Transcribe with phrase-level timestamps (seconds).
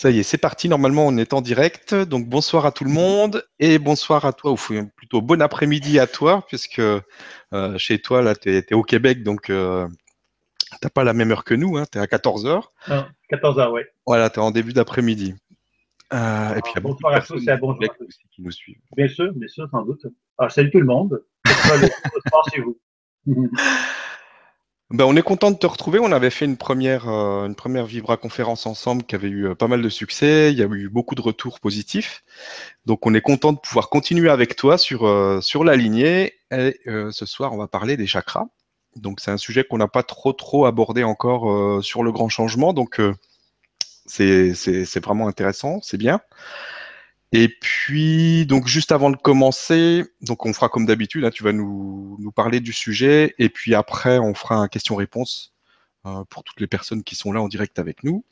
[0.00, 0.66] Ça y est, c'est parti.
[0.66, 1.94] Normalement, on est en direct.
[1.94, 4.56] Donc, bonsoir à tout le monde et bonsoir à toi, ou
[4.96, 7.02] plutôt bon après-midi à toi, puisque euh,
[7.76, 9.86] chez toi, là, tu es, au Québec, donc euh,
[10.70, 11.76] tu n'as pas la même heure que nous.
[11.76, 12.62] Hein, tu es à 14h.
[13.30, 13.82] 14h, oui.
[14.06, 15.34] Voilà, tu es en début d'après-midi.
[16.14, 17.84] Euh, et puis, il bonsoir à tous et à bonjour
[18.34, 18.80] qui nous suivent.
[18.96, 20.06] Bien sûr, bien sûr, sans doute.
[20.38, 21.22] Alors, salut tout le monde.
[21.44, 22.80] bonsoir chez vous.
[24.90, 26.00] Ben, on est content de te retrouver.
[26.00, 29.54] On avait fait une première, euh, une première Vibra conférence ensemble qui avait eu euh,
[29.54, 30.50] pas mal de succès.
[30.50, 32.24] Il y a eu beaucoup de retours positifs.
[32.86, 36.34] Donc, on est content de pouvoir continuer avec toi sur, euh, sur la lignée.
[36.50, 36.80] Et
[37.12, 38.46] ce soir, on va parler des chakras.
[38.96, 42.72] Donc, c'est un sujet qu'on n'a pas trop, trop abordé encore sur le grand changement.
[42.72, 43.00] Donc,
[44.06, 45.78] c'est vraiment intéressant.
[45.82, 46.20] C'est bien.
[47.32, 51.52] Et puis, donc juste avant de commencer, donc on fera comme d'habitude, hein, tu vas
[51.52, 55.54] nous, nous, parler du sujet, et puis après on fera un question-réponse
[56.06, 58.24] euh, pour toutes les personnes qui sont là en direct avec nous.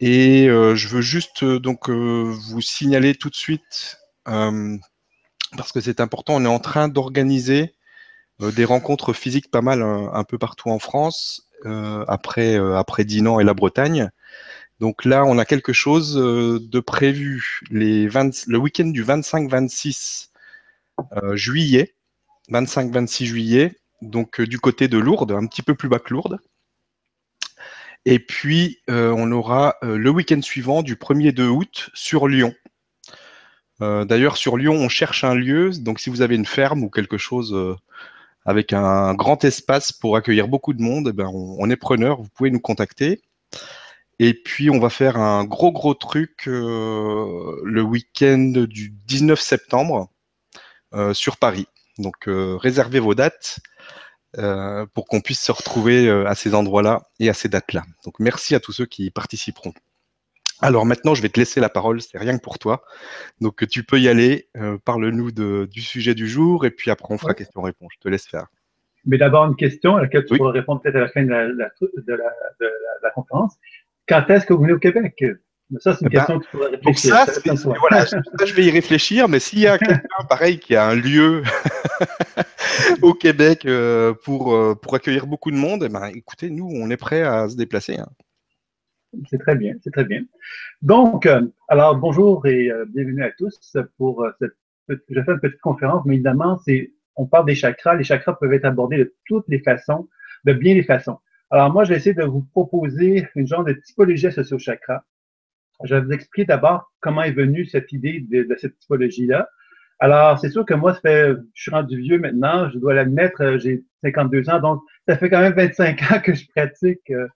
[0.00, 6.00] Et euh, je veux juste euh, donc vous signaler tout de suite, parce que c'est
[6.00, 7.74] important, on est en train d'organiser
[8.40, 11.48] des rencontres physiques pas mal un, peu partout en France,
[12.08, 14.10] après, après Dinan et la Bretagne.
[14.80, 20.30] Donc là, on a quelque chose euh, de prévu le week-end du 25-26
[21.22, 21.94] euh, juillet,
[22.50, 26.38] 25-26 juillet, donc euh, du côté de Lourdes, un petit peu plus bas que Lourdes.
[28.04, 32.52] Et puis, on aura le week-end suivant du 1er 2 août sur Lyon.
[33.78, 35.70] D'ailleurs, sur Lyon, on cherche un lieu.
[35.70, 37.56] Donc, si vous avez une ferme ou quelque chose
[38.44, 42.20] avec un grand espace pour accueillir beaucoup de monde, eh ben, on est preneur.
[42.20, 43.22] Vous pouvez nous contacter.
[44.24, 50.12] Et puis, on va faire un gros, gros truc euh, le week-end du 19 septembre
[50.94, 51.66] euh, sur Paris.
[51.98, 53.58] Donc, euh, réservez vos dates
[54.94, 57.82] pour qu'on puisse se retrouver à ces endroits-là et à ces dates-là.
[58.04, 59.74] Donc, merci à tous ceux qui participeront.
[60.60, 62.84] Alors maintenant, je vais te laisser la parole, c'est rien que pour toi.
[63.42, 64.48] Donc tu peux y aller,
[64.86, 67.90] parle-nous du sujet du jour et puis après on fera question-réponse.
[67.96, 68.46] Je te laisse faire.
[69.04, 73.10] Mais d'abord une question à laquelle tu pourras répondre peut-être à la fin de la
[73.10, 73.58] conférence
[74.08, 75.24] quand est-ce que vous venez au Québec?
[75.78, 77.16] Ça, c'est une eh ben, question que tu pourrais réfléchir.
[77.16, 80.94] ça, voilà, je vais y réfléchir, mais s'il y a quelqu'un, pareil, qui a un
[80.94, 81.42] lieu
[83.02, 86.90] au Québec euh, pour, euh, pour accueillir beaucoup de monde, eh ben, écoutez, nous, on
[86.90, 87.98] est prêts à se déplacer.
[87.98, 88.08] Hein.
[89.30, 90.22] C'est très bien, c'est très bien.
[90.82, 94.52] Donc, euh, alors, bonjour et bienvenue à tous pour cette
[94.86, 97.94] petite, je fais une petite conférence, mais évidemment, c'est, on parle des chakras.
[97.94, 100.08] Les chakras peuvent être abordés de toutes les façons,
[100.44, 101.18] de bien les façons.
[101.52, 105.04] Alors moi, je vais essayer de vous proposer une genre de typologie associée au chakra.
[105.84, 109.50] Je vais vous expliquer d'abord comment est venue cette idée de, cette typologie-là.
[109.98, 113.42] Alors, c'est sûr que moi, ça fait, je suis rendu vieux maintenant, je dois l'admettre,
[113.42, 117.10] euh, j'ai 52 ans, donc ça fait quand même 25 ans que je pratique.
[117.10, 117.28] Euh,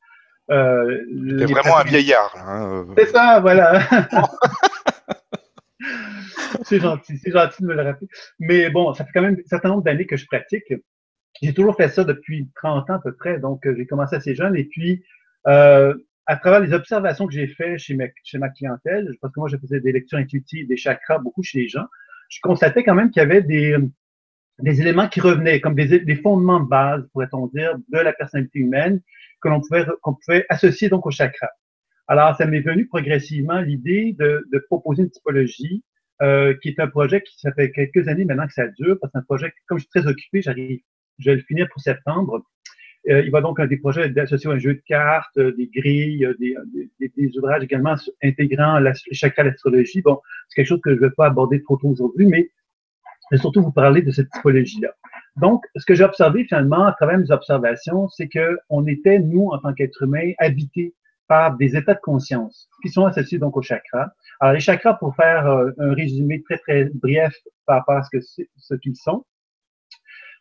[0.50, 0.98] euh
[1.38, 2.34] C'est vraiment un vieillard.
[2.38, 2.86] Hein.
[2.96, 3.82] C'est ça, voilà.
[6.62, 8.08] c'est gentil, c'est gentil de me le rappeler.
[8.40, 10.72] Mais bon, ça fait quand même un certain nombre d'années que je pratique.
[11.42, 14.34] J'ai toujours fait ça depuis 30 ans à peu près, donc euh, j'ai commencé assez
[14.34, 14.56] jeune.
[14.56, 15.04] Et puis,
[15.46, 15.94] euh,
[16.26, 19.80] à travers les observations que j'ai faites chez ma, clientèle, parce que moi, je faisais
[19.80, 21.86] des lectures intuitives, des chakras beaucoup chez les gens,
[22.28, 23.76] je constatais quand même qu'il y avait des,
[24.58, 28.58] des éléments qui revenaient, comme des, des fondements de base, pourrait-on dire, de la personnalité
[28.58, 29.00] humaine
[29.40, 31.48] que l'on pouvait, qu'on pouvait associer donc au chakra.
[32.08, 35.84] Alors, ça m'est venu progressivement l'idée de, de, proposer une typologie
[36.22, 39.12] euh, qui est un projet qui, ça fait quelques années maintenant que ça dure, parce
[39.12, 40.80] que c'est un projet, comme je suis très occupé, j'arrive
[41.18, 42.42] je vais le finir pour septembre.
[43.08, 45.68] Euh, il va donc avoir des projets associés à un jeu de cartes, euh, des
[45.68, 46.56] grilles, euh, des,
[46.98, 50.02] des, des, ouvrages également intégrant la, chakra l'astrologie.
[50.02, 52.50] Bon, c'est quelque chose que je ne vais pas aborder trop tôt aujourd'hui, mais
[53.30, 54.88] je vais surtout vous parler de cette typologie-là.
[55.36, 59.48] Donc, ce que j'ai observé finalement à travers mes observations, c'est que on était, nous,
[59.50, 60.94] en tant qu'êtres humains, habités
[61.28, 64.08] par des états de conscience qui sont associés donc aux chakras.
[64.40, 67.34] Alors, les chakras, pour faire un résumé très, très bref
[67.66, 69.24] par rapport à ce qu'ils sont,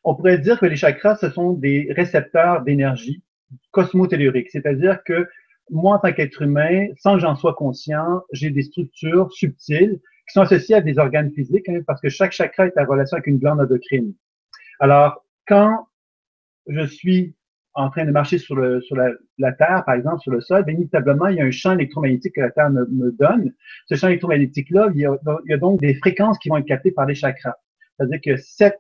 [0.06, 3.24] on pourrait dire que les chakras, ce sont des récepteurs d'énergie
[3.72, 5.28] cosmotellurique, c'est-à-dire que
[5.72, 10.34] moi, en tant qu'être humain, sans que j'en sois conscient, j'ai des structures subtiles qui
[10.34, 13.28] sont associées à des organes physiques, hein, parce que chaque chakra est en relation avec
[13.28, 14.14] une glande endocrine.
[14.80, 15.88] Alors, quand
[16.68, 17.34] je suis
[17.74, 20.76] en train de marcher sur, le, sur la, Terre, par exemple, sur le sol, bien
[20.76, 23.54] inévitablement, il y a un champ électromagnétique que la Terre me, donne.
[23.88, 27.06] Ce champ électromagnétique-là, il, il, y a donc des fréquences qui vont être captées par
[27.06, 27.56] les chakras.
[27.98, 28.80] C'est-à-dire que cette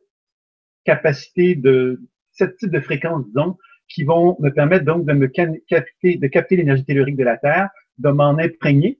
[0.85, 2.01] capacité de
[2.31, 6.55] ce type de fréquences, disons, qui vont me permettre donc de me capter, de capter
[6.55, 8.99] l'énergie tellurique de la Terre, de m'en imprégner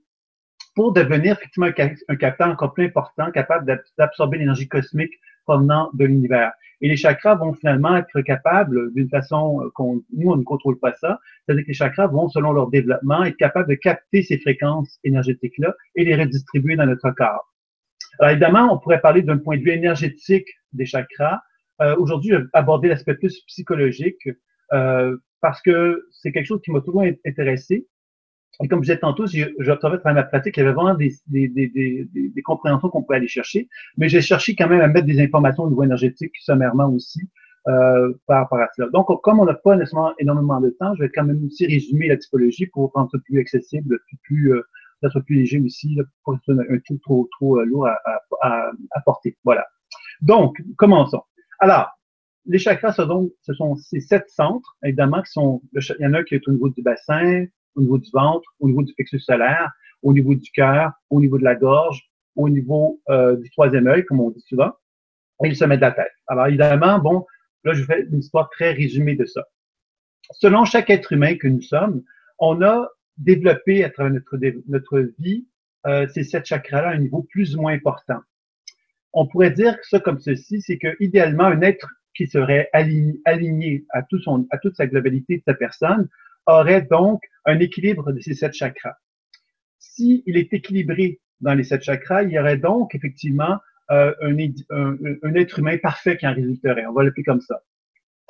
[0.75, 5.13] pour devenir effectivement un, capteur encore plus important, capable d'absorber l'énergie cosmique
[5.45, 6.51] provenant de l'univers.
[6.81, 10.93] Et les chakras vont finalement être capables, d'une façon qu'on, nous, on ne contrôle pas
[10.93, 14.99] ça, c'est-à-dire que les chakras vont, selon leur développement, être capables de capter ces fréquences
[15.05, 17.53] énergétiques-là et les redistribuer dans notre corps.
[18.19, 21.41] Alors évidemment, on pourrait parler d'un point de vue énergétique des chakras.
[21.81, 24.29] Euh, Aujourd'hui, je vais aborder l'aspect plus psychologique
[24.73, 27.87] euh, parce que c'est quelque chose qui m'a toujours intéressé.
[28.63, 29.25] Et comme je disais tantôt,
[29.59, 33.03] j'observais à ma pratique, qu'il y avait vraiment des, des, des, des, des compréhensions qu'on
[33.03, 33.67] pouvait aller chercher,
[33.97, 37.19] mais j'ai cherché quand même à mettre des informations au niveau énergétique sommairement aussi
[37.67, 38.87] euh, par rapport à cela.
[38.93, 42.07] Donc, comme on n'a pas nécessairement énormément de temps, je vais quand même aussi résumer
[42.07, 44.61] la typologie pour rendre ça plus accessible, plus, plus euh,
[45.01, 47.99] ça plus léger aussi, pour ce soit un truc trop, trop euh, lourd à,
[48.41, 49.35] à, à, porter.
[49.43, 49.65] Voilà.
[50.21, 51.23] Donc, commençons.
[51.59, 51.89] Alors,
[52.45, 56.13] les chakras, ce sont, ce sont ces sept centres, évidemment, qui sont, il y en
[56.13, 59.19] a qui est au niveau du bassin, au niveau du ventre, au niveau du plexus
[59.19, 59.71] solaire,
[60.03, 62.03] au niveau du cœur, au niveau de la gorge,
[62.35, 64.71] au niveau euh, du troisième œil, comme on dit souvent,
[65.43, 66.11] et le sommet de la tête.
[66.27, 67.25] Alors, évidemment, bon,
[67.63, 69.43] là, je fais une histoire très résumée de ça.
[70.31, 72.03] Selon chaque être humain que nous sommes,
[72.39, 72.87] on a
[73.17, 74.37] développé à travers notre,
[74.67, 75.47] notre vie
[75.87, 78.19] euh, ces sept chakras-là à un niveau plus ou moins important.
[79.15, 84.03] On pourrait dire ça comme ceci, c'est que idéalement, un être qui serait aligné, à,
[84.03, 86.09] toute sa globalité de sa personne
[86.45, 88.95] aurait donc un équilibre de ces sept chakras.
[89.79, 93.57] S'il est équilibré dans les sept chakras, il y aurait donc effectivement
[93.89, 96.85] euh, un, être humain parfait qui en résulterait.
[96.85, 97.61] On va l'appeler comme ça.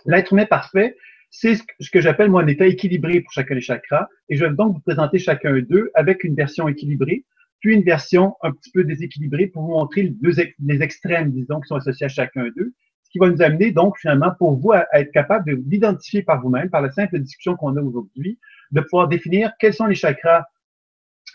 [0.05, 0.95] L'être humain parfait,
[1.31, 4.07] c'est ce que j'appelle moi un état équilibré pour chacun des chakras.
[4.29, 7.25] Et je vais donc vous présenter chacun d'eux avec une version équilibrée,
[7.65, 10.39] puis une version un petit peu déséquilibrée pour vous montrer les, deux,
[10.81, 12.73] extrêmes, disons, qui sont associés à chacun d'eux.
[13.03, 16.69] Ce qui va nous amener donc finalement pour vous à, être capable d'identifier par vous-même,
[16.69, 18.37] par la simple discussion qu'on a aujourd'hui,
[18.71, 20.45] de pouvoir définir quels sont les chakras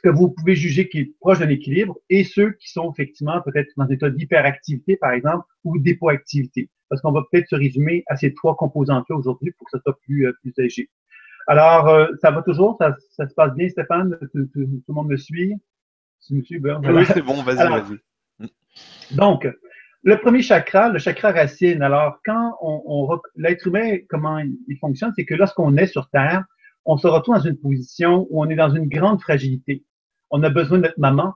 [0.04, 3.68] que vous pouvez juger qui est proche d'un équilibre et ceux qui sont effectivement peut-être
[3.76, 8.16] dans un état d'hyperactivité, par exemple, ou d'hypoactivité parce qu'on va peut-être se résumer à
[8.16, 10.90] ces trois composantes-là aujourd'hui pour que ce soit plus, euh, plus léger.
[11.46, 12.76] Alors, euh, ça va toujours?
[12.78, 12.96] Ça,
[13.28, 14.18] se passe bien, Stéphane?
[14.32, 15.54] Tout, le monde me suit?
[16.30, 18.48] Ben, Oui, c'est bon, vas-y, vas-y.
[19.16, 19.48] Donc,
[20.02, 21.82] le premier chakra, le chakra racine.
[21.82, 26.44] Alors, quand on, on l'être humain, comment il fonctionne, c'est que lorsqu'on est sur Terre,
[26.84, 29.84] on se retrouve dans une position où on est dans une grande fragilité.
[30.30, 31.34] On a besoin de notre maman,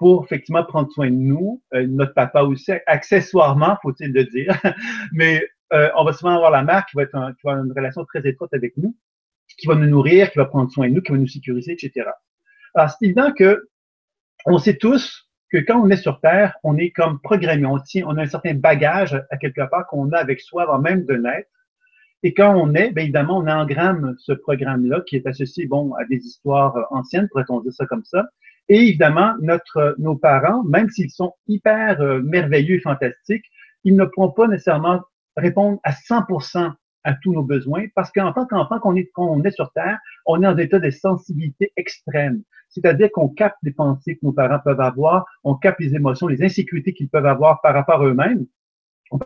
[0.00, 4.58] pour effectivement prendre soin de nous, euh, notre papa aussi, accessoirement, faut-il le dire,
[5.12, 7.72] mais euh, on va souvent avoir la mère qui va, être qui va avoir une
[7.72, 8.96] relation très étroite avec nous,
[9.58, 12.08] qui va nous nourrir, qui va prendre soin de nous, qui va nous sécuriser, etc.
[12.74, 13.68] Alors, c'est évident que
[14.46, 18.04] on sait tous que quand on est sur Terre, on est comme programmé, on tient,
[18.06, 21.14] on a un certain bagage à quelque part qu'on a avec soi avant même de
[21.14, 21.48] naître.
[22.22, 26.04] Et quand on est, bien évidemment, on engramme ce programme-là qui est associé, bon, à
[26.04, 28.26] des histoires anciennes, pourrait-on dire ça comme ça,
[28.68, 33.46] et évidemment, notre, nos parents, même s'ils sont hyper euh, merveilleux et fantastiques,
[33.82, 35.00] ils ne pourront pas nécessairement
[35.36, 36.72] répondre à 100%
[37.04, 39.72] à tous nos besoins parce qu'en tant qu'enfant, quand on est, quand on est sur
[39.72, 42.42] Terre, on est en état de sensibilité extrême.
[42.68, 46.42] C'est-à-dire qu'on capte les pensées que nos parents peuvent avoir, on capte les émotions, les
[46.42, 48.46] insécurités qu'ils peuvent avoir par rapport à eux-mêmes,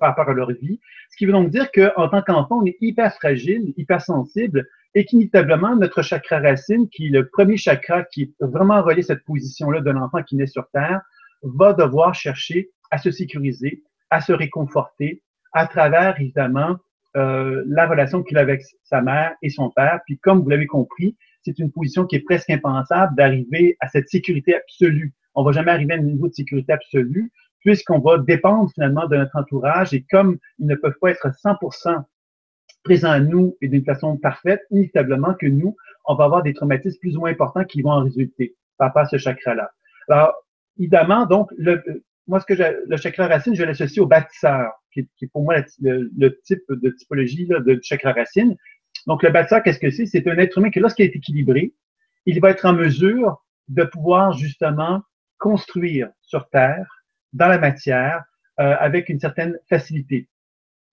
[0.00, 0.80] par rapport à leur vie.
[1.10, 5.04] Ce qui veut donc dire qu'en tant qu'enfant, on est hyper fragile, hyper sensible et
[5.04, 9.24] qu'inévitablement, notre chakra racine, qui est le premier chakra qui est vraiment relié à cette
[9.24, 11.02] position-là de l'enfant qui naît sur Terre,
[11.42, 15.22] va devoir chercher à se sécuriser, à se réconforter
[15.52, 16.76] à travers, évidemment,
[17.16, 20.00] euh, la relation qu'il a avec sa mère et son père.
[20.06, 24.08] Puis comme vous l'avez compris, c'est une position qui est presque impensable d'arriver à cette
[24.08, 25.12] sécurité absolue.
[25.34, 27.30] On va jamais arriver à un niveau de sécurité absolue
[27.60, 32.02] puisqu'on va dépendre finalement de notre entourage et comme ils ne peuvent pas être 100%
[32.82, 36.98] présent à nous et d'une façon parfaite, inévitablement que nous, on va avoir des traumatismes
[37.00, 39.70] plus ou moins importants qui vont en résulter par ce chakra-là.
[40.08, 40.34] Alors,
[40.78, 41.82] évidemment, donc, le,
[42.26, 46.40] moi, ce que le chakra racine, je l'associe au bâtisseur, qui est, pour moi le,
[46.44, 48.56] type de typologie là, de chakra racine.
[49.06, 50.06] Donc, le bâtisseur, qu'est-ce que c'est?
[50.06, 51.74] C'est un être humain qui, lorsqu'il est équilibré,
[52.26, 55.02] il va être en mesure de pouvoir justement
[55.38, 56.86] construire sur Terre,
[57.32, 58.24] dans la matière,
[58.60, 60.28] euh, avec une certaine facilité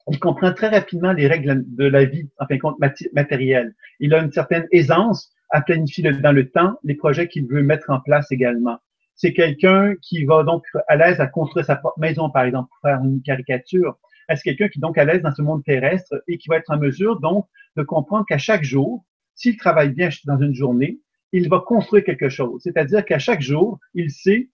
[0.10, 2.78] il comprend très rapidement les règles de la vie, en fin de compte,
[3.14, 3.74] matérielle.
[4.00, 7.90] Il a une certaine aisance à planifier dans le temps les projets qu'il veut mettre
[7.90, 8.80] en place également.
[9.22, 12.90] C'est quelqu'un qui va donc à l'aise à construire sa propre maison, par exemple, pour
[12.90, 14.00] faire une caricature.
[14.30, 16.72] C'est quelqu'un qui est donc à l'aise dans ce monde terrestre et qui va être
[16.72, 17.46] en mesure donc
[17.78, 21.02] de comprendre qu'à chaque jour, s'il travaille bien dans une journée,
[21.34, 22.64] il va construire quelque chose.
[22.64, 24.50] C'est-à-dire qu'à chaque jour, il sait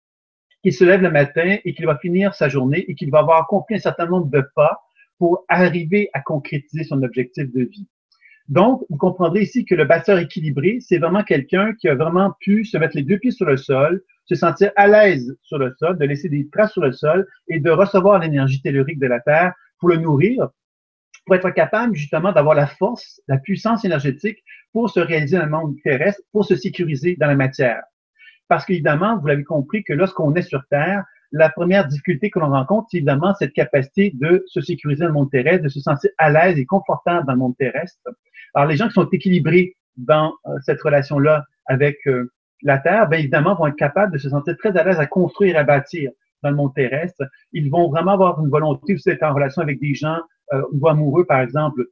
[0.62, 3.42] qu'il se lève le matin et qu'il va finir sa journée et qu'il va avoir
[3.42, 4.82] accompli un certain nombre de pas
[5.18, 7.88] pour arriver à concrétiser son objectif de vie.
[8.50, 12.66] Donc, vous comprendrez ici que le bâtisseur équilibré, c'est vraiment quelqu'un qui a vraiment pu
[12.66, 15.98] se mettre les deux pieds sur le sol, se sentir à l'aise sur le sol,
[15.98, 19.54] de laisser des traces sur le sol et de recevoir l'énergie tellurique de la Terre
[19.80, 20.50] pour le nourrir,
[21.26, 24.40] pour être capable justement d'avoir la force, la puissance énergétique
[24.74, 27.84] pour se réaliser dans le monde terrestre, pour se sécuriser dans la matière.
[28.48, 32.50] Parce qu'évidemment, vous l'avez compris que lorsqu'on est sur Terre, la première difficulté que l'on
[32.50, 36.10] rencontre, c'est évidemment cette capacité de se sécuriser dans le monde terrestre, de se sentir
[36.18, 38.00] à l'aise et confortable dans le monde terrestre.
[38.54, 42.32] Alors, les gens qui sont équilibrés dans euh, cette relation-là avec euh,
[42.64, 45.56] la Terre, bien évidemment, vont être capables de se sentir très à l'aise à construire
[45.56, 46.12] et à bâtir
[46.44, 47.24] dans le monde terrestre.
[47.52, 50.18] Ils vont vraiment avoir une volonté aussi d'être en relation avec des gens
[50.54, 51.86] euh, ou amoureux, par exemple,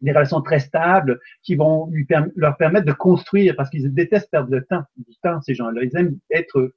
[0.00, 4.50] des relations très stables qui vont lui leur permettre de construire parce qu'ils détestent perdre
[4.50, 5.82] le temps, du temps, ces gens-là.
[5.82, 6.72] Ils aiment être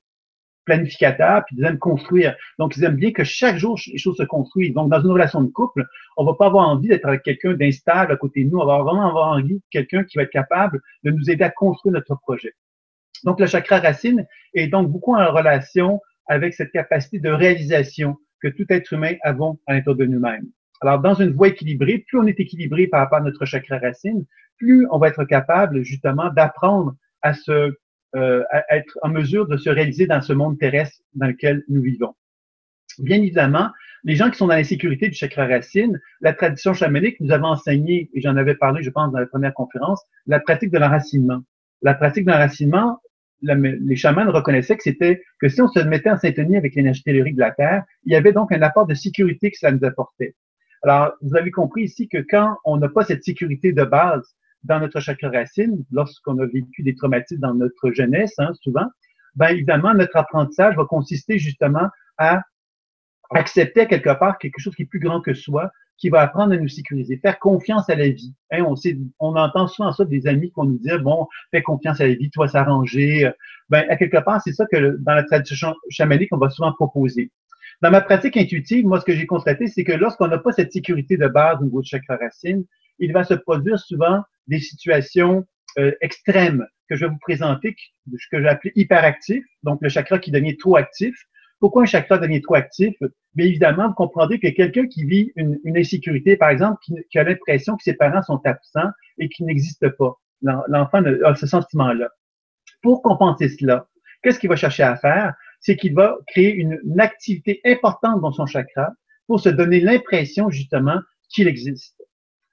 [0.66, 2.36] planificateurs, puis ils aiment construire.
[2.58, 4.74] Donc, ils aiment bien que chaque jour, les choses se construisent.
[4.74, 5.86] Donc, dans une relation de couple,
[6.18, 8.60] on va pas avoir envie d'être avec quelqu'un d'instable à côté de nous.
[8.60, 11.50] On va vraiment avoir envie de quelqu'un qui va être capable de nous aider à
[11.50, 12.54] construire notre projet.
[13.24, 18.48] Donc, le chakra racine est donc beaucoup en relation avec cette capacité de réalisation que
[18.48, 20.48] tout être humain avons à l'intérieur de nous-mêmes.
[20.82, 24.26] Alors, dans une voie équilibrée, plus on est équilibré par rapport à notre chakra racine,
[24.58, 27.74] plus on va être capable justement d'apprendre à se
[28.16, 31.82] euh, à être en mesure de se réaliser dans ce monde terrestre dans lequel nous
[31.82, 32.14] vivons.
[33.00, 33.72] Bien évidemment,
[34.04, 38.12] les gens qui sont dans l'insécurité du chakra racine, la tradition chamanique nous avait enseigné,
[38.14, 41.42] et j'en avais parlé, je pense, dans la première conférence, la pratique de l'enracinement.
[41.82, 43.00] La pratique de l'enracinement,
[43.44, 47.36] les chamans reconnaissaient que c'était que si on se mettait en syntonie avec l'énergie tellurique
[47.36, 50.36] de la Terre, il y avait donc un apport de sécurité que cela nous apportait.
[50.84, 54.80] Alors, vous avez compris ici que quand on n'a pas cette sécurité de base dans
[54.80, 58.88] notre chakra racine, lorsqu'on a vécu des traumatismes dans notre jeunesse, hein, souvent,
[59.36, 62.42] ben évidemment, notre apprentissage va consister justement à
[63.36, 66.58] accepter quelque part quelque chose qui est plus grand que soi, qui va apprendre à
[66.58, 68.34] nous sécuriser, faire confiance à la vie.
[68.52, 71.62] Hein, on, sait, on entend souvent ça des amis qui vont nous dire, bon, fais
[71.62, 73.32] confiance à la vie, toi s'arranger.
[73.70, 77.32] Ben, à quelque part, c'est ça que dans la tradition chamanique, on va souvent proposer.
[77.82, 80.72] Dans ma pratique intuitive, moi, ce que j'ai constaté, c'est que lorsqu'on n'a pas cette
[80.72, 82.66] sécurité de base au niveau du chakra racine,
[83.00, 85.46] il va se produire souvent des situations
[85.80, 87.76] euh, extrêmes que je vais vous présenter,
[88.32, 91.16] que appeler hyperactif, donc le chakra qui devient trop actif.
[91.64, 92.94] Pourquoi un chakra devient trop actif?
[93.36, 96.78] Bien évidemment, vous comprendrez que quelqu'un qui vit une, insécurité, par exemple,
[97.10, 100.14] qui, a l'impression que ses parents sont absents et qui n'existent pas.
[100.42, 102.10] L'enfant a ce sentiment-là.
[102.82, 103.88] Pour compenser cela,
[104.22, 105.36] qu'est-ce qu'il va chercher à faire?
[105.62, 108.92] C'est qu'il va créer une, une activité importante dans son chakra
[109.28, 111.96] pour se donner l'impression, justement, qu'il existe.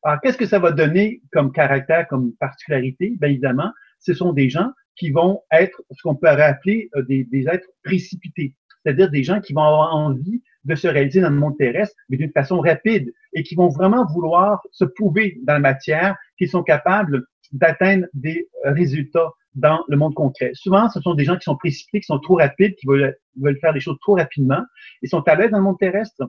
[0.05, 3.17] Alors, qu'est-ce que ça va donner comme caractère, comme particularité?
[3.19, 7.25] Bien évidemment, ce sont des gens qui vont être ce qu'on peut appeler euh, des,
[7.25, 11.37] des êtres précipités, c'est-à-dire des gens qui vont avoir envie de se réaliser dans le
[11.37, 15.61] monde terrestre, mais d'une façon rapide, et qui vont vraiment vouloir se prouver dans la
[15.61, 20.53] matière qu'ils sont capables d'atteindre des résultats dans le monde concret.
[20.55, 23.17] Souvent, ce sont des gens qui sont précipités, qui sont trop rapides, qui veulent,
[23.61, 24.63] faire les choses trop rapidement.
[25.03, 26.23] Ils sont à l'aise dans le monde terrestre,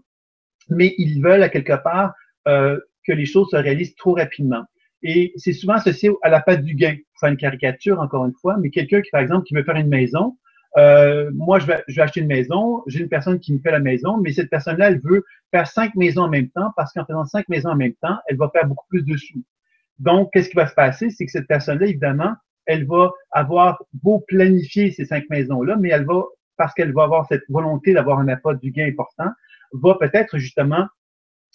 [0.69, 2.13] mais ils veulent à quelque part
[2.47, 4.63] euh, que les choses se réalisent trop rapidement.
[5.03, 6.95] Et c'est souvent associé à la patte du gain.
[6.95, 9.75] Pour faire une caricature, encore une fois, mais quelqu'un qui, par exemple, qui veut faire
[9.75, 10.37] une maison,
[10.77, 13.71] euh, moi, je vais, je vais, acheter une maison, j'ai une personne qui me fait
[13.71, 17.05] la maison, mais cette personne-là, elle veut faire cinq maisons en même temps parce qu'en
[17.05, 19.43] faisant cinq maisons en même temps, elle va faire beaucoup plus de sous.
[19.99, 21.09] Donc, qu'est-ce qui va se passer?
[21.09, 22.33] C'est que cette personne-là, évidemment,
[22.65, 26.23] elle va avoir beau planifier ces cinq maisons-là, mais elle va,
[26.57, 29.29] parce qu'elle va avoir cette volonté d'avoir un apport du gain important,
[29.73, 30.87] va peut-être justement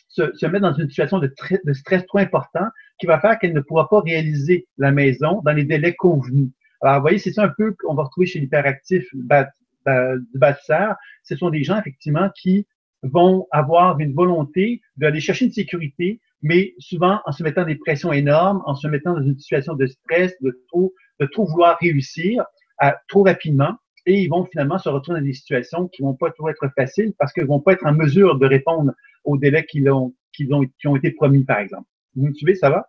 [0.09, 1.33] se, mettre dans une situation de,
[1.65, 2.67] de, stress trop important
[2.99, 6.51] qui va faire qu'elle ne pourra pas réaliser la maison dans les délais convenus.
[6.81, 9.07] Alors, vous voyez, c'est ça un peu qu'on va retrouver chez l'hyperactif
[10.35, 10.97] bâtisseur.
[11.23, 12.67] Ce sont des gens, effectivement, qui
[13.03, 18.13] vont avoir une volonté d'aller chercher une sécurité, mais souvent en se mettant des pressions
[18.13, 22.45] énormes, en se mettant dans une situation de stress, de trop, de trop vouloir réussir
[23.09, 23.75] trop rapidement
[24.07, 27.13] et ils vont finalement se retrouver dans des situations qui vont pas toujours être faciles
[27.19, 28.93] parce qu'ils vont pas être en mesure de répondre
[29.25, 31.89] aux délais qui ont, qui ont, qui ont été promis, par exemple.
[32.15, 32.89] Vous me suivez, ça va?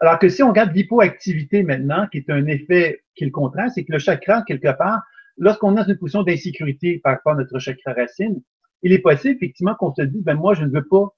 [0.00, 3.70] Alors que si on regarde l'hypoactivité maintenant, qui est un effet qui est le contraire,
[3.74, 5.02] c'est que le chakra, quelque part,
[5.38, 8.42] lorsqu'on est dans une position d'insécurité par rapport à notre chakra racine,
[8.82, 11.08] il est possible effectivement qu'on se dise, ben moi, je ne veux pas,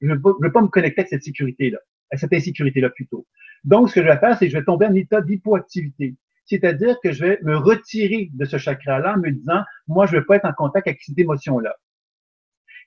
[0.00, 1.78] je ne veux, pas me connecter à cette sécurité-là,
[2.10, 3.26] à cette insécurité-là plutôt.
[3.64, 6.16] Donc, ce que je vais faire, c'est que je vais tomber en état d'hypoactivité.
[6.46, 10.20] C'est-à-dire que je vais me retirer de ce chakra-là en me disant, moi, je ne
[10.20, 11.76] veux pas être en contact avec cette émotion-là.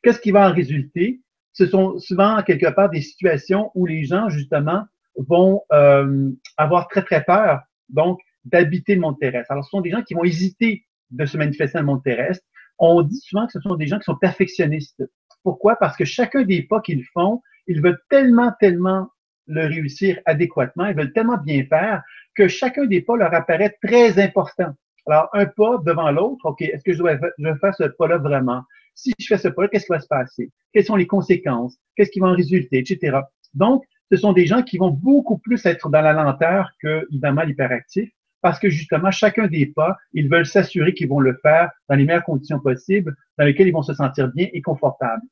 [0.01, 1.21] Qu'est-ce qui va en résulter?
[1.53, 4.83] Ce sont souvent quelque part des situations où les gens, justement,
[5.15, 9.51] vont euh, avoir très, très peur, donc, d'habiter le monde terrestre.
[9.51, 12.43] Alors, ce sont des gens qui vont hésiter de se manifester dans le monde terrestre.
[12.79, 15.03] On dit souvent que ce sont des gens qui sont perfectionnistes.
[15.43, 15.75] Pourquoi?
[15.75, 19.07] Parce que chacun des pas qu'ils font, ils veulent tellement, tellement
[19.47, 22.01] le réussir adéquatement, ils veulent tellement bien faire
[22.35, 24.73] que chacun des pas leur apparaît très important.
[25.05, 28.63] Alors, un pas devant l'autre, OK, est-ce que je dois, faire ce pas-là vraiment?
[28.95, 30.49] Si je fais ce pas-là, qu'est-ce qui va se passer?
[30.71, 31.77] Quelles sont les conséquences?
[31.95, 33.17] Qu'est-ce qui va en résulter, etc.
[33.53, 37.41] Donc, ce sont des gens qui vont beaucoup plus être dans la lenteur que, évidemment,
[37.41, 41.95] l'hyperactif, parce que justement, chacun des pas, ils veulent s'assurer qu'ils vont le faire dans
[41.95, 45.23] les meilleures conditions possibles, dans lesquelles ils vont se sentir bien et confortables.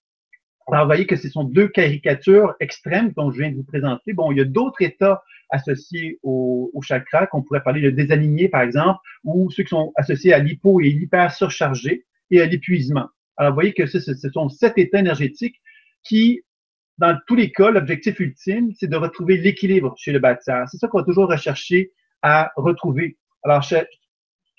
[0.72, 4.14] Alors, vous voyez que ce sont deux caricatures extrêmes dont je viens de vous présenter.
[4.14, 5.22] Bon, il y a d'autres états
[5.52, 10.34] associés au, chakra, qu'on pourrait parler de désaligné, par exemple, ou ceux qui sont associés
[10.34, 13.10] à l'hypo et l'hyper surchargé et à l'épuisement.
[13.38, 15.62] Alors, vous voyez que ce sont sept états énergétiques
[16.02, 16.42] qui,
[17.02, 20.70] dans tous les cas, l'objectif ultime, c'est de retrouver l'équilibre chez le bâtisseur.
[20.70, 21.92] C'est ça qu'on va toujours rechercher
[22.22, 23.18] à retrouver.
[23.42, 23.66] Alors,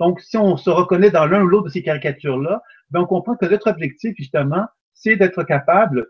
[0.01, 3.37] donc, si on se reconnaît dans l'un ou l'autre de ces caricatures-là, ben, on comprend
[3.37, 6.09] que notre objectif, justement, c'est d'être capable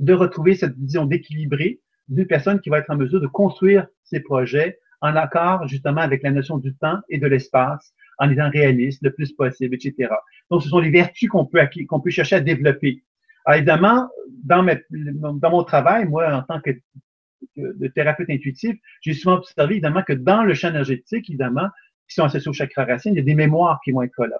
[0.00, 4.18] de retrouver cette vision d'équilibré d'une personne qui va être en mesure de construire ses
[4.18, 9.00] projets en accord, justement, avec la notion du temps et de l'espace, en étant réaliste
[9.04, 10.12] le plus possible, etc.
[10.50, 13.04] Donc, ce sont les vertus qu'on peut, qu'on peut chercher à développer.
[13.44, 14.08] Alors, évidemment,
[14.44, 16.70] dans, mon travail, moi, en tant que
[17.94, 21.68] thérapeute intuitif, j'ai souvent observé évidemment que dans le champ énergétique, évidemment,
[22.08, 24.38] qui sont associés au chakra racine, il y a des mémoires qui vont être là.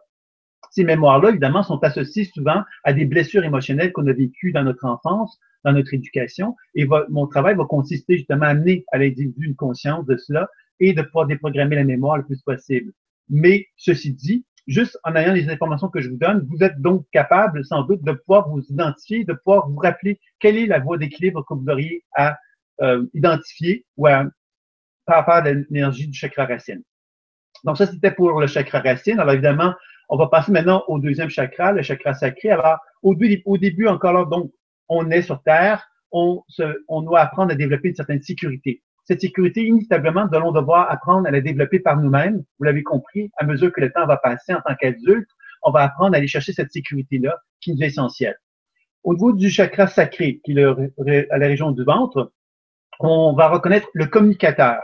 [0.70, 4.86] Ces mémoires-là, évidemment, sont associées souvent à des blessures émotionnelles qu'on a vécues dans notre
[4.86, 6.56] enfance, dans notre éducation.
[6.74, 10.48] Et mon travail va consister justement à amener à l'individu une conscience de cela
[10.80, 12.92] et de pouvoir déprogrammer la mémoire le plus possible.
[13.28, 17.04] Mais ceci dit, juste en ayant les informations que je vous donne, vous êtes donc
[17.12, 20.98] capable sans doute de pouvoir vous identifier, de pouvoir vous rappeler quelle est la voie
[20.98, 22.38] d'équilibre que vous auriez à
[22.80, 24.24] euh, identifier ou à,
[25.04, 26.82] par rapport à l'énergie du chakra racine.
[27.64, 29.18] Donc ça, c'était pour le chakra racine.
[29.20, 29.74] Alors évidemment,
[30.08, 32.50] on va passer maintenant au deuxième chakra, le chakra sacré.
[32.50, 34.52] Alors au, début, encore là, donc,
[34.88, 36.42] on est sur Terre, on
[37.02, 38.82] doit apprendre à développer une certaine sécurité.
[39.04, 42.44] Cette sécurité, inévitablement, nous allons devoir apprendre à la développer par nous-mêmes.
[42.58, 45.28] Vous l'avez compris, à mesure que le temps va passer en tant qu'adulte,
[45.62, 48.36] on va apprendre à aller chercher cette sécurité-là qui nous est essentielle.
[49.04, 52.32] Au niveau du chakra sacré, qui est à la région du ventre,
[53.00, 54.80] on va reconnaître le communicateur.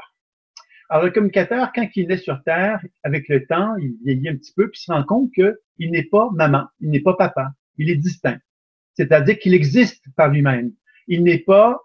[0.89, 4.53] Alors, le communicateur, quand il est sur Terre, avec le temps, il vieillit un petit
[4.57, 7.91] peu, puis il se rend compte qu'il n'est pas maman, il n'est pas papa, il
[7.91, 8.39] est distinct.
[8.95, 10.73] C'est-à-dire qu'il existe par lui-même.
[11.07, 11.79] Il n'est pas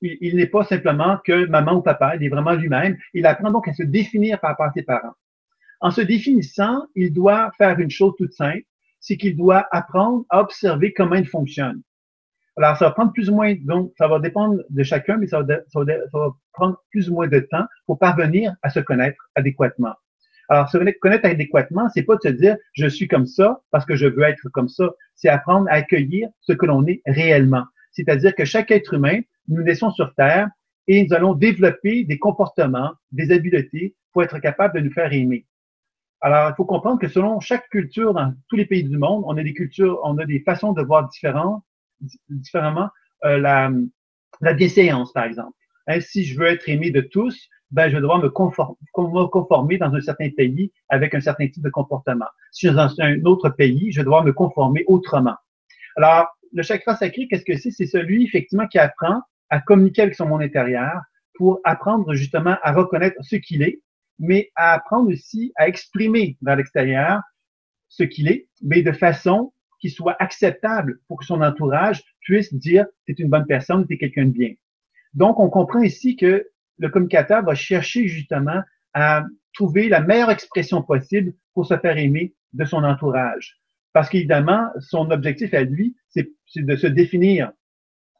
[0.00, 2.96] il, n'est pas simplement que maman ou papa, il est vraiment lui-même.
[3.12, 5.14] Il apprend donc à se définir par rapport à ses parents.
[5.80, 8.62] En se définissant, il doit faire une chose toute simple,
[9.00, 11.82] c'est qu'il doit apprendre à observer comment il fonctionne.
[12.56, 15.42] Alors, ça va prendre plus ou moins, donc, ça va dépendre de chacun, mais ça
[15.42, 19.94] va, prendre plus ou moins de temps pour parvenir à se connaître adéquatement.
[20.48, 23.96] Alors, se connaître adéquatement, c'est pas de se dire je suis comme ça parce que
[23.96, 24.90] je veux être comme ça.
[25.16, 27.64] C'est apprendre à accueillir ce que l'on est réellement.
[27.94, 30.48] C'est-à-dire que chaque être humain, nous naissons sur Terre
[30.86, 35.46] et nous allons développer des comportements, des habiletés pour être capable de nous faire aimer.
[36.20, 39.36] Alors, il faut comprendre que selon chaque culture dans tous les pays du monde, on
[39.36, 42.90] a des cultures, on a des façons de voir différemment
[43.24, 43.70] euh, la,
[44.40, 44.54] la
[45.12, 45.52] par exemple.
[45.86, 49.78] Hein, si je veux être aimé de tous, ben, je vais me conformer, me conformer
[49.78, 52.26] dans un certain pays avec un certain type de comportement.
[52.52, 55.36] Si je suis dans un autre pays, je vais me conformer autrement.
[55.96, 57.72] Alors, le chakra sacré, qu'est-ce que c'est?
[57.72, 61.02] C'est celui, effectivement, qui apprend à communiquer avec son monde intérieur
[61.34, 63.82] pour apprendre justement à reconnaître ce qu'il est,
[64.20, 67.20] mais à apprendre aussi à exprimer dans l'extérieur
[67.88, 72.86] ce qu'il est, mais de façon qui soit acceptable pour que son entourage puisse dire
[73.06, 74.52] c'est une bonne personne, c'est quelqu'un de bien.
[75.12, 78.62] Donc, on comprend ici que le communicateur va chercher justement
[78.94, 83.60] à trouver la meilleure expression possible pour se faire aimer de son entourage.
[83.94, 87.52] Parce qu'évidemment, son objectif à lui, c'est de se définir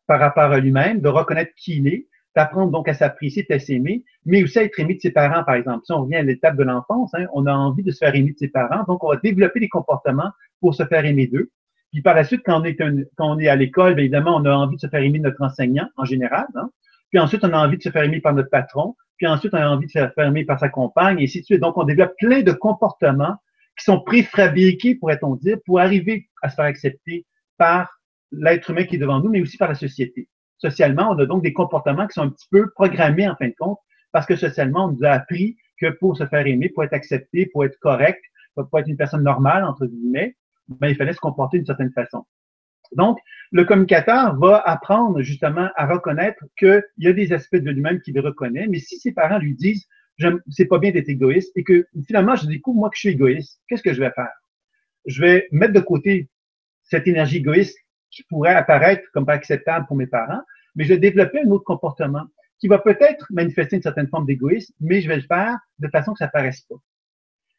[0.06, 2.06] par rapport à lui-même, de reconnaître qui il est,
[2.36, 5.56] d'apprendre donc à s'apprécier, à s'aimer, mais aussi à être aimé de ses parents, par
[5.56, 5.84] exemple.
[5.84, 8.32] Si on revient à l'étape de l'enfance, hein, on a envie de se faire aimer
[8.32, 11.50] de ses parents, donc on va développer des comportements pour se faire aimer d'eux.
[11.92, 14.52] Puis par la suite, quand on est, quand on est à l'école, évidemment, on a
[14.52, 16.46] envie de se faire aimer de notre enseignant en général.
[16.54, 16.70] Hein.
[17.10, 18.96] Puis ensuite, on a envie de se faire aimer par notre patron.
[19.16, 21.44] Puis ensuite, on a envie de se faire aimer par sa compagne, et ainsi de
[21.44, 21.60] suite.
[21.60, 23.36] Donc, on développe plein de comportements
[23.78, 27.26] qui sont préfabriqués, pourrait-on dire, pour arriver à se faire accepter
[27.58, 28.00] par
[28.32, 30.28] l'être humain qui est devant nous, mais aussi par la société
[30.64, 33.54] socialement, on a donc des comportements qui sont un petit peu programmés en fin de
[33.58, 33.78] compte,
[34.12, 37.46] parce que socialement, on nous a appris que pour se faire aimer, pour être accepté,
[37.46, 38.22] pour être correct,
[38.54, 40.36] pour être une personne normale, entre guillemets,
[40.68, 42.24] ben, il fallait se comporter d'une certaine façon.
[42.92, 43.18] Donc,
[43.50, 48.18] le communicateur va apprendre justement à reconnaître qu'il y a des aspects de lui-même qu'il
[48.20, 49.86] reconnaît, mais si ses parents lui disent
[50.48, 53.60] c'est pas bien d'être égoïste et que finalement je découvre moi que je suis égoïste,
[53.68, 54.32] qu'est-ce que je vais faire?
[55.06, 56.28] Je vais mettre de côté
[56.84, 57.78] cette énergie égoïste
[58.10, 60.42] qui pourrait apparaître comme pas acceptable pour mes parents,
[60.74, 62.24] mais je vais développer un autre comportement
[62.58, 66.12] qui va peut-être manifester une certaine forme d'égoïsme, mais je vais le faire de façon
[66.12, 66.76] que ça paraisse pas.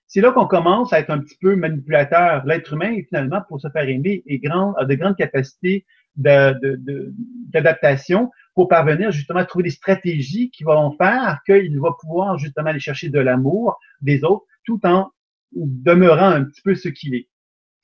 [0.07, 2.45] c'est là qu'on commence à être un petit peu manipulateur.
[2.45, 8.67] L'être humain, finalement, pour se faire aimer, est grand, a de grandes capacités d'adaptation pour
[8.67, 13.09] parvenir justement à trouver des stratégies qui vont faire qu'il va pouvoir justement aller chercher
[13.09, 15.11] de l'amour des autres tout en
[15.53, 17.27] demeurant un petit peu ce qu'il est.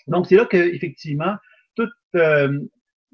[0.08, 1.36] Donc, c'est là que effectivement
[1.76, 2.60] toute euh,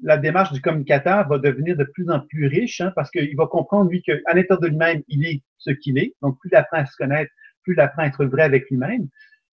[0.02, 3.46] la démarche du communicateur va devenir de plus en plus riche hein, parce qu'il va
[3.46, 6.14] comprendre, lui, qu'à l'intérieur de lui-même, il est ce qu'il est.
[6.22, 9.08] Donc, plus il apprend à se connaître, plus il apprend à être vrai avec lui-même.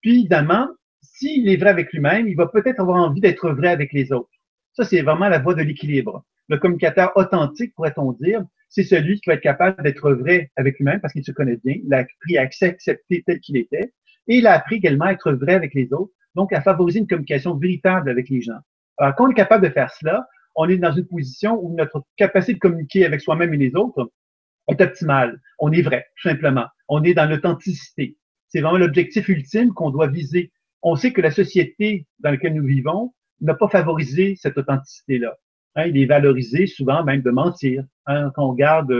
[0.00, 0.68] Puis, évidemment,
[1.02, 4.30] s'il est vrai avec lui-même, il va peut-être avoir envie d'être vrai avec les autres.
[4.78, 6.24] Ça, c'est vraiment la voie de l'équilibre.
[6.46, 11.00] Le communicateur authentique, pourrait-on dire, c'est celui qui va être capable d'être vrai avec lui-même
[11.00, 11.74] parce qu'il se connaît bien.
[11.84, 13.92] Il a appris à accepter tel qu'il était.
[14.28, 17.08] Et il a appris également à être vrai avec les autres, donc à favoriser une
[17.08, 18.60] communication véritable avec les gens.
[18.98, 22.04] Alors, quand on est capable de faire cela, on est dans une position où notre
[22.16, 24.12] capacité de communiquer avec soi-même et les autres
[24.68, 25.40] est optimale.
[25.58, 26.66] On est vrai, tout simplement.
[26.86, 28.16] On est dans l'authenticité.
[28.46, 30.52] C'est vraiment l'objectif ultime qu'on doit viser.
[30.82, 35.36] On sait que la société dans laquelle nous vivons n'a pas favorisé cette authenticité-là.
[35.76, 37.84] Hein, il est valorisé souvent même de mentir.
[38.06, 38.90] Hein, quand on regarde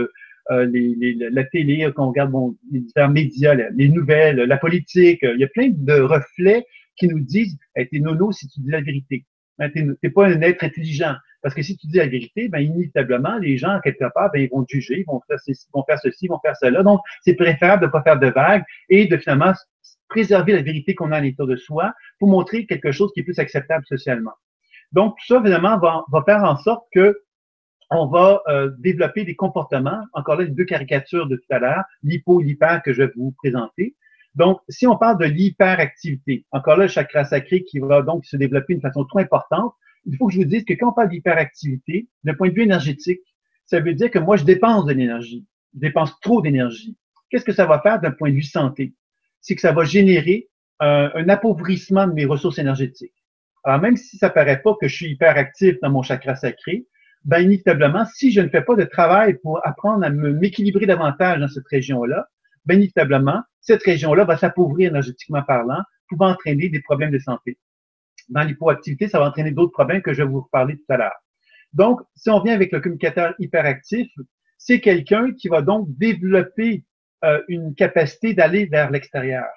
[0.51, 2.31] euh, les, la télé, quand on regarde
[2.71, 7.19] les différents médias, les, nouvelles, la politique, il y a plein de reflets qui nous
[7.19, 9.25] disent hey, «t'es nono si tu dis la vérité
[9.59, 13.37] hein, T'es pas un être intelligent.» Parce que si tu dis la vérité, ben, inévitablement,
[13.37, 16.39] les gens, quelque part, ben, ils vont juger, vont faire ceci, vont faire ceci, vont
[16.39, 16.83] faire cela.
[16.83, 19.53] Donc, c'est préférable de ne pas faire de vagues et de finalement
[20.09, 23.23] préserver la vérité qu'on a à l'intérieur de soi pour montrer quelque chose qui est
[23.23, 24.33] plus acceptable socialement.
[24.91, 27.21] Donc, tout ça, évidemment, va, va faire en sorte que
[27.91, 31.83] on va euh, développer des comportements, encore là, les deux caricatures de tout à l'heure,
[32.03, 33.95] l'hypo, l'hyper que je vais vous présenter.
[34.35, 38.37] Donc, si on parle de l'hyperactivité, encore là, le chakra sacré qui va donc se
[38.37, 39.73] développer d'une façon trop importante,
[40.05, 42.63] il faut que je vous dise que quand on parle d'hyperactivité, d'un point de vue
[42.63, 43.21] énergétique,
[43.65, 45.45] ça veut dire que moi, je dépense de l'énergie.
[45.73, 46.95] Je dépense trop d'énergie.
[47.29, 48.93] Qu'est-ce que ça va faire d'un point de vue santé?
[49.41, 50.49] C'est que ça va générer
[50.79, 53.13] un, un appauvrissement de mes ressources énergétiques.
[53.63, 56.85] Alors, même si ça paraît pas que je suis hyperactif dans mon chakra sacré,
[57.25, 61.47] ben, inévitablement, si je ne fais pas de travail pour apprendre à m'équilibrer davantage dans
[61.47, 62.27] cette région-là,
[62.65, 67.57] ben, inévitablement, cette région-là va s'appauvrir énergétiquement parlant, pouvant entraîner des problèmes de santé.
[68.29, 71.17] Dans l'hypoactivité, ça va entraîner d'autres problèmes que je vais vous reparler tout à l'heure.
[71.73, 74.09] Donc, si on vient avec le communicateur hyperactif,
[74.57, 76.83] c'est quelqu'un qui va donc développer
[77.23, 79.47] euh, une capacité d'aller vers l'extérieur.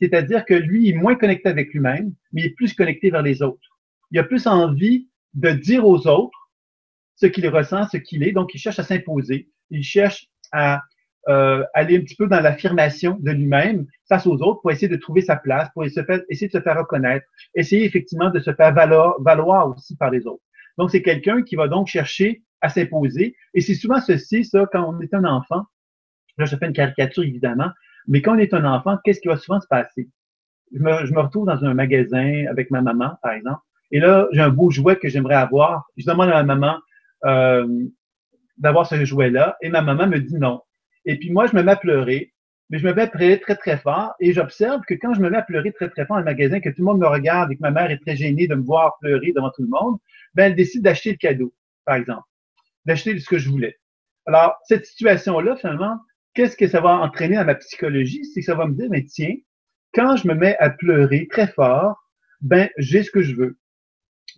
[0.00, 3.42] C'est-à-dire que lui est moins connecté avec lui-même, mais il est plus connecté vers les
[3.42, 3.68] autres.
[4.10, 6.50] Il a plus envie de dire aux autres
[7.16, 8.32] ce qu'il ressent, ce qu'il est.
[8.32, 9.48] Donc, il cherche à s'imposer.
[9.70, 10.82] Il cherche à
[11.28, 14.96] euh, aller un petit peu dans l'affirmation de lui-même face aux autres pour essayer de
[14.96, 19.14] trouver sa place, pour essayer de se faire reconnaître, essayer effectivement de se faire valoir,
[19.22, 20.42] valoir aussi par les autres.
[20.76, 23.36] Donc, c'est quelqu'un qui va donc chercher à s'imposer.
[23.54, 25.62] Et c'est souvent ceci, ça, quand on est un enfant.
[26.38, 27.70] Là, je fais une caricature, évidemment.
[28.06, 30.08] Mais quand on est un enfant, qu'est-ce qui va souvent se passer?
[30.72, 33.60] Je me, je me retrouve dans un magasin avec ma maman, par exemple.
[33.90, 35.86] Et là, j'ai un beau jouet que j'aimerais avoir.
[35.96, 36.78] Je demande à ma maman,
[37.24, 37.84] euh,
[38.58, 39.56] d'avoir ce jouet-là.
[39.62, 40.62] Et ma maman me dit non.
[41.04, 42.32] Et puis moi, je me mets à pleurer.
[42.70, 44.14] Mais je me mets à pleurer très, très fort.
[44.20, 46.60] Et j'observe que quand je me mets à pleurer très, très fort dans le magasin,
[46.60, 48.64] que tout le monde me regarde et que ma mère est très gênée de me
[48.64, 49.98] voir pleurer devant tout le monde,
[50.34, 52.24] ben, elle décide d'acheter le cadeau, par exemple.
[52.86, 53.78] D'acheter ce que je voulais.
[54.26, 55.98] Alors, cette situation-là, finalement,
[56.34, 58.24] qu'est-ce que ça va entraîner dans ma psychologie?
[58.26, 59.34] C'est que ça va me dire, mais tiens,
[59.94, 61.96] quand je me mets à pleurer très fort,
[62.40, 63.58] ben, j'ai ce que je veux.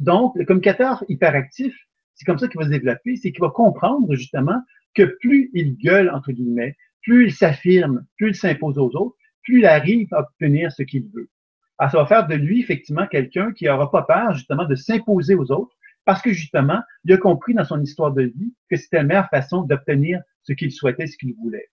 [0.00, 1.74] Donc, le communicateur hyperactif,
[2.14, 4.60] c'est comme ça qu'il va se développer, c'est qu'il va comprendre justement
[4.94, 9.60] que plus il gueule, entre guillemets, plus il s'affirme, plus il s'impose aux autres, plus
[9.60, 11.30] il arrive à obtenir ce qu'il veut.
[11.78, 15.34] Alors, ça va faire de lui, effectivement, quelqu'un qui n'aura pas peur, justement, de s'imposer
[15.34, 18.98] aux autres, parce que, justement, il a compris dans son histoire de vie que c'était
[18.98, 21.68] la meilleure façon d'obtenir ce qu'il souhaitait, ce qu'il voulait.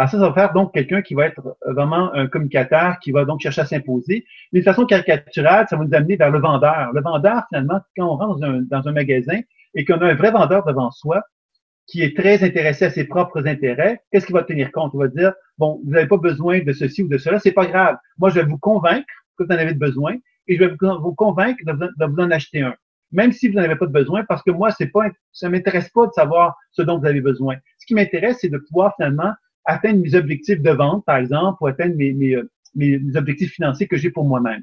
[0.00, 3.26] Alors ça, ça va faire donc quelqu'un qui va être vraiment un communicateur, qui va
[3.26, 4.24] donc chercher à s'imposer.
[4.50, 6.90] Mais de façon caricaturale, ça va nous amener vers le vendeur.
[6.94, 9.40] Le vendeur, finalement, quand on rentre dans un, magasin,
[9.74, 11.22] et qu'on a un vrai vendeur devant soi
[11.86, 14.92] qui est très intéressé à ses propres intérêts, qu'est-ce qu'il va tenir compte?
[14.94, 17.66] Il va dire, bon, vous n'avez pas besoin de ceci ou de cela, c'est pas
[17.66, 17.98] grave.
[18.16, 19.04] Moi, je vais vous convaincre
[19.36, 20.14] que vous en avez besoin
[20.48, 22.74] et je vais vous convaincre de vous en acheter un.
[23.12, 26.06] Même si vous n'en avez pas besoin, parce que moi, c'est pas, ça m'intéresse pas
[26.06, 27.56] de savoir ce dont vous avez besoin.
[27.76, 31.66] Ce qui m'intéresse, c'est de pouvoir finalement atteindre mes objectifs de vente, par exemple, ou
[31.66, 32.12] atteindre mes,
[32.74, 34.62] mes objectifs financiers que j'ai pour moi-même.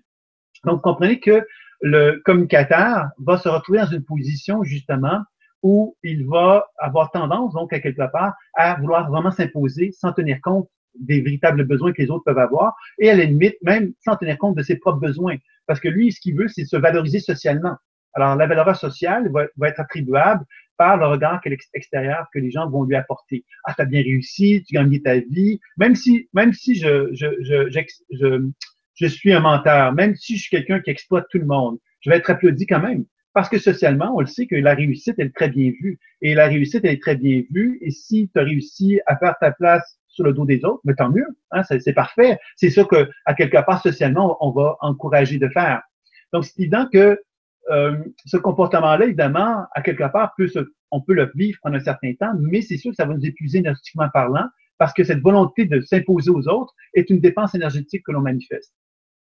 [0.66, 1.46] Donc, comprenez que
[1.82, 5.22] le communicateur va se retrouver dans une position justement
[5.64, 10.40] où il va avoir tendance, donc, à quelque part, à vouloir vraiment s'imposer sans tenir
[10.42, 14.16] compte des véritables besoins que les autres peuvent avoir et à la limite, même sans
[14.16, 15.38] tenir compte de ses propres besoins.
[15.68, 17.76] Parce que lui, ce qu'il veut, c'est se valoriser socialement.
[18.14, 20.44] Alors, la valeur sociale va, être attribuable
[20.78, 21.42] par le regard
[21.74, 23.46] extérieur que les gens vont lui apporter.
[23.64, 25.60] Ah, tu as bien réussi, tu gagnes ta vie.
[25.78, 27.70] Même si, même si je, je, je,
[28.12, 28.50] je
[28.98, 32.10] je suis un menteur, même si je suis quelqu'un qui exploite tout le monde, je
[32.10, 33.06] vais être applaudi quand même.
[33.34, 36.00] Parce que socialement, on le sait que la réussite, elle est très bien vue.
[36.22, 37.78] Et la réussite, elle est très bien vue.
[37.82, 40.96] Et si tu as réussi à faire ta place sur le dos des autres, mais
[40.96, 41.28] tant mieux.
[41.52, 42.40] Hein, c'est parfait.
[42.56, 45.84] C'est ça que, à quelque part, socialement, on va encourager de faire.
[46.34, 47.22] Donc, c'est évident que
[47.70, 50.50] euh, ce comportement-là, évidemment, à quelque part, peut
[50.92, 53.26] on peut le vivre pendant un certain temps, mais c'est sûr que ça va nous
[53.26, 58.04] épuiser énergétiquement parlant, parce que cette volonté de s'imposer aux autres est une dépense énergétique
[58.06, 58.74] que l'on manifeste.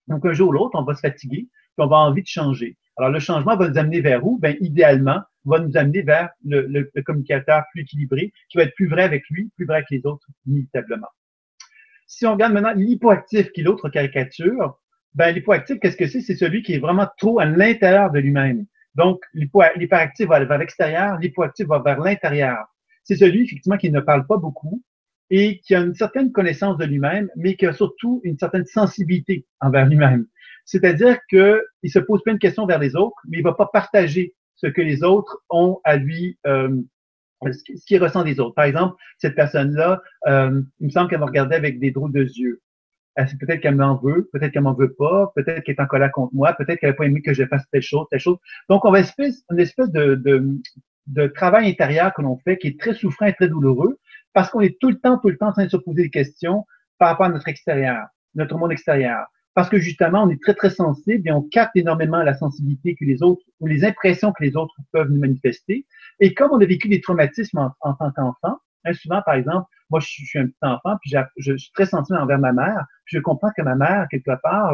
[0.07, 2.27] Donc, un jour ou l'autre, on va se fatiguer, puis on va avoir envie de
[2.27, 2.77] changer.
[2.97, 4.39] Alors, le changement va nous amener vers où?
[4.39, 9.03] Ben, idéalement, va nous amener vers le, communicateur plus équilibré, qui va être plus vrai
[9.03, 11.07] avec lui, plus vrai avec les autres, inévitablement.
[12.07, 14.79] Si on regarde maintenant l'hypoactif, qui est l'autre caricature,
[15.15, 16.21] ben, l'hypoactif, qu'est-ce que c'est?
[16.21, 18.65] C'est celui qui est vraiment trop à l'intérieur de lui-même.
[18.95, 22.65] Donc, l'hyperactif va vers l'extérieur, l'hypoactif va vers l'intérieur.
[23.03, 24.83] C'est celui, effectivement, qui ne parle pas beaucoup
[25.29, 29.45] et qui a une certaine connaissance de lui-même, mais qui a surtout une certaine sensibilité
[29.59, 30.25] envers lui-même.
[30.65, 34.33] C'est-à-dire qu'il se pose plein de questions vers les autres, mais il va pas partager
[34.55, 36.81] ce que les autres ont à lui, euh,
[37.45, 38.55] ce qu'il ressent des autres.
[38.55, 42.23] Par exemple, cette personne-là, euh, il me semble qu'elle me regardait avec des drôles de
[42.23, 42.61] yeux.
[43.39, 46.33] Peut-être qu'elle m'en veut, peut-être qu'elle m'en veut pas, peut-être qu'elle est en colère contre
[46.35, 48.37] moi, peut-être qu'elle n'a pas aimé que je fasse telle chose, telle chose.
[48.69, 50.47] Donc, on va espèce, une espèce de, de,
[51.07, 53.97] de travail intérieur que l'on fait qui est très souffrant et très douloureux
[54.33, 56.09] parce qu'on est tout le temps, tout le temps en train de se poser des
[56.11, 56.65] questions
[56.99, 59.25] par rapport à notre extérieur, notre monde extérieur
[59.57, 63.03] parce que justement, on est très, très sensible et on capte énormément la sensibilité que
[63.03, 65.87] les autres, ou les impressions que les autres peuvent nous manifester.
[66.19, 69.99] Et comme on a vécu des traumatismes en, tant qu'enfant, hein, souvent, par exemple, moi,
[69.99, 73.21] je, suis un petit enfant, puis je, suis très sensible envers ma mère, puis je
[73.21, 74.73] comprends que ma mère, quelque part,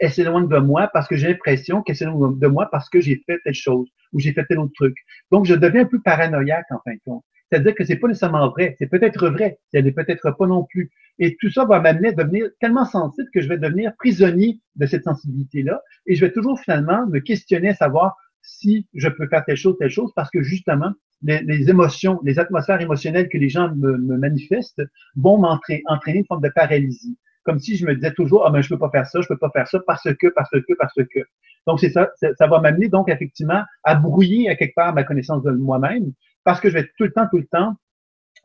[0.00, 3.22] elle s'éloigne de moi parce que j'ai l'impression qu'elle s'éloigne de moi parce que j'ai
[3.26, 4.96] fait telle chose ou j'ai fait tel autre truc.
[5.30, 7.24] Donc, je deviens un peu paranoïaque en fin de compte.
[7.50, 8.74] C'est-à-dire que c'est pas nécessairement vrai.
[8.78, 9.58] C'est peut-être vrai.
[9.72, 10.90] Ce n'est peut-être pas non plus.
[11.18, 14.86] Et tout ça va m'amener à devenir tellement sensible que je vais devenir prisonnier de
[14.86, 15.80] cette sensibilité-là.
[16.06, 19.76] Et je vais toujours finalement me questionner à savoir si je peux faire telle chose,
[19.78, 24.82] telle chose, parce que justement, les, émotions, les atmosphères émotionnelles que les gens me, manifestent
[25.16, 27.18] vont m'entraîner entraîner une forme de paralysie.
[27.44, 29.36] Comme si je me disais toujours, ah ben je peux pas faire ça, je peux
[29.36, 31.20] pas faire ça parce que, parce que, parce que.
[31.66, 35.42] Donc c'est ça, ça va m'amener donc effectivement à brouiller à quelque part ma connaissance
[35.42, 36.12] de moi-même
[36.44, 37.74] parce que je vais tout le temps, tout le temps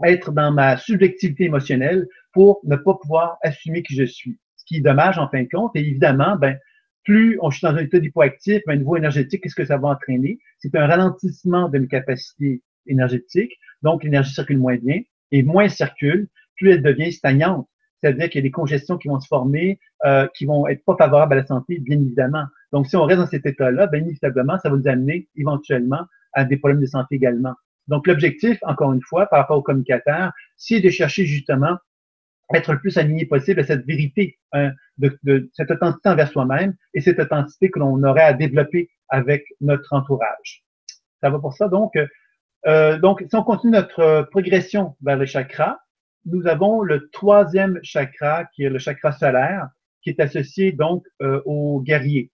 [0.05, 4.39] être dans ma subjectivité émotionnelle pour ne pas pouvoir assumer qui je suis.
[4.55, 5.71] Ce qui est dommage en fin de compte.
[5.75, 6.57] Et évidemment, ben,
[7.09, 9.87] plus on, je suis dans un état d'hypoactif, un niveau énergétique, qu'est-ce que ça va
[9.87, 10.37] entraîner?
[10.59, 13.53] C'est un ralentissement de mes capacités énergétiques.
[13.81, 15.01] Donc, l'énergie circule moins bien.
[15.31, 17.67] Et moins elle circule, plus elle devient stagnante.
[17.99, 20.95] C'est-à-dire qu'il y a des congestions qui vont se former, euh, qui vont être pas
[20.99, 22.43] favorables à la santé, bien évidemment.
[22.73, 26.45] Donc, si on reste dans cet état-là, bien inévitablement, ça va nous amener éventuellement à
[26.45, 27.55] des problèmes de santé également.
[27.87, 31.75] Donc, l'objectif, encore une fois, par rapport au communicateur, c'est de chercher justement
[32.53, 37.01] être le plus aligné possible à cette vérité, hein, de, cette authenticité envers soi-même et
[37.01, 40.63] cette authenticité que l'on aurait à développer avec notre entourage.
[41.21, 41.67] Ça va pour ça.
[41.67, 41.93] Donc,
[42.65, 45.79] euh, donc si on continue notre progression vers le chakra,
[46.25, 49.69] nous avons le troisième chakra qui est le chakra solaire,
[50.01, 52.31] qui est associé donc euh, au guerrier.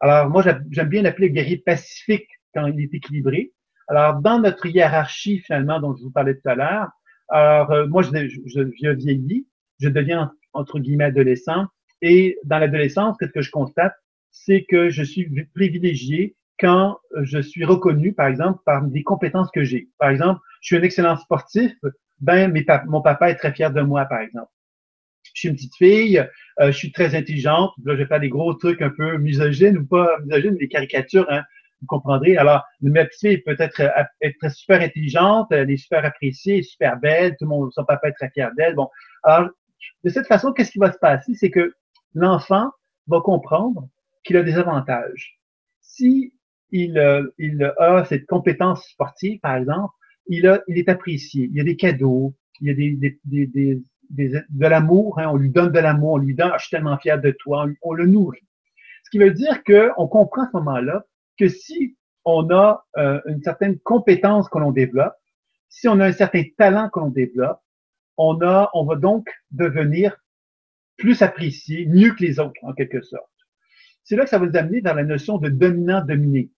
[0.00, 3.52] Alors, moi, j'aime bien l'appeler guerrier pacifique quand il est équilibré.
[3.88, 6.88] Alors, dans notre hiérarchie, finalement, dont je vous parlais tout à l'heure,
[7.28, 9.46] alors, euh, moi, je, je, je, vieillis,
[9.80, 11.66] je deviens, entre guillemets, adolescent.
[12.02, 13.94] Et dans l'adolescence, ce que je constate,
[14.30, 19.64] c'est que je suis privilégié quand je suis reconnu, par exemple, par des compétences que
[19.64, 19.88] j'ai.
[19.98, 21.72] Par exemple, je suis un excellent sportif,
[22.20, 22.52] ben,
[22.86, 24.50] mon papa est très fier de moi, par exemple.
[25.34, 26.18] Je suis une petite fille,
[26.60, 27.72] euh, je suis très intelligente.
[27.84, 31.26] Là, je vais faire des gros trucs un peu misogynes ou pas misogynes, des caricatures.
[31.28, 31.42] Hein
[31.84, 32.36] vous comprendrez.
[32.36, 36.98] Alors, ma petite fille peut être, euh, être super intelligente, elle est super appréciée, super
[36.98, 38.74] belle, tout le monde, son papa est très fier d'elle.
[38.74, 38.88] Bon,
[39.22, 39.50] alors,
[40.02, 41.34] de cette façon, qu'est-ce qui va se passer?
[41.34, 41.74] C'est que
[42.14, 42.70] l'enfant
[43.06, 43.88] va comprendre
[44.24, 45.38] qu'il a des avantages.
[45.80, 46.32] Si
[46.70, 49.92] il, euh, il a cette compétence sportive, par exemple,
[50.26, 51.48] il, a, il est apprécié.
[51.50, 55.28] Il y a des cadeaux, il y a des, des, des, des de l'amour, hein,
[55.32, 57.66] on lui donne de l'amour, on lui donne, ah, je suis tellement fier de toi,
[57.66, 58.46] on, on le nourrit.
[59.04, 61.04] Ce qui veut dire qu'on comprend à ce moment-là
[61.38, 65.14] que si on a euh, une certaine compétence que l'on développe,
[65.68, 67.60] si on a un certain talent que l'on développe,
[68.16, 70.16] on a, on va donc devenir
[70.96, 73.24] plus apprécié, mieux que les autres, en quelque sorte.
[74.04, 76.50] C'est là que ça va nous amener dans la notion de dominant-dominé.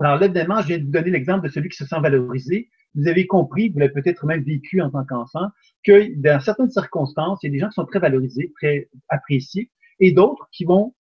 [0.00, 2.70] Alors évidemment, je viens de vous donner l'exemple de celui qui se sent valorisé.
[2.94, 5.48] Vous avez compris, vous l'avez peut-être même vécu en tant qu'enfant,
[5.84, 9.70] que dans certaines circonstances, il y a des gens qui sont très valorisés, très appréciés,
[10.00, 10.94] et d'autres qui vont,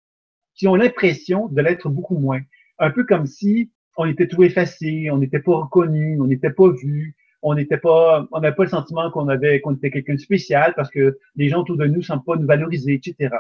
[0.56, 2.42] qui ont l'impression de l'être beaucoup moins
[2.80, 6.70] un peu comme si on était tout effacé, on n'était pas reconnu, on n'était pas
[6.70, 10.20] vu, on n'était pas, on n'avait pas le sentiment qu'on avait, qu'on était quelqu'un de
[10.20, 13.36] spécial parce que les gens autour de nous ne semblent pas nous valoriser, etc.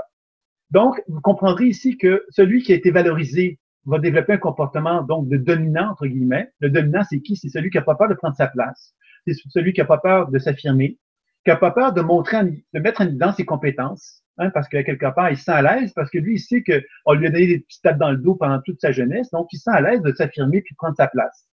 [0.71, 5.29] Donc, vous comprendrez ici que celui qui a été valorisé va développer un comportement donc
[5.29, 6.51] de dominant, entre guillemets.
[6.59, 7.37] Le dominant, c'est qui?
[7.37, 8.93] C'est celui qui n'a pas peur de prendre sa place.
[9.25, 10.97] C'est celui qui n'a pas peur de s'affirmer,
[11.45, 14.81] qui n'a pas peur de montrer, de mettre en évidence ses compétences, hein, parce que
[14.81, 17.29] quelque part, il se sent à l'aise, parce que lui, il sait qu'on lui a
[17.29, 19.71] donné des petites tapes dans le dos pendant toute sa jeunesse, donc il se sent
[19.73, 21.47] à l'aise de s'affirmer puis de prendre sa place.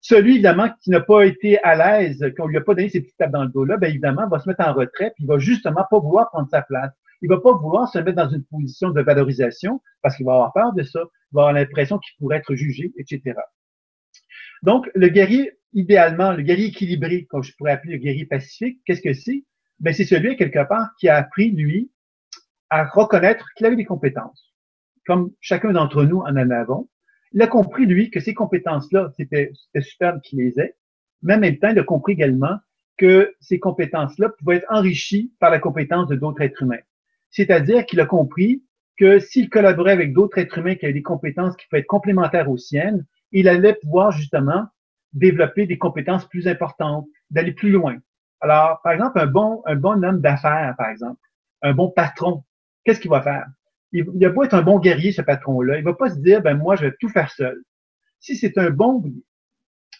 [0.00, 3.16] Celui, évidemment, qui n'a pas été à l'aise, qu'on lui a pas donné ces petites
[3.16, 5.84] tapes dans le dos-là, bien évidemment, va se mettre en retrait, puis il va justement
[5.88, 6.92] pas vouloir prendre sa place.
[7.22, 10.52] Il va pas vouloir se mettre dans une position de valorisation parce qu'il va avoir
[10.52, 13.36] peur de ça, il va avoir l'impression qu'il pourrait être jugé, etc.
[14.64, 19.02] Donc, le guerrier, idéalement, le guerrier équilibré, comme je pourrais appeler le guerrier pacifique, qu'est-ce
[19.02, 19.44] que c'est?
[19.82, 21.90] Ben, c'est celui, quelque part, qui a appris, lui,
[22.70, 24.54] à reconnaître qu'il avait des compétences.
[25.06, 26.88] Comme chacun d'entre nous en en avons.
[27.32, 30.76] Il a compris, lui, que ces compétences-là, c'était superbe qu'il les ait.
[31.22, 32.58] Mais en même temps, il a compris également
[32.96, 36.78] que ces compétences-là pouvaient être enrichies par la compétence de d'autres êtres humains.
[37.30, 38.62] C'est-à-dire qu'il a compris
[38.96, 42.48] que s'il collaborait avec d'autres êtres humains qui avaient des compétences qui pouvaient être complémentaires
[42.48, 44.66] aux siennes, il allait pouvoir justement
[45.12, 47.98] développer des compétences plus importantes, d'aller plus loin.
[48.42, 51.20] Alors, par exemple, un bon, un bon homme d'affaires, par exemple,
[51.62, 52.44] un bon patron,
[52.84, 53.46] qu'est-ce qu'il va faire?
[53.92, 55.78] Il, il va pas être un bon guerrier, ce patron-là.
[55.78, 57.62] Il va pas se dire, ben moi, je vais tout faire seul.
[58.20, 59.02] Si c'est un bon,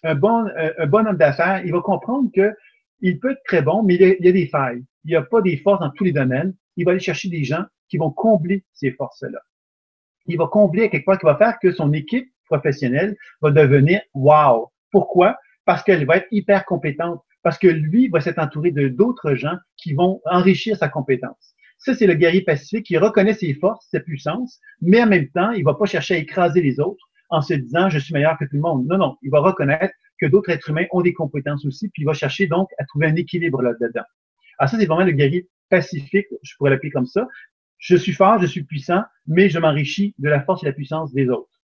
[0.03, 0.47] un bon,
[0.79, 2.55] un bon homme d'affaires, il va comprendre que
[3.01, 4.85] il peut être très bon, mais il y a, des failles.
[5.05, 6.55] Il n'y a pas des forces dans tous les domaines.
[6.77, 9.41] Il va aller chercher des gens qui vont combler ces forces-là.
[10.27, 14.71] Il va combler quelque part qui va faire que son équipe professionnelle va devenir wow.
[14.93, 15.37] Pourquoi?
[15.65, 17.23] Parce qu'elle va être hyper compétente.
[17.43, 21.55] Parce que lui va s'être entouré de d'autres gens qui vont enrichir sa compétence.
[21.79, 25.51] Ça, c'est le guerrier pacifique qui reconnaît ses forces, ses puissances, mais en même temps,
[25.51, 28.45] il va pas chercher à écraser les autres en se disant je suis meilleur que
[28.45, 28.87] tout le monde.
[28.87, 32.05] Non, non, il va reconnaître que d'autres êtres humains ont des compétences aussi, puis il
[32.05, 34.05] va chercher donc à trouver un équilibre là-dedans.
[34.59, 37.27] Alors ça, c'est vraiment le guerrier pacifique, je pourrais l'appeler comme ça.
[37.79, 41.13] Je suis fort, je suis puissant, mais je m'enrichis de la force et la puissance
[41.13, 41.61] des autres.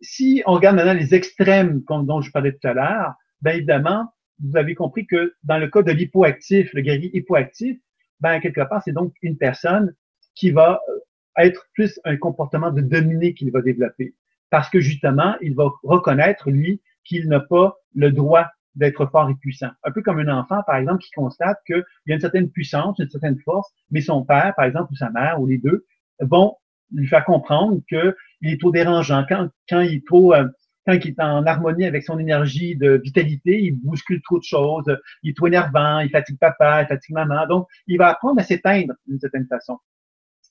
[0.00, 4.10] Si on regarde maintenant les extrêmes dont je parlais tout à l'heure, bien évidemment,
[4.42, 7.78] vous avez compris que dans le cas de l'hypoactif, le guerrier hypoactif,
[8.20, 9.94] ben quelque part, c'est donc une personne
[10.34, 10.98] qui va euh,
[11.44, 14.14] être plus un comportement de dominer qu'il va développer.
[14.50, 19.34] Parce que justement, il va reconnaître, lui, qu'il n'a pas le droit d'être fort et
[19.34, 19.70] puissant.
[19.84, 22.98] Un peu comme un enfant, par exemple, qui constate qu'il y a une certaine puissance,
[22.98, 25.86] une certaine force, mais son père, par exemple, ou sa mère, ou les deux,
[26.20, 26.56] vont
[26.92, 29.24] lui faire comprendre qu'il est trop dérangeant.
[29.28, 30.48] Quand, quand il est trop, euh,
[30.90, 34.96] quand il est en harmonie avec son énergie de vitalité, il bouscule trop de choses,
[35.22, 37.46] il est trop énervant, il fatigue papa, il fatigue maman.
[37.46, 39.78] Donc, il va apprendre à s'éteindre d'une certaine façon.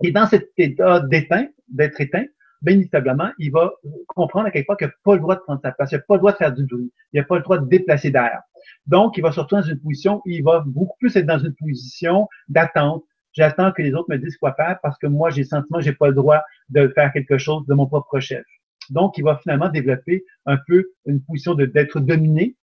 [0.01, 2.25] Et dans cet état d'éteint, d'être éteint,
[2.61, 3.71] bien inévitablement, il va
[4.07, 6.01] comprendre à quelque part qu'il n'a pas le droit de prendre sa place, il n'a
[6.01, 8.41] pas le droit de faire du bruit, il n'a pas le droit de déplacer d'air.
[8.87, 11.55] Donc, il va se retrouver dans une position, il va beaucoup plus être dans une
[11.55, 13.03] position d'attente.
[13.33, 15.85] J'attends que les autres me disent quoi faire parce que moi, j'ai le sentiment que
[15.85, 18.45] j'ai pas le droit de faire quelque chose de mon propre chef.
[18.91, 22.55] Donc, il va finalement développer un peu une position d'être dominé.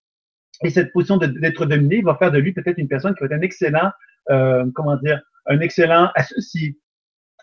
[0.62, 3.32] Et cette position d'être dominé va faire de lui peut-être une personne qui va être
[3.32, 3.90] un excellent,
[4.30, 6.78] euh, comment dire, un excellent associé,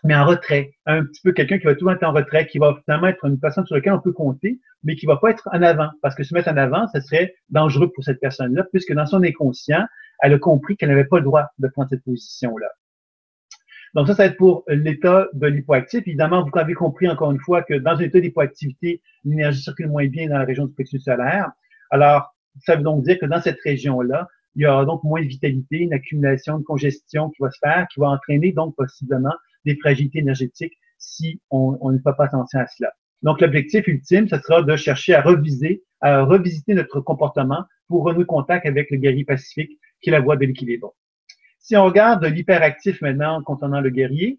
[0.02, 0.72] mais en retrait.
[0.86, 3.38] Un petit peu quelqu'un qui va tout être en retrait, qui va finalement être une
[3.38, 5.90] personne sur laquelle on peut compter, mais qui va pas être en avant.
[6.02, 9.22] Parce que se mettre en avant, ce serait dangereux pour cette personne-là, puisque dans son
[9.22, 9.84] inconscient,
[10.20, 12.68] elle a compris qu'elle n'avait pas le droit de prendre cette position-là.
[13.94, 16.02] Donc ça, ça va être pour l'état de l'hypoactif.
[16.06, 20.06] Évidemment, vous avez compris encore une fois que dans un état d'hypoactivité, l'énergie circule moins
[20.08, 21.52] bien dans la région du plexus solaire.
[21.90, 25.26] Alors, ça veut donc dire que dans cette région-là, il y aura donc moins de
[25.26, 29.76] vitalité, une accumulation de congestion qui va se faire, qui va entraîner donc possiblement des
[29.76, 32.92] fragilités énergétiques si on, ne fait pas attention à cela.
[33.22, 38.26] Donc, l'objectif ultime, ce sera de chercher à reviser, à revisiter notre comportement pour renouer
[38.26, 40.94] contact avec le guerrier pacifique, qui est la voie de l'équilibre.
[41.64, 44.38] Si on regarde l'hyperactif maintenant concernant le guerrier,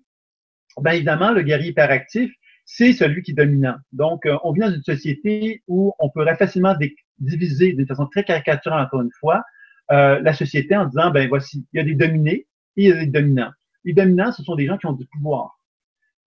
[0.80, 2.32] bien évidemment, le guerrier hyperactif,
[2.66, 3.78] c'est celui qui est dominant.
[3.94, 6.76] Donc, euh, on vient d'une société où on pourrait facilement
[7.18, 9.44] diviser d'une façon très caricaturale, encore une fois,
[9.92, 12.46] euh, la société en disant, ben voici, il y a des dominés
[12.78, 13.52] et il y a des dominants.
[13.86, 15.60] Les dominants, ce sont des gens qui ont du pouvoir.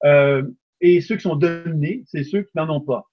[0.03, 0.43] Euh,
[0.81, 3.09] et ceux qui sont dominés, c'est ceux qui n'en ont pas,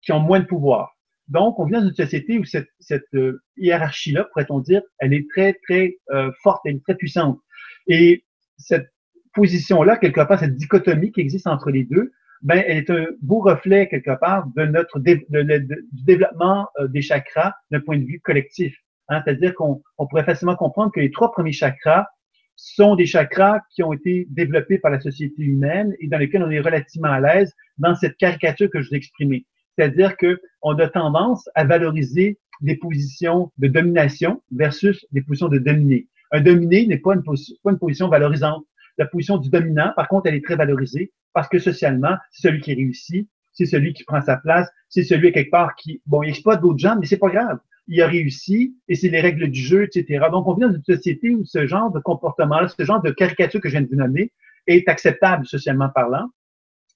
[0.00, 0.93] qui ont moins de pouvoir.
[1.28, 5.54] Donc, on vient d'une société où cette, cette euh, hiérarchie-là, pourrait-on dire, elle est très,
[5.66, 7.38] très euh, forte, elle est très puissante.
[7.86, 8.24] Et
[8.58, 8.90] cette
[9.34, 12.12] position-là, quelque part, cette dichotomie qui existe entre les deux,
[12.42, 15.24] ben, elle est un beau reflet, quelque part, de notre du
[16.04, 18.76] développement euh, des chakras d'un point de vue collectif.
[19.08, 19.22] Hein.
[19.24, 22.06] C'est-à-dire qu'on on pourrait facilement comprendre que les trois premiers chakras
[22.56, 26.50] sont des chakras qui ont été développés par la société humaine et dans lesquels on
[26.50, 29.46] est relativement à l'aise dans cette caricature que je vous ai exprimée.
[29.76, 36.08] C'est-à-dire qu'on a tendance à valoriser des positions de domination versus des positions de dominer.
[36.30, 37.22] Un dominé n'est pas une,
[37.78, 38.64] position, valorisante.
[38.98, 42.60] La position du dominant, par contre, elle est très valorisée parce que socialement, c'est celui
[42.60, 46.30] qui réussit, c'est celui qui prend sa place, c'est celui quelque part qui, bon, il
[46.30, 47.58] exploite d'autres gens, mais c'est pas grave.
[47.86, 50.26] Il a réussi et c'est les règles du jeu, etc.
[50.30, 53.60] Donc, on vit dans une société où ce genre de comportement-là, ce genre de caricature
[53.60, 54.32] que je viens de vous nommer
[54.66, 56.30] est acceptable socialement parlant.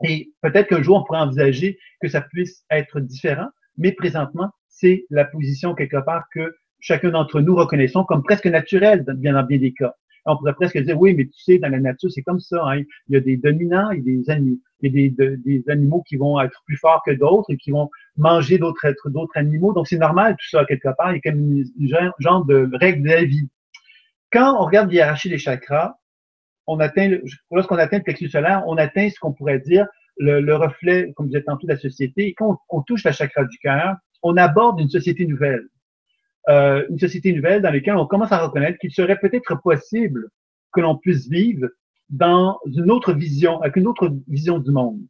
[0.04, 5.06] Et peut-être qu'un jour, on pourrait envisager que ça puisse être différent, mais présentement, c'est
[5.10, 9.72] la position quelque part que chacun d'entre nous reconnaissons comme presque naturelle dans bien des
[9.72, 9.94] cas.
[10.26, 12.62] On pourrait presque dire, oui, mais tu sais, dans la nature, c'est comme ça.
[12.62, 12.82] Hein.
[13.08, 16.02] Il y a des dominants, il y a des animaux, il y a des, animaux
[16.06, 19.72] qui vont être plus forts que d'autres et qui vont manger d'autres d'autres animaux.
[19.72, 21.12] Donc, c'est normal, tout ça, quelque part.
[21.12, 21.64] Il y a comme une,
[22.18, 23.48] genre de règle de la vie.
[24.30, 25.96] Quand on regarde l'hierarchie des chakras,
[26.68, 27.18] on atteint,
[27.50, 29.86] lorsqu'on atteint le plexus solaire, on atteint ce qu'on pourrait dire
[30.18, 32.28] le, le, reflet, comme je disais tantôt, de la société.
[32.28, 35.64] Et quand on, on touche la chakra du cœur, on aborde une société nouvelle.
[36.48, 40.28] Euh, une société nouvelle dans laquelle on commence à reconnaître qu'il serait peut-être possible
[40.72, 41.68] que l'on puisse vivre
[42.08, 45.00] dans une autre vision, avec une autre vision du monde.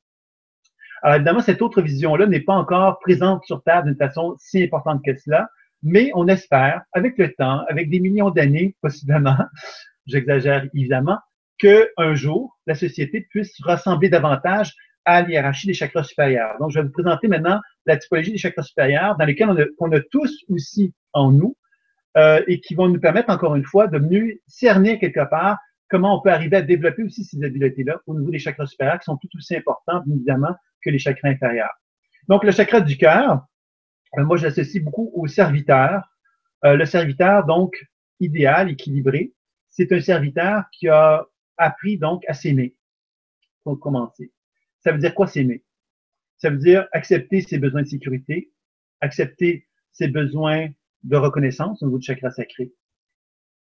[1.02, 5.00] Alors évidemment, cette autre vision-là n'est pas encore présente sur Terre d'une façon si importante
[5.04, 5.48] que cela,
[5.82, 9.36] mais on espère, avec le temps, avec des millions d'années possiblement,
[10.06, 11.18] j'exagère évidemment,
[11.58, 16.56] qu'un jour, la société puisse ressembler davantage à l'hierarchie des chakras supérieurs.
[16.60, 20.00] Donc, je vais vous présenter maintenant la typologie des chakras supérieurs dans lesquels on a,
[20.10, 21.56] tous aussi en nous
[22.16, 26.18] euh, et qui vont nous permettre, encore une fois, de mieux cerner quelque part comment
[26.18, 29.16] on peut arriver à développer aussi ces habiletés-là au niveau des chakras supérieurs qui sont
[29.16, 31.74] tout aussi importants, évidemment, que les chakras inférieurs.
[32.28, 33.46] Donc, le chakra du cœur,
[34.18, 36.02] euh, moi, j'associe beaucoup au serviteur.
[36.64, 37.74] Euh, le serviteur, donc,
[38.20, 39.32] idéal, équilibré,
[39.68, 41.24] c'est un serviteur qui a
[41.58, 42.74] appris, donc, à s'aimer,
[43.62, 44.32] pour commencer.
[44.80, 45.64] Ça veut dire quoi s'aimer?
[46.38, 48.52] Ça veut dire accepter ses besoins de sécurité,
[49.00, 50.68] accepter ses besoins
[51.02, 52.72] de reconnaissance au niveau du chakra sacré,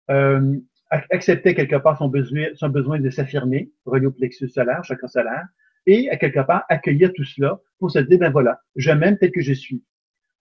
[0.09, 0.57] euh,
[0.89, 5.47] accepter quelque part son besoin, de s'affirmer, relié au plexus solaire, chakra solaire,
[5.85, 9.31] et à quelque part accueillir tout cela pour se dire, ben voilà, je m'aime tel
[9.31, 9.83] que je suis.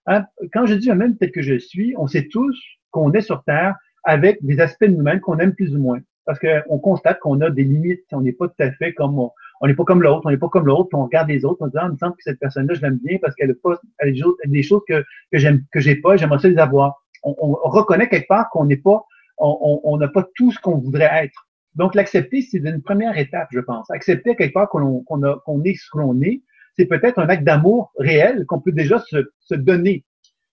[0.07, 0.25] Hein?
[0.53, 2.57] Quand je dis je m'aime tel que je suis, on sait tous
[2.91, 6.01] qu'on est sur Terre avec des aspects de nous-mêmes qu'on aime plus ou moins.
[6.25, 9.67] Parce qu'on constate qu'on a des limites, on n'est pas tout à fait comme on,
[9.67, 11.77] n'est pas comme l'autre, on n'est pas comme l'autre, on regarde les autres, on dit,
[11.77, 14.11] ah, il me semble que cette personne-là, je l'aime bien parce qu'elle a pas, elle
[14.11, 17.03] a des choses que, que j'aime, que j'ai pas, j'aimerais ça les avoir.
[17.25, 19.05] On, on, reconnaît quelque part qu'on n'est pas,
[19.39, 21.49] on n'a pas tout ce qu'on voudrait être.
[21.75, 23.91] Donc, l'accepter, c'est une première étape, je pense.
[23.91, 26.43] Accepter quelque part qu'on qu'on qu'on est ce qu'on est,
[26.77, 30.05] c'est peut-être un acte d'amour réel qu'on peut déjà se, se donner.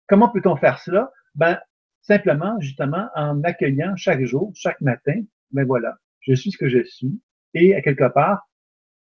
[0.07, 1.11] Comment peut-on faire cela?
[1.35, 1.59] Ben,
[2.01, 6.83] simplement, justement, en accueillant chaque jour, chaque matin, ben voilà, je suis ce que je
[6.83, 7.19] suis.
[7.53, 8.47] Et à quelque part,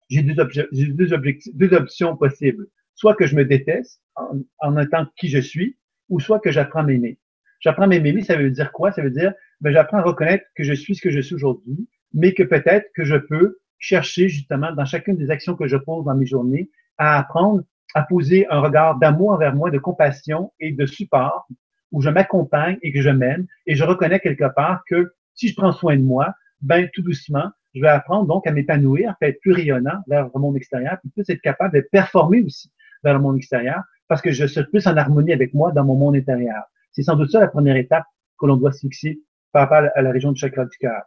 [0.09, 0.35] j'ai deux,
[0.71, 2.67] deux, options possibles.
[2.95, 5.77] Soit que je me déteste en, en étant qui je suis,
[6.09, 7.19] ou soit que j'apprends à m'aimer.
[7.59, 8.91] J'apprends à m'aimer, ça veut dire quoi?
[8.91, 11.87] Ça veut dire, ben, j'apprends à reconnaître que je suis ce que je suis aujourd'hui,
[12.13, 16.05] mais que peut-être que je peux chercher justement dans chacune des actions que je pose
[16.05, 17.63] dans mes journées à apprendre
[17.95, 21.47] à poser un regard d'amour envers moi, de compassion et de support,
[21.91, 25.55] où je m'accompagne et que je m'aime, et je reconnais quelque part que si je
[25.55, 29.39] prends soin de moi, ben tout doucement, je vais apprendre donc à m'épanouir, à être
[29.39, 32.69] plus rayonnant vers le monde extérieur, puis plus être capable de performer aussi
[33.03, 35.95] vers le monde extérieur, parce que je suis plus en harmonie avec moi dans mon
[35.95, 36.63] monde intérieur.
[36.91, 38.03] C'est sans doute ça la première étape
[38.37, 39.21] que l'on doit se fixer
[39.53, 41.03] par rapport à la région du chakra du cœur.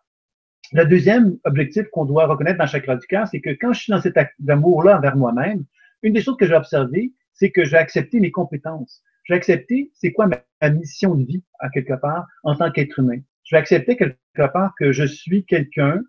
[0.72, 3.80] Le deuxième objectif qu'on doit reconnaître dans le chakra du cœur, c'est que quand je
[3.80, 5.64] suis dans cet acte d'amour-là envers moi-même,
[6.02, 9.02] une des choses que j'ai observé, c'est que j'ai accepté mes compétences.
[9.24, 13.20] J'ai accepté c'est quoi ma, mission de vie, à quelque part, en tant qu'être humain.
[13.52, 16.00] Je vais accepter quelque part que je suis quelqu'un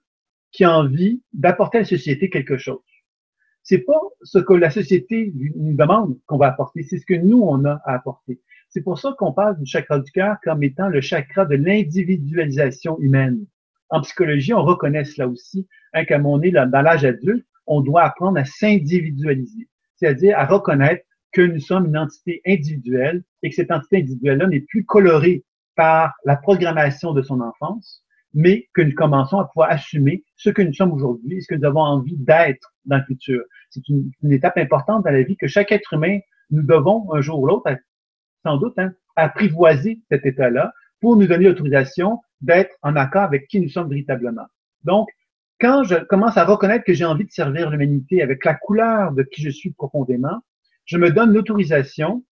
[0.53, 2.79] qui a envie d'apporter à la société quelque chose.
[3.63, 7.41] C'est pas ce que la société nous demande qu'on va apporter, c'est ce que nous,
[7.41, 8.39] on a à apporter.
[8.69, 12.97] C'est pour ça qu'on parle du chakra du cœur comme étant le chakra de l'individualisation
[12.99, 13.45] humaine.
[13.89, 18.03] En psychologie, on reconnaît cela aussi, hein, comme on est dans l'âge adulte, on doit
[18.03, 19.67] apprendre à s'individualiser,
[19.97, 24.61] c'est-à-dire à reconnaître que nous sommes une entité individuelle et que cette entité individuelle-là n'est
[24.61, 25.43] plus colorée
[25.75, 28.03] par la programmation de son enfance,
[28.33, 31.55] mais que nous commençons à pouvoir assumer ce que nous sommes aujourd'hui et ce que
[31.55, 33.43] nous avons envie d'être dans le futur.
[33.69, 36.19] C'est une, étape importante dans la vie que chaque être humain,
[36.49, 37.69] nous devons un jour ou l'autre,
[38.43, 43.61] sans doute, hein, apprivoiser cet état-là pour nous donner l'autorisation d'être en accord avec qui
[43.61, 44.45] nous sommes véritablement.
[44.83, 45.09] Donc,
[45.59, 49.23] quand je commence à reconnaître que j'ai envie de servir l'humanité avec la couleur de
[49.23, 50.41] qui je suis profondément,
[50.85, 52.23] je me donne l'autorisation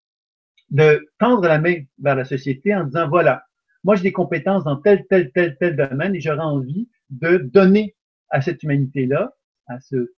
[0.72, 3.44] de tendre la main vers la société en disant, voilà,
[3.84, 7.96] moi, j'ai des compétences dans tel, tel, tel, tel domaine et j'aurais envie de donner
[8.30, 9.34] à cette humanité-là,
[9.68, 10.12] à ce,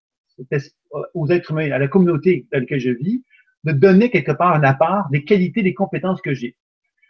[1.14, 3.24] aux êtres humains, à la communauté dans laquelle je vis,
[3.64, 6.56] de donner quelque part un apport des qualités, des compétences que j'ai.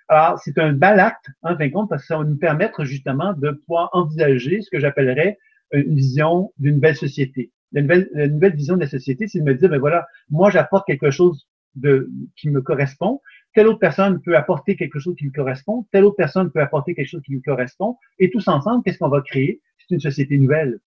[0.08, 2.86] Alors, c'est un bel acte, en fin de compte, parce que ça va nous permettre
[2.86, 5.38] justement de pouvoir envisager ce que j'appellerais
[5.72, 7.52] une vision d'une belle société.
[7.72, 10.52] La nouvelle, la nouvelle vision de la société, c'est de me dire, ben voilà, moi
[10.52, 13.22] j'apporte quelque chose de, qui me correspond,
[13.54, 16.96] telle autre personne peut apporter quelque chose qui lui correspond, telle autre personne peut apporter
[16.96, 19.62] quelque chose qui lui correspond, et tous ensemble, qu'est-ce qu'on va créer?
[19.80, 20.80] C'est une société nouvelle.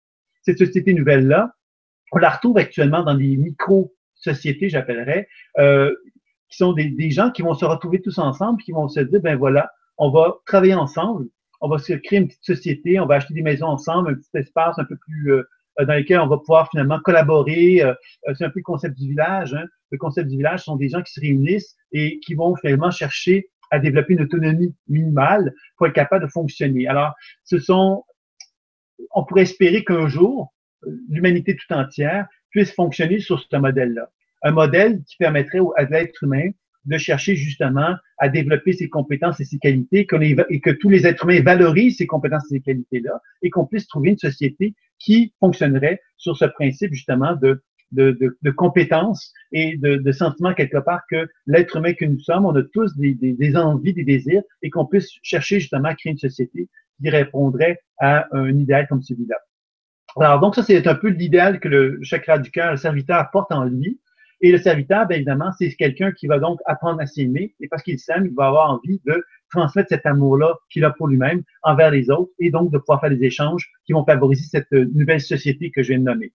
[0.42, 1.52] Cette société nouvelle-là,
[2.12, 5.94] on la retrouve actuellement dans des micro-sociétés, j'appellerais, euh,
[6.48, 9.36] qui sont des, gens qui vont se retrouver tous ensemble, qui vont se dire, ben
[9.36, 11.26] voilà, on va travailler ensemble,
[11.60, 14.30] on va se créer une petite société, on va acheter des maisons ensemble, un petit
[14.34, 15.42] espace un peu plus euh,
[15.78, 17.82] dans lequel on va pouvoir finalement collaborer.
[17.82, 17.94] Euh,
[18.34, 19.54] c'est un peu le concept du village.
[19.54, 19.64] Hein.
[19.90, 23.48] Le concept du village sont des gens qui se réunissent et qui vont finalement chercher
[23.70, 26.86] à développer une autonomie minimale pour être capable de fonctionner.
[26.86, 27.14] Alors,
[27.44, 28.04] ce sont,
[29.14, 30.52] on pourrait espérer qu'un jour,
[31.08, 34.10] l'humanité tout entière puisse fonctionner sur ce modèle-là.
[34.42, 36.50] Un modèle qui permettrait à l'être humain
[36.84, 40.06] de chercher justement à développer ses compétences et ses qualités,
[40.50, 43.88] et que tous les êtres humains valorisent ces compétences et ces qualités-là, et qu'on puisse
[43.88, 47.62] trouver une société qui fonctionnerait sur ce principe justement de,
[47.92, 52.18] de, de, de compétences et de, de sentiment quelque part que l'être humain que nous
[52.18, 56.12] sommes, on a tous des envies, des désirs, et qu'on puisse chercher justement à créer
[56.12, 56.68] une société
[57.00, 59.36] qui répondrait à un idéal comme celui-là.
[60.18, 63.52] Alors donc ça, c'est un peu l'idéal que le chakra du cœur, le serviteur, porte
[63.52, 64.00] en lui.
[64.42, 67.54] Et le serviteur, bien évidemment, c'est quelqu'un qui va donc apprendre à s'aimer.
[67.60, 71.08] Et parce qu'il s'aime, il va avoir envie de transmettre cet amour-là qu'il a pour
[71.08, 74.72] lui-même envers les autres et donc de pouvoir faire des échanges qui vont favoriser cette
[74.72, 76.32] nouvelle société que je viens de nommer.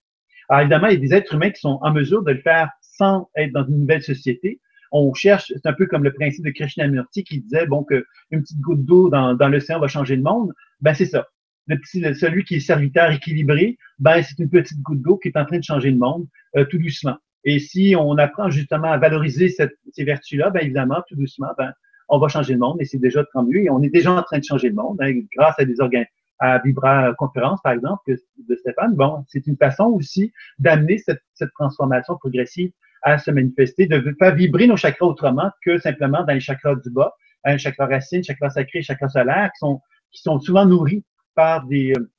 [0.48, 2.70] Alors évidemment, il y a des êtres humains qui sont en mesure de le faire
[2.80, 4.60] sans être dans une nouvelle société.
[4.92, 8.42] On cherche, c'est un peu comme le principe de Krishnamurti qui disait bon que une
[8.42, 10.52] petite goutte d'eau dans, dans l'océan va changer le monde.
[10.80, 11.26] Ben c'est ça.
[11.66, 15.36] Le petit, celui qui est serviteur équilibré, ben c'est une petite goutte d'eau qui est
[15.36, 16.26] en train de changer le monde
[16.56, 17.16] euh, tout doucement.
[17.44, 21.72] Et si on apprend justement à valoriser cette, ces vertus-là, ben évidemment, tout doucement, ben,
[22.08, 23.62] on va changer le monde et c'est déjà tant mieux.
[23.62, 26.06] Et on est déjà en train de changer le monde hein, grâce à des organes,
[26.42, 28.96] à Vibra Conférence, par exemple, de Stéphane.
[28.96, 31.22] Bon, c'est une façon aussi d'amener cette,
[31.54, 32.72] transformation progressive
[33.02, 36.90] à se manifester, de faire vibrer nos chakras autrement que simplement dans les chakras du
[36.90, 37.14] bas,
[37.44, 39.80] un hein, chakra racine, chakra sacré, chakra solaire, qui sont,
[40.10, 41.04] qui sont souvent nourris
[41.36, 42.10] par des, euh,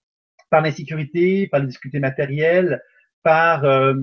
[0.50, 2.82] par l'insécurité, par les difficultés matérielles,
[3.24, 3.94] par euh,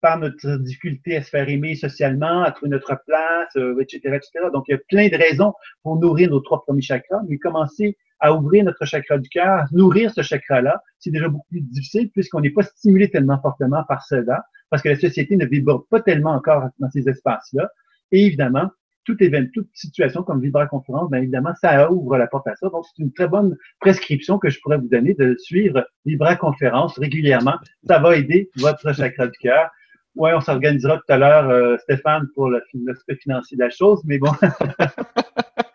[0.00, 4.30] par notre difficulté à se faire aimer socialement, à trouver notre place, etc., euh, etc.
[4.52, 5.52] Donc, il y a plein de raisons
[5.82, 10.12] pour nourrir nos trois premiers chakras, mais commencer à ouvrir notre chakra du cœur, nourrir
[10.12, 14.44] ce chakra-là, c'est déjà beaucoup plus difficile puisqu'on n'est pas stimulé tellement fortement par cela,
[14.70, 17.68] parce que la société ne vibre pas tellement encore dans ces espaces-là.
[18.12, 18.70] Et évidemment,
[19.04, 22.68] toute, événement, toute situation comme Vibra-conférence, bien évidemment, ça ouvre la porte à ça.
[22.68, 27.54] Donc, c'est une très bonne prescription que je pourrais vous donner de suivre Vibra-conférence régulièrement.
[27.86, 29.70] Ça va aider votre chakra du cœur
[30.18, 34.18] Ouais, on s'organisera tout à l'heure, euh, Stéphane, pour l'aspect financier de la chose, mais
[34.18, 34.32] bon.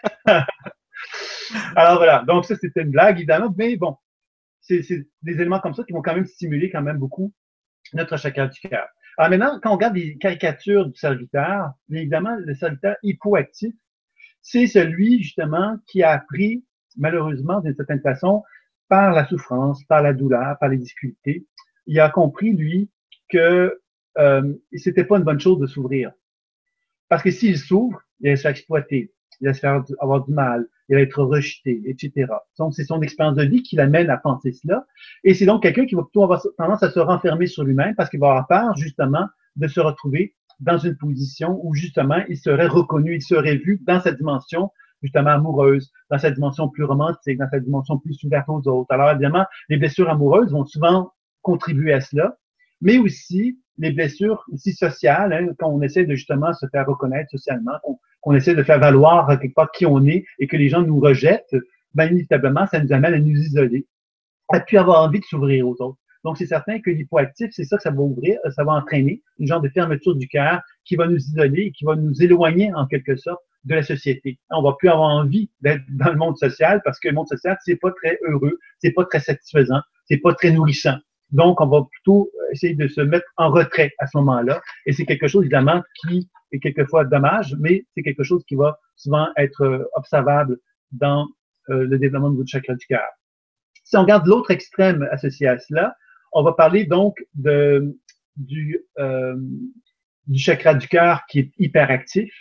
[1.76, 3.96] Alors voilà, donc ça c'était une blague évidemment, mais bon,
[4.62, 4.82] c'est
[5.22, 7.34] des éléments comme ça qui vont quand même stimuler quand même beaucoup
[7.94, 8.88] notre chakra du cœur.
[9.18, 13.74] Alors maintenant, quand on regarde les caricatures du serviteur, évidemment, le serviteur hypoactif,
[14.42, 16.66] c'est celui justement qui a appris,
[16.98, 18.44] malheureusement, d'une certaine façon,
[18.88, 21.46] par la souffrance, par la douleur, par les difficultés,
[21.86, 22.90] il a compris, lui,
[23.30, 23.80] que
[24.18, 26.12] euh, c'était pas une bonne chose de s'ouvrir.
[27.10, 30.34] Parce que s'il s'ouvre, il va se faire exploiter, il va se faire avoir du
[30.34, 32.28] mal, il va être rejeté, etc.
[32.58, 34.86] Donc, c'est son expérience de vie qui l'amène à penser cela.
[35.24, 38.10] Et c'est donc quelqu'un qui va plutôt avoir tendance à se renfermer sur lui-même parce
[38.10, 42.68] qu'il va avoir peur, justement, de se retrouver dans une position où, justement, il serait
[42.68, 44.72] reconnu, il serait vu dans cette dimension
[45.02, 48.92] justement amoureuse, dans cette dimension plus romantique, dans cette dimension plus ouverte aux autres.
[48.94, 51.12] Alors, évidemment, les blessures amoureuses vont souvent
[51.42, 52.38] contribuer à cela,
[52.84, 57.32] mais aussi les blessures aussi sociales, hein, quand on essaie de justement se faire reconnaître
[57.32, 57.80] socialement,
[58.22, 61.00] qu'on essaie de faire valoir quelque part qui on est et que les gens nous
[61.00, 61.56] rejettent,
[61.96, 63.88] ben inévitablement, ça nous amène à nous isoler,
[64.50, 65.98] à plus avoir envie de s'ouvrir aux autres.
[66.24, 69.48] Donc, c'est certain que l'hypoactif, c'est ça que ça va ouvrir, ça va entraîner une
[69.48, 72.86] genre de fermeture du cœur qui va nous isoler et qui va nous éloigner en
[72.86, 74.40] quelque sorte de la société.
[74.50, 77.58] On va plus avoir envie d'être dans le monde social parce que le monde social,
[77.66, 80.98] c'est pas très heureux, c'est pas très satisfaisant, c'est pas très nourrissant.
[81.34, 84.62] Donc, on va plutôt essayer de se mettre en retrait à ce moment-là.
[84.86, 88.80] Et c'est quelque chose, évidemment, qui est quelquefois dommage, mais c'est quelque chose qui va
[88.96, 90.60] souvent être euh, observable
[90.92, 91.28] dans
[91.70, 93.08] euh, le développement de votre chakra du cœur.
[93.84, 95.96] Si on regarde l'autre extrême associé à cela,
[96.34, 97.18] on va parler donc
[97.48, 97.92] euh,
[98.38, 98.80] du
[100.36, 102.32] chakra du cœur qui est hyperactif.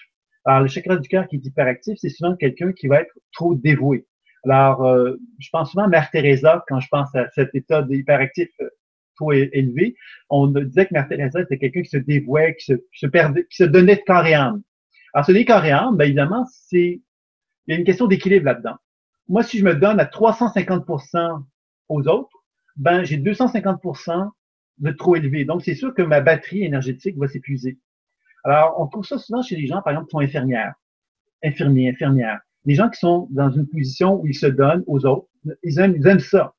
[0.45, 3.55] Alors, le chakra du cœur qui est hyperactif, c'est souvent quelqu'un qui va être trop
[3.55, 4.07] dévoué.
[4.45, 4.85] Alors,
[5.39, 8.49] je pense souvent à Mère Teresa quand je pense à cet état d'hyperactif
[9.17, 9.97] trop élevé,
[10.31, 13.57] on disait que Mère Teresa était quelqu'un qui se dévouait, qui se, se, perdait, qui
[13.57, 14.25] se donnait de corps.
[14.25, 17.03] Alors, ce n'est corps bien évidemment, c'est,
[17.67, 18.77] il y a une question d'équilibre là-dedans.
[19.29, 21.45] Moi, si je me donne à 350%
[21.89, 22.45] aux autres,
[22.77, 24.31] ben j'ai 250%
[24.79, 25.45] de trop élevé.
[25.45, 27.79] Donc, c'est sûr que ma batterie énergétique va s'épuiser.
[28.45, 30.75] Alors, on trouve ça souvent chez les gens, par exemple, qui sont infirmières,
[31.45, 32.41] infirmiers, infirmières.
[32.65, 35.29] Les gens qui sont dans une position où ils se donnent aux autres,
[35.63, 36.55] ils aiment, ils aiment ça.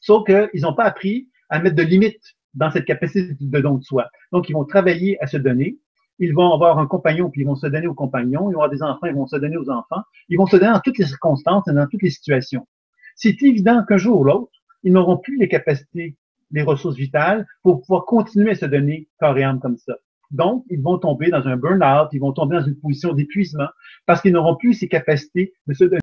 [0.00, 3.84] Sauf qu'ils n'ont pas appris à mettre de limites dans cette capacité de don de
[3.84, 4.08] soi.
[4.32, 5.78] Donc, ils vont travailler à se donner.
[6.18, 8.50] Ils vont avoir un compagnon, puis ils vont se donner aux compagnons.
[8.50, 10.02] Ils vont avoir des enfants, ils vont se donner aux enfants.
[10.28, 12.66] Ils vont se donner dans toutes les circonstances et dans toutes les situations.
[13.14, 16.16] C'est évident qu'un jour ou l'autre, ils n'auront plus les capacités,
[16.50, 19.94] les ressources vitales pour pouvoir continuer à se donner corps et âme comme ça.
[20.30, 23.68] Donc, ils vont tomber dans un burn-out, ils vont tomber dans une position d'épuisement
[24.06, 26.00] parce qu'ils n'auront plus ces capacités de se donner.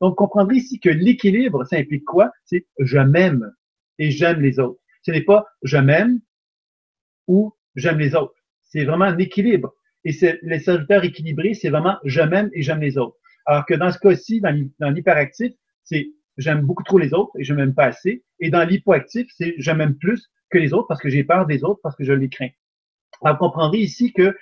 [0.00, 2.30] Donc, comprendrez ici que l'équilibre, ça implique quoi?
[2.44, 3.52] C'est je m'aime
[3.98, 4.80] et j'aime les autres.
[5.02, 6.20] Ce n'est pas je m'aime
[7.26, 8.34] ou j'aime les autres.
[8.62, 9.74] C'est vraiment un équilibre.
[10.04, 13.16] Et c'est les serviteurs équilibrés, c'est vraiment je m'aime et j'aime les autres.
[13.46, 15.52] Alors que dans ce cas-ci, dans l'hyperactif,
[15.84, 18.24] c'est j'aime beaucoup trop les autres et je m'aime pas assez.
[18.40, 21.64] Et dans l'hypoactif, c'est je m'aime plus que les autres parce que j'ai peur des
[21.64, 22.50] autres, parce que je les crains.
[23.22, 24.36] Alors, vous comprendrez ici que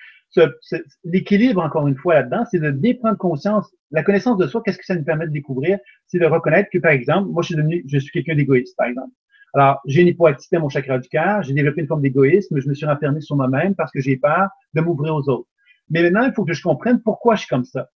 [1.05, 3.71] l'équilibre, encore une fois, là-dedans, c'est de bien prendre conscience.
[3.91, 5.79] La connaissance de soi, qu'est-ce que ça nous permet de découvrir?
[6.07, 8.87] C'est de reconnaître que, par exemple, moi, je suis devenu, je suis quelqu'un d'égoïste, par
[8.87, 9.13] exemple.
[9.55, 12.69] Alors, j'ai une hypoactivité à mon chakra du cœur, j'ai développé une forme d'égoïsme, je
[12.69, 15.49] me suis renfermé sur moi-même parce que j'ai peur de m'ouvrir aux autres.
[15.91, 17.91] Mais maintenant, il faut que je comprenne pourquoi je suis comme ça.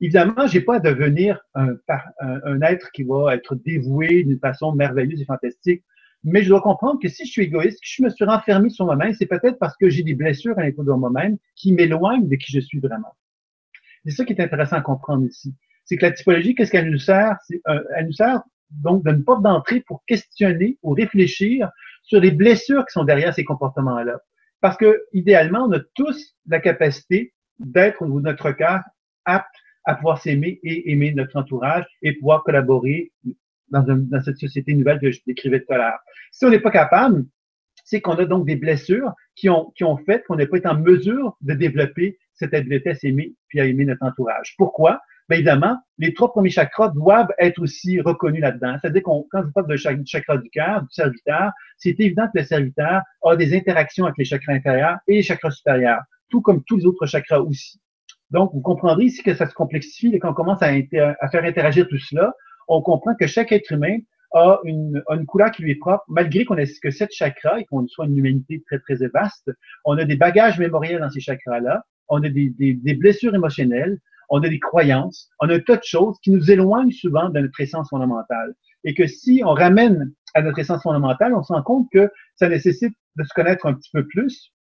[0.00, 1.76] Évidemment, j'ai pas à devenir un,
[2.62, 5.84] être qui va être dévoué d'une façon merveilleuse et fantastique.
[6.24, 8.84] Mais je dois comprendre que si je suis égoïste, que je me suis renfermé sur
[8.86, 12.36] moi-même, c'est peut-être parce que j'ai des blessures à l'intérieur de moi-même qui m'éloignent de
[12.36, 13.14] qui je suis vraiment.
[14.04, 15.54] C'est ça qui est intéressant à comprendre ici.
[15.84, 17.36] C'est que la typologie, qu'est-ce qu'elle nous sert?
[17.68, 21.70] Euh, elle nous sert donc d'une porte d'entrée pour questionner ou réfléchir
[22.02, 24.20] sur les blessures qui sont derrière ces comportements-là.
[24.60, 28.80] Parce que, idéalement, on a tous la capacité d'être au niveau de notre cœur
[29.24, 29.54] apte
[29.84, 33.12] à pouvoir s'aimer et aimer notre entourage et pouvoir collaborer
[33.68, 35.98] dans, dans cette société nouvelle que je décrivais tout à l'heure.
[36.32, 37.24] Si on n'est pas capable,
[37.84, 40.68] c'est qu'on a donc des blessures qui ont, qui ont fait qu'on n'a pas été
[40.68, 44.54] en mesure de développer cette habileté à s'aimer puis à aimer notre entourage.
[44.56, 45.00] Pourquoi?
[45.30, 48.76] Bien évidemment, les trois premiers chakras doivent être aussi reconnus là-dedans.
[48.80, 52.44] C'est-à-dire qu'on, quand je parle de chakra du cœur, du serviteur, c'est évident que le
[52.44, 56.76] serviteur a des interactions avec les chakras inférieurs et les chakras supérieurs, tout comme tous
[56.76, 57.80] les autres chakras aussi.
[58.30, 61.88] Donc, vous comprendrez ici que ça se complexifie et qu'on commence à, à faire interagir
[61.88, 62.32] tout cela
[62.70, 63.98] on comprend que chaque être humain
[64.32, 67.64] a une, une couleur qui lui est propre, malgré qu'on ait que sept chakras et
[67.64, 69.50] qu'on soit une humanité très, très vaste.
[69.84, 73.98] On a des bagages mémoriels dans ces chakras-là, on a des, des, des, blessures émotionnelles,
[74.30, 77.40] on a des croyances, on a un tas de choses qui nous éloignent souvent de
[77.40, 78.54] notre essence fondamentale.
[78.84, 82.48] Et que si on ramène à notre essence fondamentale, on se rend compte que ça
[82.48, 84.52] nécessite de se connaître un petit peu plus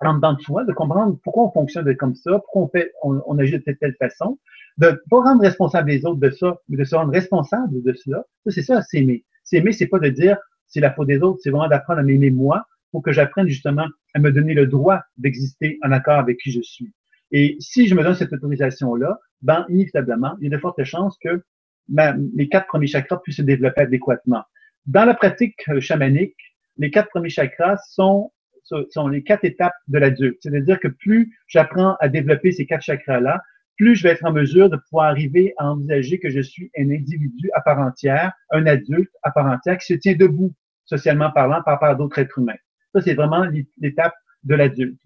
[0.00, 3.38] en dedans de soi, de comprendre pourquoi on fonctionne comme ça, pourquoi on, fait, on,
[3.38, 4.38] agit de telle, telle façon,
[4.76, 8.24] de pas rendre responsable les autres de ça, mais de se rendre responsable de cela.
[8.44, 9.24] Ça, c'est ça, s'aimer.
[9.42, 10.36] S'aimer, c'est pas de dire
[10.66, 13.86] c'est la faute des autres, c'est vraiment d'apprendre à m'aimer moi pour que j'apprenne justement
[14.14, 16.92] à me donner le droit d'exister en accord avec qui je suis.
[17.32, 21.16] Et si je me donne cette autorisation-là, ben, inévitablement, il y a de fortes chances
[21.20, 21.42] que
[21.88, 24.44] ma, mes quatre premiers chakras puissent se développer adéquatement.
[24.86, 26.36] Dans la pratique chamanique,
[26.78, 30.38] les quatre premiers chakras sont, sont les quatre étapes de l'adulte.
[30.40, 33.40] C'est-à-dire que plus j'apprends à développer ces quatre chakras-là,
[33.76, 36.90] plus je vais être en mesure de pouvoir arriver à envisager que je suis un
[36.90, 40.54] individu à part entière, un adulte à part entière qui se tient debout,
[40.84, 42.56] socialement parlant, par rapport à d'autres êtres humains.
[42.94, 43.44] Ça, c'est vraiment
[43.78, 44.14] l'étape
[44.44, 44.98] de l'adulte.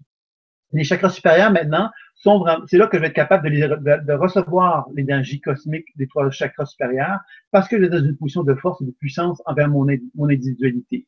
[0.73, 1.89] Les chakras supérieurs, maintenant,
[2.21, 6.29] sont c'est là que je vais être capable de, de, recevoir l'énergie cosmique des trois
[6.29, 7.19] chakras supérieurs
[7.51, 10.29] parce que je suis dans une position de force et de puissance envers mon, mon
[10.29, 11.07] individualité.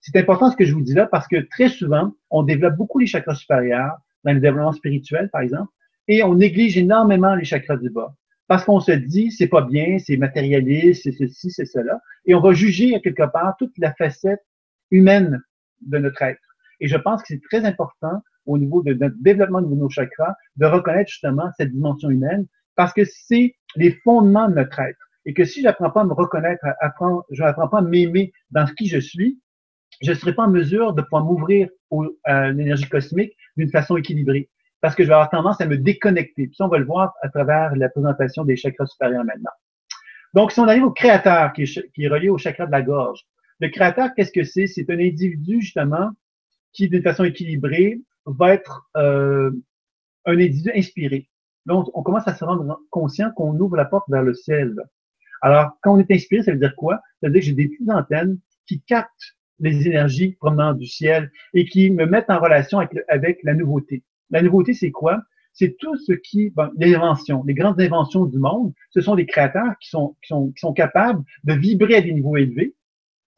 [0.00, 2.98] C'est important ce que je vous dis là parce que très souvent, on développe beaucoup
[2.98, 5.70] les chakras supérieurs dans le développement spirituel, par exemple,
[6.08, 8.14] et on néglige énormément les chakras du bas.
[8.48, 12.00] Parce qu'on se dit, c'est pas bien, c'est matérialiste, c'est ceci, c'est cela.
[12.24, 14.40] Et on va juger à quelque part toute la facette
[14.90, 15.40] humaine
[15.82, 16.40] de notre être.
[16.80, 20.34] Et je pense que c'est très important au niveau de notre développement de nos chakras
[20.56, 24.98] de reconnaître justement cette dimension humaine parce que c'est les fondements de notre être.
[25.26, 28.66] Et que si j'apprends pas à me reconnaître, apprendre, je n'apprends pas à m'aimer dans
[28.66, 29.38] ce qui je suis,
[30.00, 31.68] je ne serai pas en mesure de pouvoir m'ouvrir
[32.24, 34.48] à l'énergie cosmique d'une façon équilibrée
[34.80, 36.46] parce que je vais avoir tendance à me déconnecter.
[36.46, 39.50] Puis ça, on va le voir à travers la présentation des chakras supérieurs maintenant.
[40.34, 43.20] Donc, si on arrive au créateur, qui est, relié au chakra de la gorge,
[43.60, 44.66] le créateur, qu'est-ce que c'est?
[44.66, 46.10] C'est un individu, justement,
[46.72, 49.50] qui, d'une façon équilibrée, va être euh,
[50.26, 51.28] un individu inspiré.
[51.66, 54.74] Donc, on commence à se rendre conscient qu'on ouvre la porte vers le ciel.
[55.42, 57.00] Alors, quand on est inspiré, ça veut dire quoi?
[57.20, 61.30] Ça veut dire que j'ai des petites antennes qui captent les énergies provenant du ciel
[61.54, 64.04] et qui me mettent en relation avec, la nouveauté.
[64.30, 65.20] La nouveauté, c'est quoi?
[65.52, 69.26] C'est tout ce qui, bon, les inventions, les grandes inventions du monde, ce sont des
[69.26, 72.74] créateurs qui sont, capables de vibrer à des niveaux élevés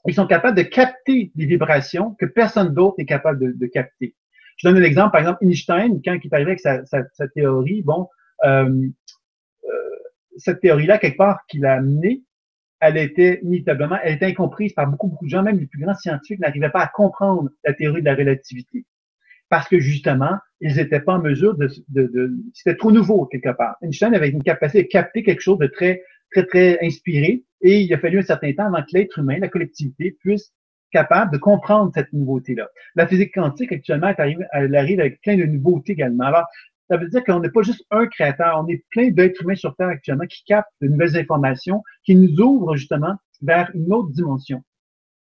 [0.06, 4.14] Ils sont capables de capter des vibrations que personne d'autre n'est capable de, capter.
[4.60, 7.80] Je donne un exemple, par exemple, Einstein, quand il est arrivé avec sa, sa, théorie,
[7.80, 8.08] bon,
[8.44, 8.88] euh,
[9.64, 9.68] euh,
[10.36, 12.20] cette théorie-là, quelque part, qu'il a amenée,
[12.78, 15.94] elle était inévitablement, elle était incomprise par beaucoup, beaucoup de gens, même les plus grands
[15.94, 18.84] scientifiques n'arrivaient pas à comprendre la théorie de la relativité.
[19.48, 23.56] Parce que justement, ils n'étaient pas en mesure de, de, de c'était trop nouveau quelque
[23.56, 23.76] part.
[23.80, 26.02] Einstein avait une capacité de capter quelque chose de très,
[26.32, 29.48] très, très inspiré, et il a fallu un certain temps avant que l'être humain, la
[29.48, 30.52] collectivité, puisse
[30.90, 32.68] capable de comprendre cette nouveauté-là.
[32.94, 36.24] La physique quantique, actuellement, elle arrive, elle arrive avec plein de nouveautés également.
[36.24, 36.46] Alors,
[36.90, 39.76] ça veut dire qu'on n'est pas juste un créateur, on est plein d'êtres humains sur
[39.76, 44.62] Terre actuellement qui captent de nouvelles informations, qui nous ouvrent justement vers une autre dimension.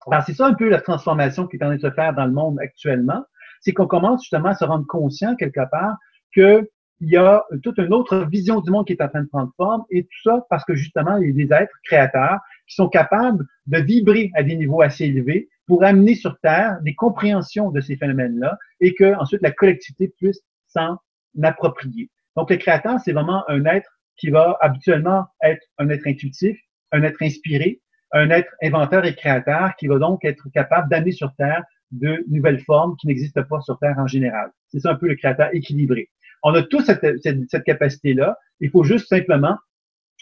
[0.06, 2.26] Alors, c'est ça un peu la transformation qui est en train de se faire dans
[2.26, 3.24] le monde actuellement,
[3.60, 5.96] c'est qu'on commence justement à se rendre conscient quelque part
[6.34, 6.66] qu'il
[7.00, 9.84] y a toute une autre vision du monde qui est en train de prendre forme,
[9.90, 13.46] et tout ça parce que justement, il y a des êtres créateurs qui sont capables
[13.66, 17.96] de vibrer à des niveaux assez élevés pour amener sur Terre des compréhensions de ces
[17.96, 20.98] phénomènes-là et que ensuite la collectivité puisse s'en
[21.42, 22.10] approprié.
[22.36, 26.58] Donc, le créateur, c'est vraiment un être qui va habituellement être un être intuitif,
[26.92, 27.80] un être inspiré,
[28.12, 32.60] un être inventeur et créateur qui va donc être capable d'amener sur Terre de nouvelles
[32.60, 34.50] formes qui n'existent pas sur Terre en général.
[34.68, 36.10] C'est ça un peu le créateur équilibré.
[36.42, 38.36] On a tous cette, cette, capacité-là.
[38.60, 39.56] Il faut juste simplement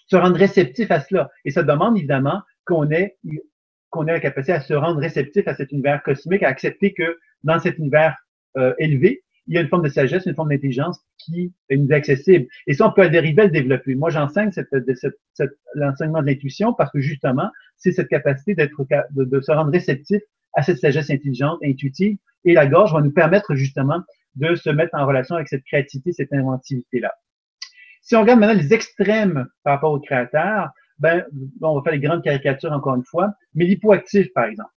[0.07, 1.31] se rendre réceptif à cela.
[1.45, 3.17] Et ça demande évidemment qu'on ait,
[3.93, 7.19] qu'on ait la capacité à se rendre réceptif à cet univers cosmique, à accepter que
[7.45, 8.17] dans cet univers
[8.57, 11.95] euh, élevé, il y a une forme de sagesse, une forme d'intelligence qui nous est
[11.95, 12.47] accessible.
[12.67, 13.95] Et ça, on peut dériver le développer.
[13.95, 14.69] Moi, j'enseigne cette,
[15.35, 19.73] cette, l'enseignement de l'intuition parce que justement, c'est cette capacité d'être, de, de, se rendre
[19.73, 20.23] réceptif
[20.55, 22.17] à cette sagesse intelligente, intuitive.
[22.45, 24.01] Et la gorge va nous permettre justement
[24.37, 27.13] de se mettre en relation avec cette créativité, cette inventivité-là.
[28.01, 30.71] Si on regarde maintenant les extrêmes par rapport au créateur,
[31.03, 31.27] ben,
[31.61, 34.71] on va faire les grandes caricatures encore une fois, mais l'hypoactif, par exemple.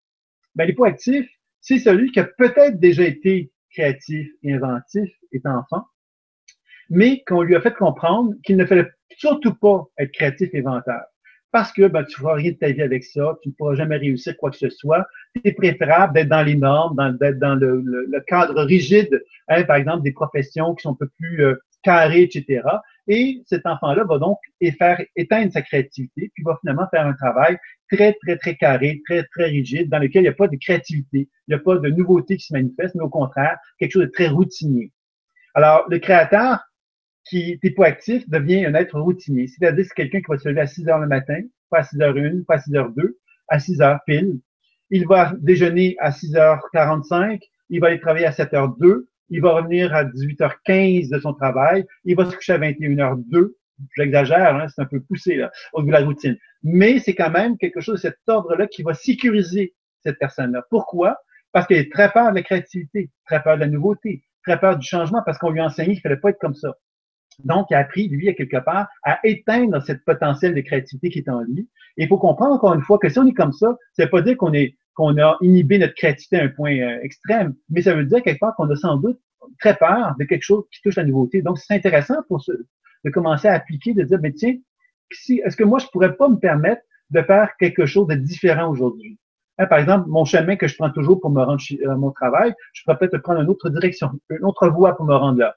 [0.56, 1.30] Ben, l'hypoactif,
[1.62, 5.86] c'est celui qui a peut-être déjà été créatif et inventif étant enfant,
[6.90, 11.02] mais qu'on lui a fait comprendre qu'il ne fallait surtout pas être créatif et inventeur.
[11.52, 13.76] Parce que ben, tu ne feras rien de ta vie avec ça, tu ne pourras
[13.76, 15.06] jamais réussir quoi que ce soit.
[15.46, 20.12] C'est préférable d'être dans les normes, d'être dans le, cadre rigide, hein, par exemple des
[20.12, 22.64] professions qui sont un peu plus euh, carrées, etc.
[23.08, 24.40] Et cet enfant-là va donc
[24.80, 27.58] faire éteindre sa créativité, puis va finalement faire un travail
[27.92, 31.30] très, très, très carré, très, très rigide, dans lequel il n'y a pas de créativité,
[31.48, 34.12] il n'y a pas de nouveauté qui se manifeste, mais au contraire, quelque chose de
[34.12, 34.92] très routinier.
[35.54, 36.60] Alors, le créateur
[37.26, 39.48] qui est actif devient un être routinier.
[39.48, 41.98] C'est-à-dire c'est quelqu'un qui va se lever à 6 heures le matin, pas à 6
[41.98, 44.40] h 1, pas à 6 h 2, à 6 heures pile.
[44.92, 47.40] Il va déjeuner à 6h45,
[47.70, 52.16] il va aller travailler à 7h02, il va revenir à 18h15 de son travail, il
[52.16, 53.54] va se coucher à 21h02.
[53.98, 56.38] J'exagère, hein, c'est un peu poussé au niveau de la routine.
[56.64, 60.64] Mais c'est quand même quelque chose de cet ordre-là qui va sécuriser cette personne-là.
[60.70, 61.18] Pourquoi?
[61.52, 64.78] Parce qu'elle est très peur de la créativité, très peur de la nouveauté, très peur
[64.78, 66.74] du changement parce qu'on lui a enseigné qu'il ne fallait pas être comme ça.
[67.44, 71.20] Donc, il a appris, lui, à quelque part, à éteindre cette potentiel de créativité qui
[71.20, 71.70] est en lui.
[71.98, 74.10] Et il faut comprendre encore une fois que si on est comme ça, ça veut
[74.10, 77.82] pas dire qu'on est qu'on a inhibé notre créativité à un point euh, extrême, mais
[77.82, 79.20] ça veut dire quelque part qu'on a sans doute
[79.60, 81.42] très peur de quelque chose qui touche la nouveauté.
[81.42, 84.56] Donc, c'est intéressant pour se, de commencer à appliquer, de dire, mais tiens,
[85.12, 86.82] si, est-ce que moi, je pourrais pas me permettre
[87.12, 89.20] de faire quelque chose de différent aujourd'hui?
[89.58, 92.12] Hein, par exemple, mon chemin que je prends toujours pour me rendre à euh, mon
[92.12, 95.56] travail, je pourrais peut-être prendre une autre direction, une autre voie pour me rendre là.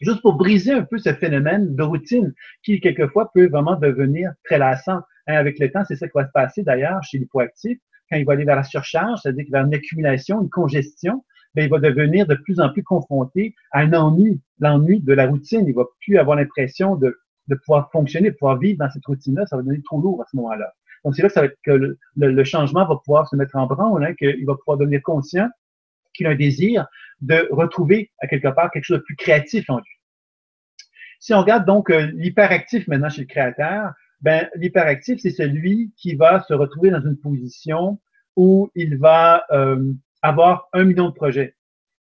[0.00, 4.58] Juste pour briser un peu ce phénomène de routine qui, quelquefois, peut vraiment devenir très
[4.58, 5.00] lassant.
[5.26, 7.78] Hein, avec le temps, c'est ça qui va se passer d'ailleurs chez l'hypoactif
[8.10, 11.70] quand il va aller vers la surcharge, c'est-à-dire avoir une accumulation, une congestion, bien, il
[11.70, 15.64] va devenir de plus en plus confronté à un ennui, l'ennui de la routine.
[15.66, 19.46] Il va plus avoir l'impression de, de pouvoir fonctionner, de pouvoir vivre dans cette routine-là.
[19.46, 20.72] Ça va devenir trop lourd à ce moment-là.
[21.04, 23.56] Donc, c'est là que, ça va être que le, le, changement va pouvoir se mettre
[23.56, 25.48] en branle, hein, qu'il va pouvoir devenir conscient
[26.12, 26.86] qu'il a un désir
[27.20, 29.84] de retrouver à quelque part quelque chose de plus créatif en lui.
[31.18, 33.92] Si on regarde donc euh, l'hyperactif maintenant chez le créateur,
[34.22, 37.98] ben, l'hyperactif, c'est celui qui va se retrouver dans une position
[38.36, 39.92] où il va euh,
[40.22, 41.54] avoir un million de projets.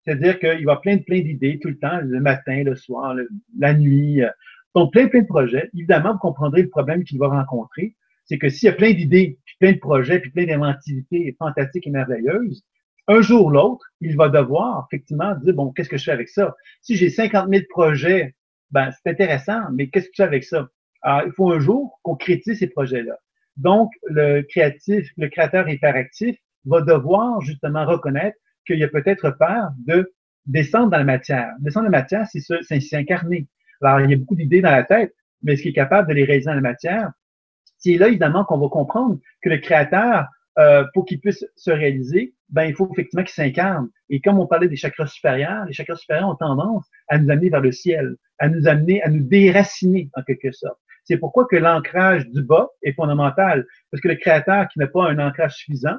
[0.05, 3.15] C'est-à-dire qu'il va plein de plein d'idées tout le temps, le matin, le soir,
[3.59, 4.23] la nuit.
[4.23, 4.31] Euh.
[4.75, 5.69] donc, plein, plein de projets.
[5.75, 7.97] Évidemment, vous comprendrez le problème qu'il va rencontrer.
[8.25, 11.87] C'est que s'il y a plein d'idées, puis plein de projets, puis plein d'inventivités fantastiques
[11.87, 12.65] et merveilleuses,
[13.09, 16.29] un jour ou l'autre, il va devoir effectivement dire, bon, qu'est-ce que je fais avec
[16.29, 16.55] ça?
[16.81, 18.35] Si j'ai 50 000 projets,
[18.71, 20.69] ben, c'est intéressant, mais qu'est-ce que je fais avec ça?
[21.07, 23.17] Alors, il faut un jour concrétiser ces projets-là.
[23.57, 28.37] Donc, le créatif, le créateur hyperactif va devoir justement reconnaître
[28.67, 30.13] qu'il y a peut-être peur de
[30.47, 31.53] descendre dans la matière.
[31.61, 33.47] Descendre dans la matière, c'est s'incarner.
[33.81, 36.15] Alors, il y a beaucoup d'idées dans la tête, mais ce qui est capable de
[36.15, 37.13] les réaliser dans la matière,
[37.79, 40.27] c'est là, évidemment, qu'on va comprendre que le créateur
[40.59, 43.91] euh, pour qu'il puisse se réaliser, ben, il faut effectivement qu'il s'incarne.
[44.11, 47.49] Et comme on parlait des chakras supérieurs, les chakras supérieurs ont tendance à nous amener
[47.49, 50.81] vers le ciel, à nous amener, à nous déraciner en quelque sorte.
[51.07, 55.09] C'est pourquoi que l'ancrage du bas est fondamental, parce que le créateur qui n'a pas
[55.09, 55.97] un ancrage suffisant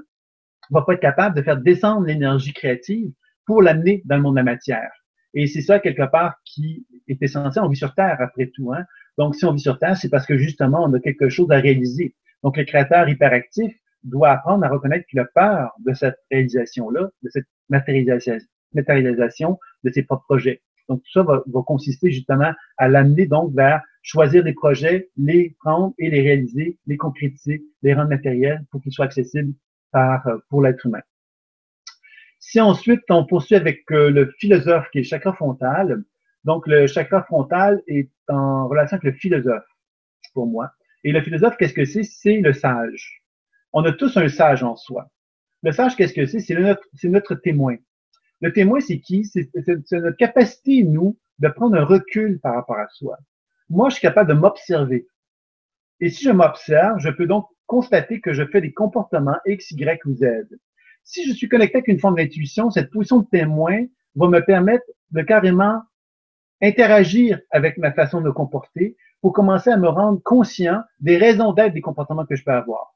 [0.70, 3.12] va pas être capable de faire descendre l'énergie créative
[3.46, 4.92] pour l'amener dans le monde de la matière.
[5.34, 7.64] Et c'est ça, quelque part, qui est essentiel.
[7.64, 8.74] On vit sur Terre, après tout.
[8.74, 8.84] Hein?
[9.18, 11.60] Donc, si on vit sur Terre, c'est parce que, justement, on a quelque chose à
[11.60, 12.16] réaliser.
[12.44, 17.30] Donc, le créateur hyperactif doit apprendre à reconnaître qu'il a peur de cette réalisation-là, de
[17.30, 18.38] cette matérialisation,
[18.74, 20.62] matérialisation de ses propres projets.
[20.90, 25.94] Donc, tout ça va, consister justement à l'amener donc vers choisir des projets, les prendre
[25.98, 29.54] et les réaliser, les concrétiser, les rendre matériels pour qu'ils soient accessibles
[29.92, 31.02] par, euh, pour l'être humain.
[32.40, 36.04] Si ensuite on poursuit avec euh, le philosophe qui est chakra frontal,
[36.46, 39.66] donc le chakra frontal est en relation avec le philosophe
[40.34, 40.72] pour moi.
[41.04, 42.04] Et le philosophe, qu'est-ce que c'est?
[42.04, 43.22] C'est le sage.
[43.74, 45.10] On a tous un sage en soi.
[45.64, 46.40] Le sage, qu'est-ce que c'est?
[46.40, 47.76] C'est notre, notre témoin.
[48.42, 49.26] Le témoin, c'est qui?
[49.26, 49.50] C'est
[49.92, 53.18] notre capacité, nous, de prendre un recul par rapport à soi.
[53.70, 55.08] Moi, je suis capable de m'observer.
[56.00, 60.06] Et si je m'observe, je peux donc constater que je fais des comportements X, Y
[60.06, 60.26] ou Z.
[61.04, 63.86] Si je suis connecté avec une forme d'intuition, cette position de témoin
[64.16, 65.82] va me permettre de carrément
[66.62, 71.54] interagir avec ma façon de me comporter pour commencer à me rendre conscient des raisons
[71.54, 72.96] d'être des comportements que je peux avoir.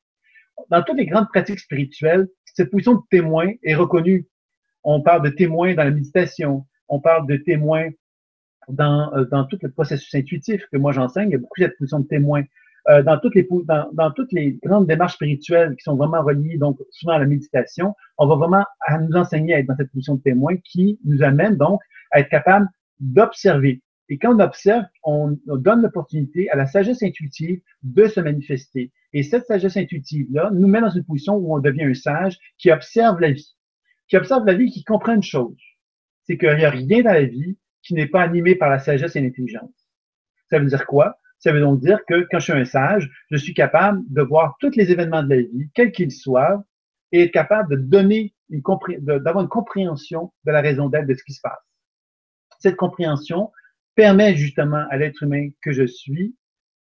[0.70, 4.28] Dans toutes les grandes pratiques spirituelles, cette position de témoin est reconnue.
[4.84, 7.90] On parle de témoin dans la méditation, on parle de témoin
[8.68, 11.78] dans, euh, dans tout le processus intuitif que moi j'enseigne, il y a beaucoup cette
[11.78, 12.44] position de témoin.
[12.90, 16.58] Euh, dans, toutes les, dans, dans, toutes les grandes démarches spirituelles qui sont vraiment reliées
[16.58, 19.92] donc souvent à la méditation, on va vraiment à nous enseigner à être dans cette
[19.92, 21.80] position de témoin qui nous amène donc
[22.10, 22.68] à être capable
[23.00, 23.82] d'observer.
[24.10, 28.92] Et quand on observe, on, on donne l'opportunité à la sagesse intuitive de se manifester.
[29.14, 32.72] Et cette sagesse intuitive-là nous met dans une position où on devient un sage qui
[32.72, 33.56] observe la vie,
[34.12, 35.58] qui observe la vie, qui comprend une chose,
[36.24, 39.16] c'est qu'il n'y a rien dans la vie qui n'est pas animé par la sagesse
[39.16, 39.72] et l'intelligence.
[40.50, 41.18] Ça veut dire quoi?
[41.40, 44.58] Ça veut donc dire que quand je suis un sage, je suis capable de voir
[44.60, 46.62] tous les événements de la vie, quels qu'ils soient,
[47.14, 48.62] et être capable de donner une
[49.00, 51.64] d'avoir une compréhension de la raison d'être de ce qui se passe.
[52.60, 53.50] Cette compréhension
[53.96, 56.36] permet justement à l'être humain que je suis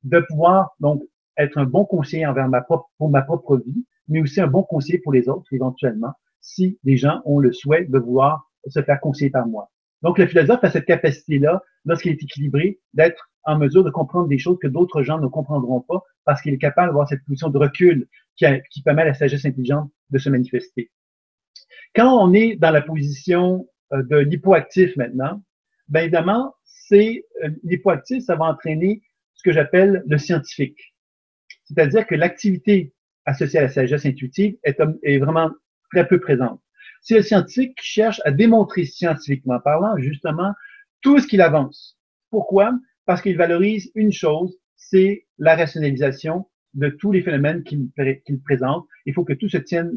[0.04, 1.02] de pouvoir donc
[1.38, 4.64] être un bon conseiller envers ma propre, pour ma propre vie, mais aussi un bon
[4.64, 6.14] conseiller pour les autres éventuellement,
[6.44, 9.72] si des gens ont le souhait de vouloir se faire conseiller par moi.
[10.04, 14.38] Donc, le philosophe a cette capacité-là, lorsqu'il est équilibré, d'être en mesure de comprendre des
[14.38, 17.58] choses que d'autres gens ne comprendront pas parce qu'il est capable d'avoir cette position de
[17.58, 20.91] recul qui, qui, permet à la sagesse intelligente de se manifester.
[21.96, 25.41] Quand on est dans la position euh, de l'hypoactif maintenant,
[25.88, 29.02] bien évidemment, c'est euh, l'hypoactif, ça va entraîner
[29.34, 30.96] ce que j'appelle le scientifique.
[31.66, 32.94] C'est-à-dire que l'activité
[33.26, 35.50] associée à la sagesse intuitive est, est vraiment
[35.94, 36.60] très peu présente.
[37.02, 40.54] C'est le scientifique qui cherche à démontrer scientifiquement parlant, justement,
[41.02, 41.98] tout ce qu'il avance.
[42.30, 42.74] Pourquoi?
[43.06, 48.88] Parce qu'il valorise une chose, c'est la rationalisation de tous les phénomènes qu'il présente.
[49.06, 49.91] Il faut que tout se tienne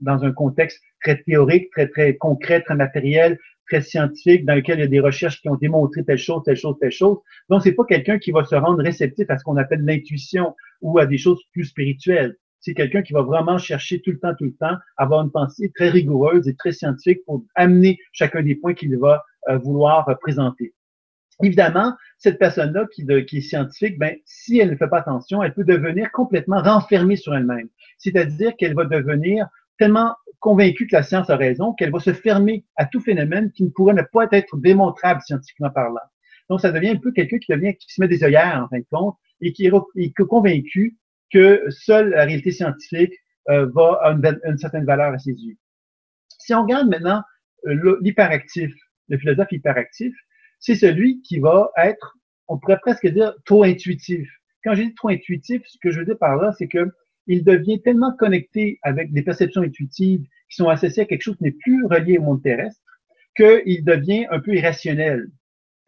[0.00, 4.82] dans un contexte très théorique, très, très concret, très matériel, très scientifique, dans lequel il
[4.82, 7.18] y a des recherches qui ont démontré telle chose, telle chose, telle chose.
[7.48, 10.98] Donc, c'est pas quelqu'un qui va se rendre réceptif à ce qu'on appelle l'intuition ou
[10.98, 14.44] à des choses plus spirituelles c'est quelqu'un qui va vraiment chercher tout le temps, tout
[14.44, 18.74] le temps, avoir une pensée très rigoureuse et très scientifique pour amener chacun des points
[18.74, 20.74] qu'il va euh, vouloir euh, présenter.
[21.42, 25.54] Évidemment, cette personne-là qui, qui, est scientifique, ben, si elle ne fait pas attention, elle
[25.54, 27.68] peut devenir complètement renfermée sur elle-même.
[27.96, 29.48] C'est-à-dire qu'elle va devenir
[29.78, 33.64] tellement convaincue que la science a raison qu'elle va se fermer à tout phénomène qui
[33.64, 36.00] ne pourrait ne pas être démontrable scientifiquement parlant.
[36.50, 38.78] Donc, ça devient un peu quelqu'un qui devient, qui se met des œillères, en fin
[38.78, 40.98] de compte, et qui est, est convaincu
[41.32, 43.14] que seule la réalité scientifique
[43.48, 45.56] euh, va à une, certaine valeur à ses yeux.
[46.38, 47.22] Si on regarde maintenant
[47.66, 48.72] euh, l'hyperactif,
[49.08, 50.14] le philosophe hyperactif,
[50.58, 52.16] c'est celui qui va être,
[52.48, 54.28] on pourrait presque dire, trop intuitif.
[54.62, 56.90] Quand je dis trop intuitif, ce que je veux dire par là, c'est que
[57.26, 61.44] il devient tellement connecté avec des perceptions intuitives qui sont associées à quelque chose qui
[61.44, 62.80] n'est plus relié au monde terrestre,
[63.36, 65.28] qu'il devient un peu irrationnel.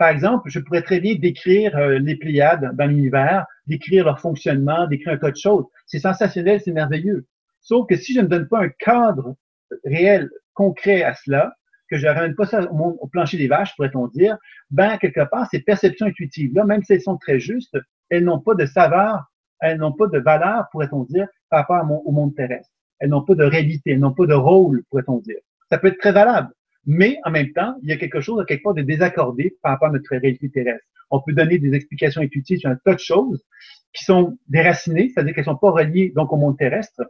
[0.02, 4.88] Par exemple, je pourrais très bien décrire euh, les Pléiades dans l'univers, décrire leur fonctionnement,
[4.88, 5.64] décrire un tas de choses.
[5.86, 7.24] C'est sensationnel, c'est merveilleux.
[7.60, 9.36] Sauf que si je ne donne pas un cadre
[9.84, 11.54] réel, concret à cela,
[11.88, 14.36] que je ne ramène pas ça au, plancher des vaches, pourrait-on dire,
[14.72, 17.78] ben, quelque part, ces perceptions intuitives-là, même si elles sont très justes,
[18.10, 19.26] elles n'ont pas de saveur,
[19.60, 22.72] elles n'ont pas de valeur, pourrait-on dire, par rapport au monde terrestre.
[22.98, 25.38] Elles n'ont pas de réalité, elles n'ont pas de rôle, pourrait-on dire.
[25.70, 26.52] Ça peut être très valable,
[26.86, 29.72] mais en même temps, il y a quelque chose à quelque part de désaccordé par
[29.72, 30.84] rapport à notre réalité terrestre.
[31.10, 33.44] On peut donner des explications intuitives sur un tas de choses
[33.92, 37.02] qui sont déracinées, c'est-à-dire qu'elles sont pas reliées donc au monde terrestre,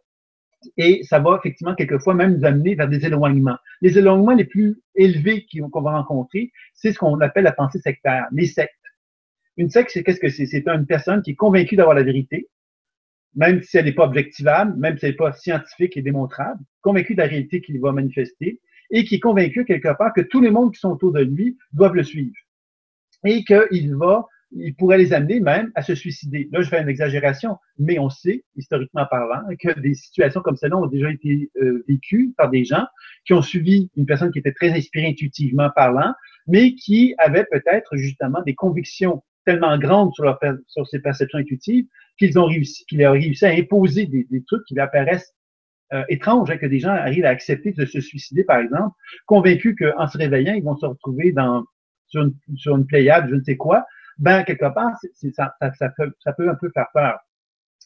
[0.76, 3.58] Et ça va effectivement quelquefois même nous amener vers des éloignements.
[3.80, 8.26] Les éloignements les plus élevés qu'on va rencontrer, c'est ce qu'on appelle la pensée sectaire,
[8.32, 8.74] les sectes.
[9.56, 10.46] Une secte, c'est qu'est-ce que c'est?
[10.46, 12.48] C'est une personne qui est convaincue d'avoir la vérité,
[13.34, 17.14] même si elle n'est pas objectivable, même si elle n'est pas scientifique et démontrable, convaincue
[17.14, 18.60] de la réalité qu'il va manifester,
[18.93, 21.59] et qui est convaincue quelque part que tous les mondes qui sont autour de lui
[21.72, 22.36] doivent le suivre.
[23.24, 26.49] Et qu'il va il pourrait les amener même à se suicider.
[26.53, 30.76] Là, je fais une exagération, mais on sait, historiquement parlant, que des situations comme celle-là
[30.76, 32.84] ont déjà été euh, vécues par des gens
[33.24, 36.12] qui ont suivi une personne qui était très inspirée intuitivement parlant,
[36.47, 40.38] mais qui avait peut-être justement des convictions tellement grandes sur, leur,
[40.90, 41.86] ses perceptions intuitives
[42.18, 45.34] qu'ils ont réussi, qu'il a réussi à imposer des, des trucs qui lui apparaissent
[45.93, 48.95] euh, étranges, hein, que des gens arrivent à accepter de se suicider, par exemple,
[49.26, 51.64] convaincus qu'en se réveillant, ils vont se retrouver dans
[52.09, 53.86] sur une, sur une pléiade, je ne sais quoi,
[54.18, 57.18] ben, quelque part, ça, ça, peut, ça peut un peu faire peur.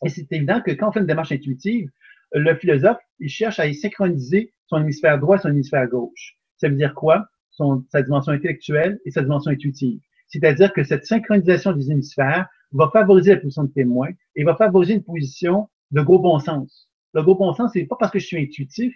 [0.05, 1.89] Et c'est évident que quand on fait une démarche intuitive,
[2.33, 6.37] le philosophe, il cherche à y synchroniser son hémisphère droit et son hémisphère gauche.
[6.59, 7.27] Ça veut dire quoi?
[7.51, 10.01] Son, sa dimension intellectuelle et sa dimension intuitive.
[10.29, 14.95] C'est-à-dire que cette synchronisation des hémisphères va favoriser la position de témoin et va favoriser
[14.95, 16.89] une position de gros bon sens.
[17.17, 18.95] Le bon sens, c'est pas parce que je suis intuitif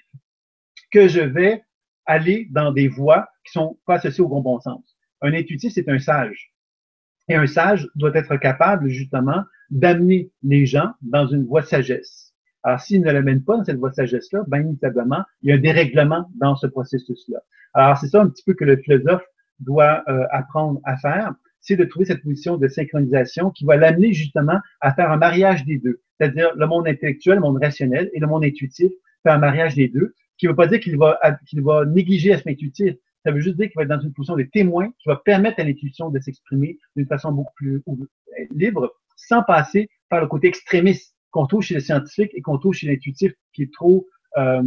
[0.91, 1.65] que je vais
[2.05, 4.83] aller dans des voies qui sont pas associées au gros bon sens.
[5.23, 6.53] Un intuitif, c'est un sage.
[7.29, 12.35] Et un sage doit être capable, justement, d'amener les gens dans une voie de sagesse.
[12.63, 15.55] Alors, s'il ne l'amène pas dans cette voie de sagesse-là, ben, inévitablement, il y a
[15.55, 17.39] un dérèglement dans ce processus-là.
[17.73, 19.25] Alors, c'est ça un petit peu que le philosophe
[19.61, 24.13] doit euh, apprendre à faire, c'est de trouver cette position de synchronisation qui va l'amener
[24.13, 26.03] justement à faire un mariage des deux.
[26.21, 28.93] C'est-à-dire le monde intellectuel, le monde rationnel et le monde intuitif,
[29.23, 32.31] faire un mariage des deux, qui ne veut pas dire qu'il va, qu'il va négliger
[32.31, 32.95] l'aspect intuitif,
[33.25, 35.61] ça veut juste dire qu'il va être dans une position de témoin qui va permettre
[35.61, 37.83] à l'intuition de s'exprimer d'une façon beaucoup plus
[38.51, 42.75] libre, sans passer par le côté extrémiste qu'on trouve chez les scientifiques et qu'on trouve
[42.75, 44.07] chez l'intuitif qui est trop,
[44.37, 44.63] euh,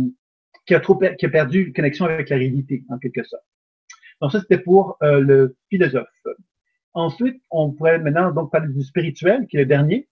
[0.65, 3.43] qui a trop, qui a perdu connexion avec la réalité, en quelque sorte.
[4.21, 6.07] Donc ça, c'était pour euh, le philosophe.
[6.93, 10.07] Ensuite, on pourrait maintenant donc parler du spirituel, qui est le dernier,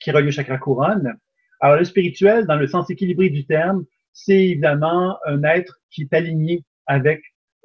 [0.00, 1.14] qui relie au chakra couronne.
[1.60, 6.14] Alors, le spirituel, dans le sens équilibré du terme, c'est évidemment un être qui est
[6.14, 7.22] aligné avec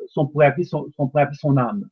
[0.08, 1.88] son, pourrait appeler son, son, pourrait appeler son âme.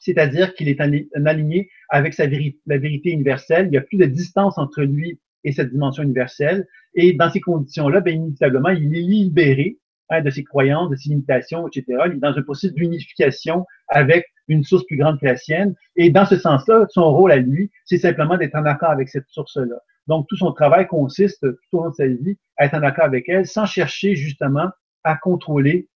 [0.00, 3.66] C'est-à-dire qu'il est aligné avec la vérité universelle.
[3.66, 6.66] Il y a plus de distance entre lui et cette dimension universelle.
[6.94, 9.78] Et dans ces conditions-là, bien inévitablement, il est libéré
[10.10, 11.84] hein, de ses croyances, de ses limitations, etc.
[12.06, 15.74] Il est dans un processus d'unification avec une source plus grande que la sienne.
[15.96, 19.28] Et dans ce sens-là, son rôle à lui, c'est simplement d'être en accord avec cette
[19.28, 19.76] source-là.
[20.06, 23.04] Donc, tout son travail consiste tout au long de sa vie à être en accord
[23.04, 24.70] avec elle, sans chercher justement
[25.04, 25.88] à contrôler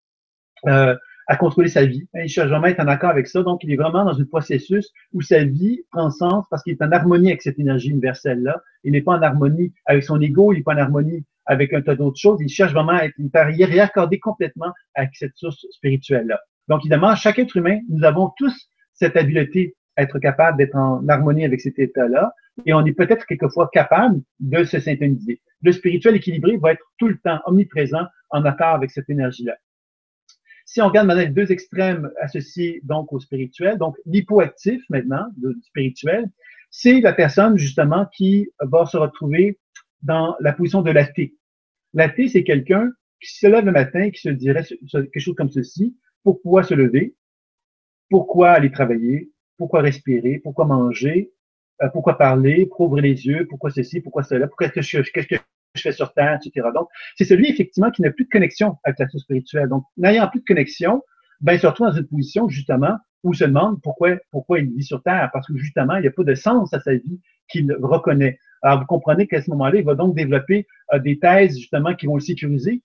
[0.66, 0.96] euh,
[1.30, 2.09] à contrôler sa vie.
[2.14, 3.44] Il cherche vraiment à être en accord avec ça.
[3.44, 6.82] Donc, il est vraiment dans un processus où sa vie prend sens parce qu'il est
[6.82, 8.61] en harmonie avec cette énergie universelle-là.
[8.82, 11.82] Il n'est pas en harmonie avec son ego, il n'est pas en harmonie avec un
[11.82, 12.40] tas d'autres choses.
[12.40, 16.40] Il cherche vraiment à être y réaccorder complètement avec cette source spirituelle-là.
[16.71, 21.07] Donc, évidemment, chaque être humain, nous avons tous cette habileté à être capable d'être en
[21.09, 22.33] harmonie avec cet état-là.
[22.64, 25.43] Et on est peut-être quelquefois capable de se synthétiser.
[25.62, 29.57] Le spirituel équilibré va être tout le temps omniprésent en accord avec cette énergie-là.
[30.64, 35.57] Si on regarde maintenant les deux extrêmes associés donc au spirituel, donc l'hypoactif maintenant, le
[35.64, 36.31] spirituel,
[36.71, 39.59] c'est la personne justement qui va se retrouver
[40.03, 41.35] dans la position de l'athée.
[41.95, 44.62] L'athée, c'est quelqu'un qui se lève le matin et qui se dirait
[44.93, 47.14] quelque chose comme ceci, pourquoi se lever,
[48.09, 51.33] pourquoi aller travailler, pourquoi respirer, pourquoi manger,
[51.83, 55.03] euh, pourquoi parler, pourquoi ouvrir les yeux, pourquoi ceci, pourquoi cela, pourquoi est-ce que je,
[55.77, 56.68] fais sur Terre, etc.
[56.75, 59.68] Donc, c'est celui, effectivement, qui n'a plus de connexion avec la source spirituelle.
[59.68, 61.03] Donc, n'ayant plus de connexion,
[61.41, 64.75] ben, il se retrouve dans une position, justement, où il se demande pourquoi, pourquoi il
[64.75, 67.21] vit sur Terre, parce que, justement, il n'y a pas de sens à sa vie
[67.49, 68.39] qu'il reconnaît.
[68.62, 72.07] Alors, vous comprenez qu'à ce moment-là, il va donc développer euh, des thèses, justement, qui
[72.07, 72.83] vont le sécuriser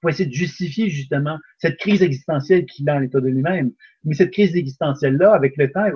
[0.00, 3.72] pour essayer de justifier, justement, cette crise existentielle qu'il a en l'état de lui-même.
[4.04, 5.86] Mais cette crise existentielle-là, avec le temps,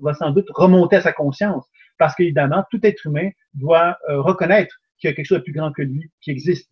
[0.00, 1.64] va, sans doute remonter à sa conscience,
[1.98, 5.52] parce qu'évidemment, tout être humain doit euh, reconnaître qu'il y a quelque chose de plus
[5.52, 6.70] grand que lui qui existe.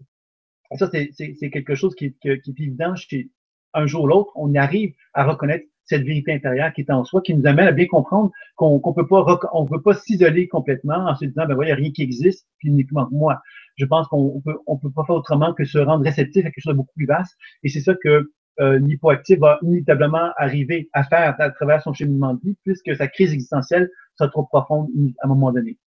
[0.76, 3.30] Ça, c'est quelque chose qui, est évident chez
[3.74, 7.20] un jour ou l'autre, on arrive à reconnaître cette vérité intérieure qui est en soi,
[7.20, 11.08] qui nous amène à bien comprendre qu'on ne peut pas on peut pas s'isoler complètement
[11.08, 13.40] en se disant ben voilà, il n'y a rien qui existe, puis uniquement moi.
[13.76, 16.74] Je pense qu'on peut peut pas faire autrement que se rendre réceptif à quelque chose
[16.74, 17.36] de beaucoup plus vaste.
[17.62, 18.80] Et c'est ça que euh,
[19.38, 23.90] va inévitablement arriver à faire à travers son cheminement de vie, puisque sa crise existentielle
[24.18, 24.88] sera trop profonde
[25.20, 25.78] à un moment donné.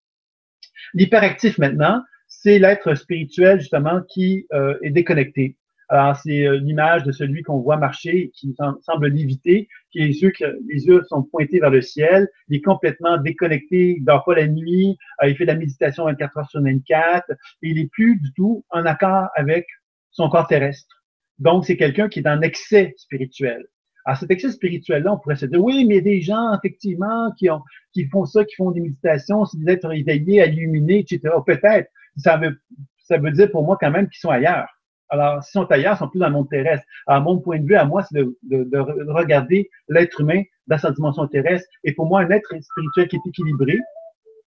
[0.94, 5.58] L'hyperactif maintenant, c'est l'être spirituel justement qui euh, est déconnecté.
[5.90, 10.34] Alors, c'est euh, l'image de celui qu'on voit marcher, qui semble léviter, qui les yeux,
[10.68, 14.48] les yeux sont pointés vers le ciel, il est complètement déconnecté, il dort pas la
[14.48, 18.20] nuit, euh, il fait de la méditation 24 heures sur 24, et il est plus
[18.20, 19.68] du tout en accord avec
[20.12, 21.04] son corps terrestre.
[21.38, 23.66] Donc, c'est quelqu'un qui est en excès spirituel.
[24.06, 27.62] Alors, cet excès spirituel-là, on pourrait se dire, oui, mais des gens, effectivement, qui, ont,
[27.92, 31.22] qui font ça, qui font des méditations, c'est des êtres éveillés, illuminés, etc.
[31.46, 31.90] Peut-être.
[32.18, 32.58] Ça veut,
[33.00, 34.68] ça veut dire pour moi quand même qu'ils sont ailleurs.
[35.10, 36.86] Alors, s'ils sont ailleurs, ils sont plus dans le monde terrestre.
[37.08, 40.78] Alors, mon point de vue à moi, c'est de, de, de, regarder l'être humain dans
[40.78, 41.68] sa dimension terrestre.
[41.84, 43.78] Et pour moi, un être spirituel qui est équilibré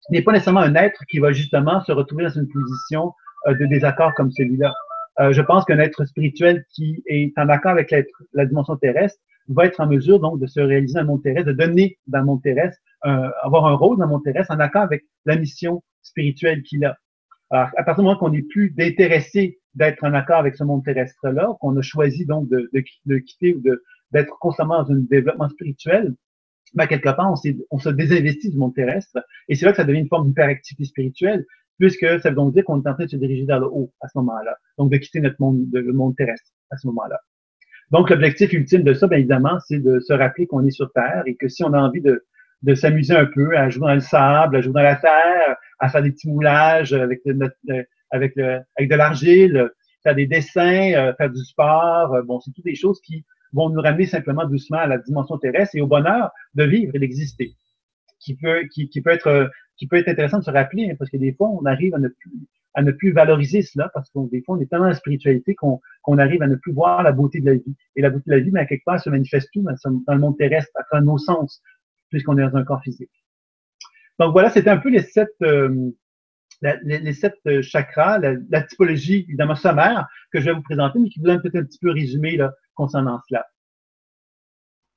[0.09, 3.13] n'est pas nécessairement un être qui va justement se retrouver dans une position
[3.47, 4.73] euh, de désaccord comme celui-là.
[5.19, 7.93] Euh, je pense qu'un être spirituel qui est en accord avec
[8.33, 11.47] la dimension terrestre va être en mesure donc de se réaliser dans le monde terrestre,
[11.47, 14.83] de donner dans le monde terrestre, avoir un rôle dans le monde terrestre en accord
[14.83, 16.95] avec la mission spirituelle qu'il a.
[17.53, 20.83] Alors, à partir du moment qu'on n'est plus d'intéressé d'être en accord avec ce monde
[20.83, 23.61] terrestre-là, qu'on a choisi donc de, de, quitter ou
[24.11, 26.15] d'être constamment dans un développement spirituel,
[26.73, 27.35] ben, quelque part, on,
[27.69, 29.19] on se désinvestit du monde terrestre.
[29.49, 31.45] Et c'est là que ça devient une forme d'hyperactivité spirituelle,
[31.77, 33.93] puisque ça veut donc dire qu'on est en train de se diriger vers le haut
[34.01, 34.57] à ce moment-là.
[34.79, 37.19] Donc, de quitter notre monde, le monde terrestre à ce moment-là.
[37.91, 41.21] Donc, l'objectif ultime de ça, bien évidemment, c'est de se rappeler qu'on est sur Terre
[41.27, 42.25] et que si on a envie de,
[42.63, 45.89] de s'amuser un peu à jouer dans le sable, à jouer dans la terre, à
[45.89, 47.21] faire des petits moulages avec
[48.11, 49.69] avec, le, de l'argile,
[50.03, 52.13] faire des dessins, euh, faire du sport.
[52.13, 55.38] Euh, bon, c'est toutes des choses qui vont nous ramener simplement doucement à la dimension
[55.38, 57.55] terrestre et au bonheur de vivre et d'exister,
[58.19, 61.17] qui peut, qui, peut être, qui peut être intéressant de se rappeler, hein, parce que
[61.17, 62.31] des fois, on arrive à ne plus,
[62.75, 65.55] à ne plus valoriser cela, parce que des fois, on est tellement dans la spiritualité
[65.55, 67.75] qu'on arrive à ne plus voir la beauté de la vie.
[67.95, 69.75] Et la beauté de la vie, mais à quelque part, se manifeste tout dans,
[70.07, 71.61] dans le monde terrestre, à travers nos sens,
[72.09, 73.22] puisqu'on est dans un corps physique.
[74.20, 75.91] Donc voilà, c'était un peu les sept, euh,
[76.61, 81.20] les, sept euh, chakras, la, typologie évidemment sommaire que je vais vous présenter, mais qui
[81.20, 83.45] vous donne peut-être un petit peu résumé là, concernant cela.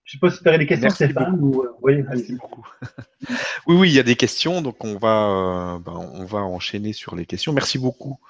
[0.05, 1.41] Je ne sais pas si tu aurais des questions, Stéphane.
[1.41, 2.65] Ou, euh, oui, Merci beaucoup.
[3.67, 6.93] oui, oui, il y a des questions, donc on va, euh, ben, on va enchaîner
[6.93, 7.53] sur les questions.
[7.53, 8.21] Merci beaucoup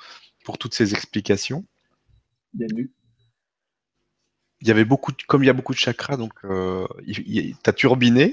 [0.45, 1.67] pour toutes ces explications.
[2.55, 2.91] Bienvenue.
[4.63, 6.33] Il y avait beaucoup, de, comme il y a beaucoup de chakras, donc
[7.07, 8.33] tu as turbiné.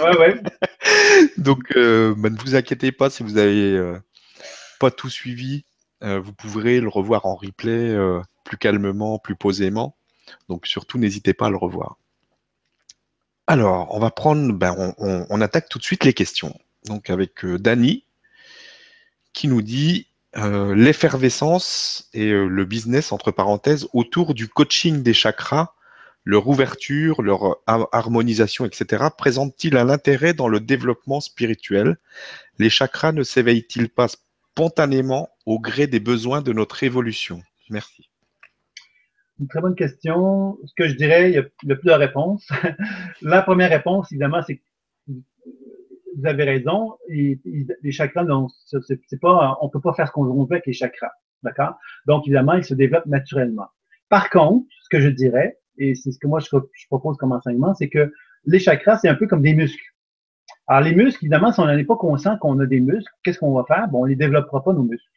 [0.00, 0.42] ouais, ouais.
[1.36, 3.98] Donc, euh, bah, ne vous inquiétez pas si vous n'avez euh,
[4.78, 5.64] pas tout suivi.
[6.02, 7.96] Euh, vous pourrez le revoir en replay
[8.44, 9.96] plus calmement, plus posément.
[10.48, 11.98] Donc, surtout, n'hésitez pas à le revoir.
[13.46, 16.58] Alors, on va prendre, ben, on, attaque tout de suite les questions.
[16.86, 18.04] Donc, avec Dany,
[19.32, 25.74] qui nous dit l'effervescence et le business, entre parenthèses, autour du coaching des chakras
[26.24, 31.96] leur ouverture, leur harmonisation, etc., présentent-ils un intérêt dans le développement spirituel?
[32.58, 37.42] Les chakras ne s'éveillent-ils pas spontanément au gré des besoins de notre évolution?
[37.70, 38.08] Merci.
[39.40, 40.58] Une très bonne question.
[40.64, 42.48] Ce que je dirais, il y a, plusieurs réponses.
[43.22, 44.60] La première réponse, évidemment, c'est
[46.16, 46.96] vous avez raison.
[47.08, 48.26] les chakras,
[48.64, 51.12] c'est pas, on peut pas faire ce qu'on veut avec les chakras.
[51.42, 51.74] D'accord?
[52.06, 53.66] Donc, évidemment, ils se développent naturellement.
[54.08, 56.48] Par contre, ce que je dirais, et c'est ce que moi je,
[56.88, 58.12] propose comme enseignement, c'est que
[58.44, 59.82] les chakras, c'est un peu comme des muscles.
[60.68, 63.38] Alors, les muscles, évidemment, si on n'en est pas conscient qu'on a des muscles, qu'est-ce
[63.38, 63.88] qu'on va faire?
[63.88, 65.08] Bon, on les développera pas, nos muscles.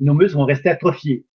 [0.00, 1.26] Nos muscles vont rester atrophiés.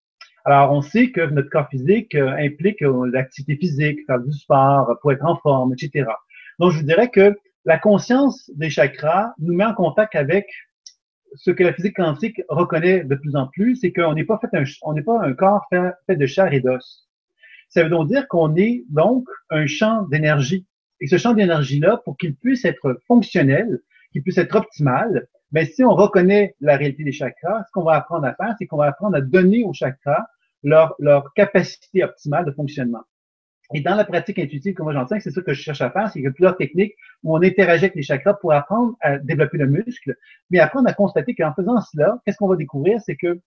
[0.46, 4.98] Alors, on sait que notre corps physique euh, implique euh, l'activité physique, faire du sport,
[5.02, 6.10] pour être en forme, etc.
[6.58, 7.38] Donc, je dirais que
[7.70, 10.48] la conscience des chakras nous met en contact avec
[11.36, 14.58] ce que la physique quantique reconnaît de plus en plus, c'est qu'on n'est pas fait
[14.58, 17.08] un, on pas un corps fait de chair et d'os.
[17.70, 20.66] Ça veut donc dire qu'on est donc un champ d'énergie.
[21.00, 23.80] Et ce champ d'énergie-là, pour qu'il puisse être fonctionnel,
[24.14, 27.84] qu'il puisse être optimal, mais ben, si on reconnaît la réalité des chakras, ce qu'on
[27.84, 30.26] va apprendre à faire, c'est qu'on va apprendre à donner aux chakras
[30.64, 30.96] leur
[31.36, 33.04] capacité optimale de fonctionnement.
[33.74, 36.14] Et dans la pratique intuitive moi j'enseigne, c'est ça que je cherche à faire, c'est
[36.14, 39.58] qu'il y a plusieurs techniques où on interagit avec les chakras pour apprendre à développer
[39.58, 40.16] le muscle,
[40.50, 43.40] mais apprendre à constater qu'en faisant cela, qu'est-ce qu'on va découvrir, c'est que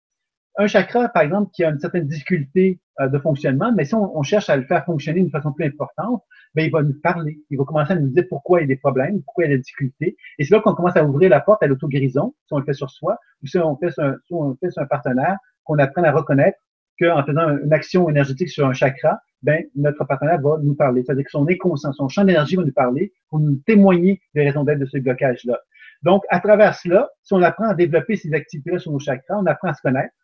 [0.58, 4.22] un chakra, par exemple, qui a une certaine difficulté euh, de fonctionnement, mais si on,
[4.22, 6.22] cherche à le faire fonctionner d'une façon plus importante,
[6.54, 7.38] ben, il va nous parler.
[7.50, 9.54] Il va commencer à nous dire pourquoi il y a des problèmes, pourquoi il y
[9.54, 10.16] a des difficultés.
[10.38, 12.74] Et c'est là qu'on commence à ouvrir la porte à l'auto-guérison, si on le fait
[12.74, 15.78] sur soi, ou si on fait sur un, si on fait sur un partenaire, qu'on
[15.78, 16.58] apprenne à reconnaître
[17.00, 21.02] qu'en faisant une action énergétique sur un chakra, ben, notre partenaire va nous parler.
[21.04, 24.64] C'est-à-dire que son inconscient, son champ d'énergie va nous parler pour nous témoigner des raisons
[24.64, 25.58] d'être de ce blocage-là.
[26.02, 29.46] Donc, à travers cela, si on apprend à développer ces activités-là sur nos chakras, on
[29.46, 30.14] apprend à se connaître,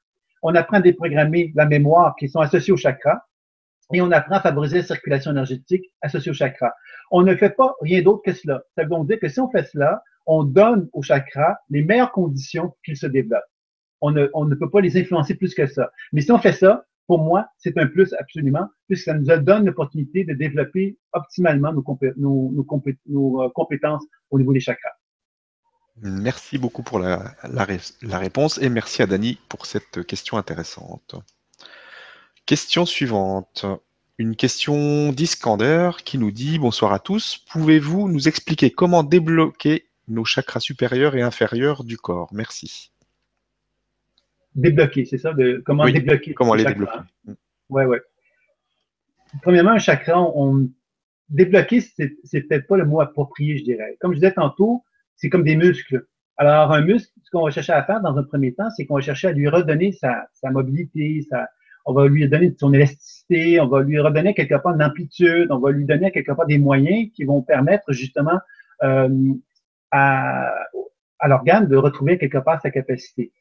[0.43, 3.25] on apprend à déprogrammer la mémoire qui sont associées au chakra
[3.93, 6.73] et on apprend à favoriser la circulation énergétique associée au chakra.
[7.11, 8.63] On ne fait pas rien d'autre que cela.
[8.77, 12.69] Ça veut dire que si on fait cela, on donne au chakra les meilleures conditions
[12.69, 13.45] pour qu'il se développe.
[14.01, 15.91] On ne, on ne peut pas les influencer plus que ça.
[16.13, 19.65] Mais si on fait ça, pour moi, c'est un plus absolument, puisque ça nous donne
[19.65, 24.93] l'opportunité de développer optimalement nos, euh, compétences au niveau des chakras.
[26.03, 31.17] Merci beaucoup pour la, la, réponse et merci à Dani pour cette question intéressante.
[32.45, 33.65] Question suivante.
[34.19, 37.39] Une question d'Iskander qui nous dit Bonsoir à tous.
[37.51, 42.29] Pouvez-vous nous expliquer comment débloquer nos chakras supérieurs et inférieurs du corps?
[42.33, 42.93] Merci
[44.59, 45.33] débloquer, c'est ça?
[45.33, 46.35] De, comment débloquer.
[46.35, 46.99] Comment les débloquer.
[47.71, 47.99] Oui, oui.
[49.43, 50.69] Premièrement, un chakra, on,
[51.29, 53.97] débloquer, c'est, c'est peut-être pas le mot approprié, je dirais.
[54.01, 54.85] Comme je disais tantôt,
[55.17, 56.07] c'est comme des muscles.
[56.37, 58.95] Alors, un muscle, ce qu'on va chercher à faire dans un premier temps, c'est qu'on
[58.95, 61.49] va chercher à lui redonner sa, sa mobilité, sa,
[61.85, 65.59] on va lui donner son élasticité, on va lui redonner quelque part une amplitude, on
[65.59, 68.39] va lui donner quelque part des moyens qui vont permettre justement
[68.83, 69.33] euh,
[69.91, 70.53] à,
[71.19, 73.33] à l'organe de retrouver quelque part sa capacité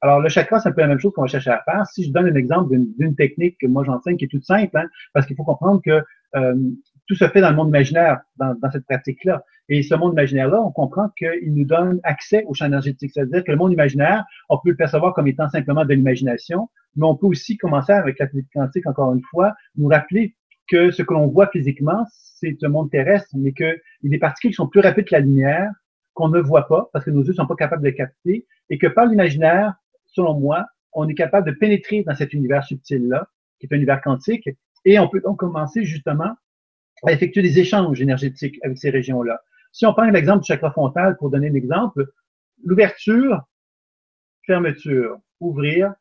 [0.00, 1.86] Alors, le chakra, c'est un peu la même chose qu'on va chercher à faire.
[1.86, 4.86] Si je donne un exemple d'une technique que moi j'enseigne qui est toute simple, hein,
[5.12, 6.02] parce qu'il faut comprendre que
[6.36, 6.54] euh,
[7.06, 9.44] tout se fait dans le monde imaginaire, dans, dans cette pratique-là.
[9.68, 13.10] Et ce monde imaginaire-là, on comprend qu'il nous donne accès au champ énergétique.
[13.12, 17.06] C'est-à-dire que le monde imaginaire, on peut le percevoir comme étant simplement de l'imagination, mais
[17.06, 20.34] on peut aussi commencer avec la physique quantique, encore une fois, nous rappeler
[20.68, 24.68] que ce que l'on voit physiquement, c'est un monde terrestre, mais a des particules sont
[24.68, 25.70] plus rapides que la lumière,
[26.14, 28.86] qu'on ne voit pas parce que nos yeux sont pas capables de capter et que
[28.86, 29.74] par l'imaginaire,
[30.06, 33.28] selon moi, on est capable de pénétrer dans cet univers subtil-là,
[33.58, 34.48] qui est un univers quantique,
[34.84, 36.34] et on peut donc commencer justement
[37.06, 39.40] à effectuer des échanges énergétiques avec ces régions-là.
[39.72, 42.06] Si on prend l'exemple du chakra frontal pour donner un exemple,
[42.64, 43.42] l'ouverture,
[44.46, 45.92] fermeture, ouvrir,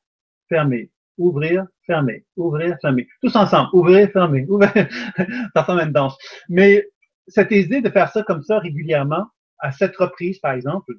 [0.47, 3.07] fermer, ouvrir, fermer, ouvrir, fermer.
[3.21, 4.71] Tous ensemble, ouvrir, fermer, ouvrir.
[5.55, 6.17] ça fait même danse.
[6.49, 6.87] Mais
[7.27, 9.25] cette idée de faire ça comme ça régulièrement,
[9.63, 10.93] à cette reprise, par exemple,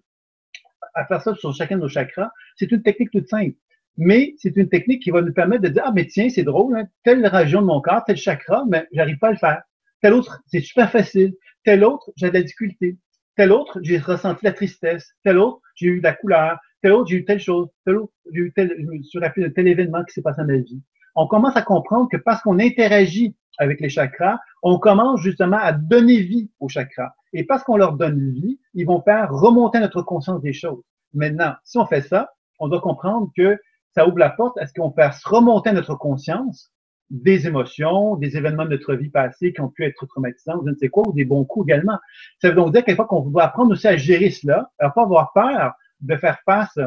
[0.94, 3.56] à faire ça sur chacun de nos chakras, c'est une technique toute simple.
[3.96, 6.76] Mais c'est une technique qui va nous permettre de dire, ah, mais tiens, c'est drôle,
[6.76, 9.62] hein, telle région de mon corps, tel chakra, mais j'arrive pas à le faire.
[10.00, 11.34] Tel autre, c'est super facile.
[11.64, 12.96] Tel autre, j'ai de la difficulté.
[13.36, 15.12] Tel autre, j'ai ressenti la tristesse.
[15.22, 16.58] Tel autre, j'ai eu de la couleur.
[16.82, 17.68] Tel autre, j'ai eu telle chose.
[17.84, 20.40] Tel autre, j'ai eu tel, je me suis rappelé de tel événement qui s'est passé
[20.40, 20.82] dans ma vie.
[21.14, 25.72] On commence à comprendre que parce qu'on interagit avec les chakras, on commence justement à
[25.72, 27.14] donner vie aux chakras.
[27.32, 30.82] Et parce qu'on leur donne vie, ils vont faire remonter notre conscience des choses.
[31.12, 33.58] Maintenant, si on fait ça, on doit comprendre que
[33.94, 36.72] ça ouvre la porte à ce qu'on fasse remonter notre conscience
[37.10, 40.74] des émotions, des événements de notre vie passée qui ont pu être traumatisants, je ne
[40.76, 41.98] sais quoi, ou des bons coups également.
[42.40, 45.02] Ça veut donc dire quelque fois qu'on doit apprendre aussi à gérer cela, à pas
[45.02, 46.78] avoir peur de faire face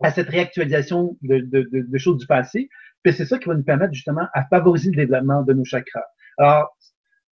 [0.00, 2.68] à cette réactualisation de, de, de choses du passé,
[3.02, 6.04] puis c'est ça qui va nous permettre justement à favoriser le développement de nos chakras.
[6.38, 6.76] Alors,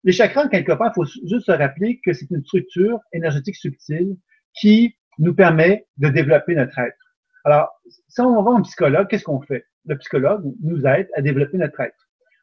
[0.03, 4.17] les chakras, quelque part, il faut juste se rappeler que c'est une structure énergétique subtile
[4.59, 6.97] qui nous permet de développer notre être.
[7.43, 7.69] Alors,
[8.07, 9.65] si on va en psychologue, qu'est-ce qu'on fait?
[9.85, 11.95] Le psychologue nous aide à développer notre être.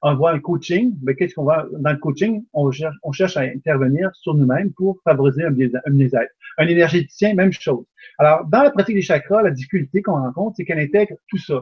[0.02, 2.44] On voit un coaching, mais qu'est-ce qu'on va dans le coaching?
[2.52, 6.32] On cherche à intervenir sur nous-mêmes pour favoriser un bien-être.
[6.59, 7.84] Un énergéticien, même chose.
[8.18, 11.60] Alors, dans la pratique des chakras, la difficulté qu'on rencontre, c'est qu'elle intègre tout ça.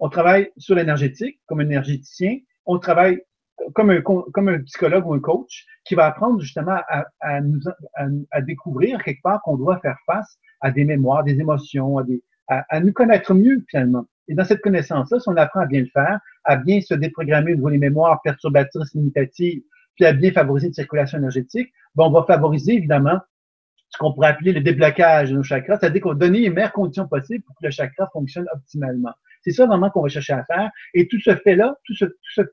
[0.00, 2.38] On travaille sur l'énergétique comme énergéticien.
[2.66, 3.20] On travaille
[3.74, 7.60] comme un, comme un psychologue ou un coach qui va apprendre justement à, à, nous,
[8.30, 12.04] à, découvrir quelque part qu'on doit faire face à des mémoires, des émotions, à,
[12.68, 14.06] à, nous connaître mieux finalement.
[14.28, 17.54] Et dans cette connaissance-là, si on apprend à bien le faire, à bien se déprogrammer
[17.54, 19.62] au niveau mémoires perturbatrices limitatives,
[19.96, 23.18] puis à bien favoriser une circulation énergétique, ben on va favoriser évidemment
[23.88, 26.72] ce qu'on pourrait appeler le déblocage de nos chakras, c'est-à-dire qu'on va donner les meilleures
[26.72, 29.12] conditions possibles pour que le chakra fonctionne optimalement.
[29.48, 30.70] C'est ça vraiment qu'on va chercher à faire.
[30.92, 32.04] Et tout se fait là, tout se,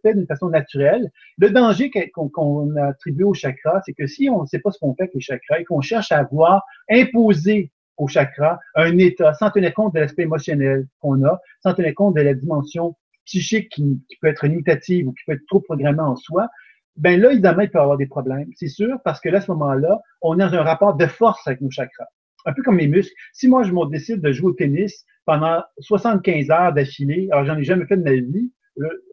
[0.02, 1.12] fait d'une façon naturelle.
[1.38, 4.96] Le danger qu'on attribue au chakra, c'est que si on ne sait pas ce qu'on
[4.96, 9.52] fait avec les chakras et qu'on cherche à avoir imposé au chakra un état sans
[9.52, 12.96] tenir compte de l'aspect émotionnel qu'on a, sans tenir compte de la dimension
[13.26, 16.48] psychique qui, peut être limitative ou qui peut être trop programmée en soi,
[16.96, 18.48] ben là, évidemment, il peut avoir des problèmes.
[18.56, 21.46] C'est sûr, parce que là, à ce moment-là, on est dans un rapport de force
[21.46, 22.08] avec nos chakras.
[22.46, 23.14] Un peu comme les muscles.
[23.34, 27.64] Si moi, je décide de jouer au tennis pendant 75 heures d'affilée, alors j'en ai
[27.64, 28.52] jamais fait de ma vie,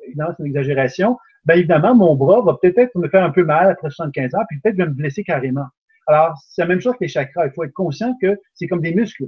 [0.07, 3.71] évidemment, c'est une exagération, ben évidemment, mon bras va peut-être me faire un peu mal
[3.71, 5.67] après 75 heures, puis peut-être je vais me blesser carrément.
[6.07, 7.47] Alors, c'est la même chose que les chakras.
[7.47, 9.27] Il faut être conscient que c'est comme des muscles.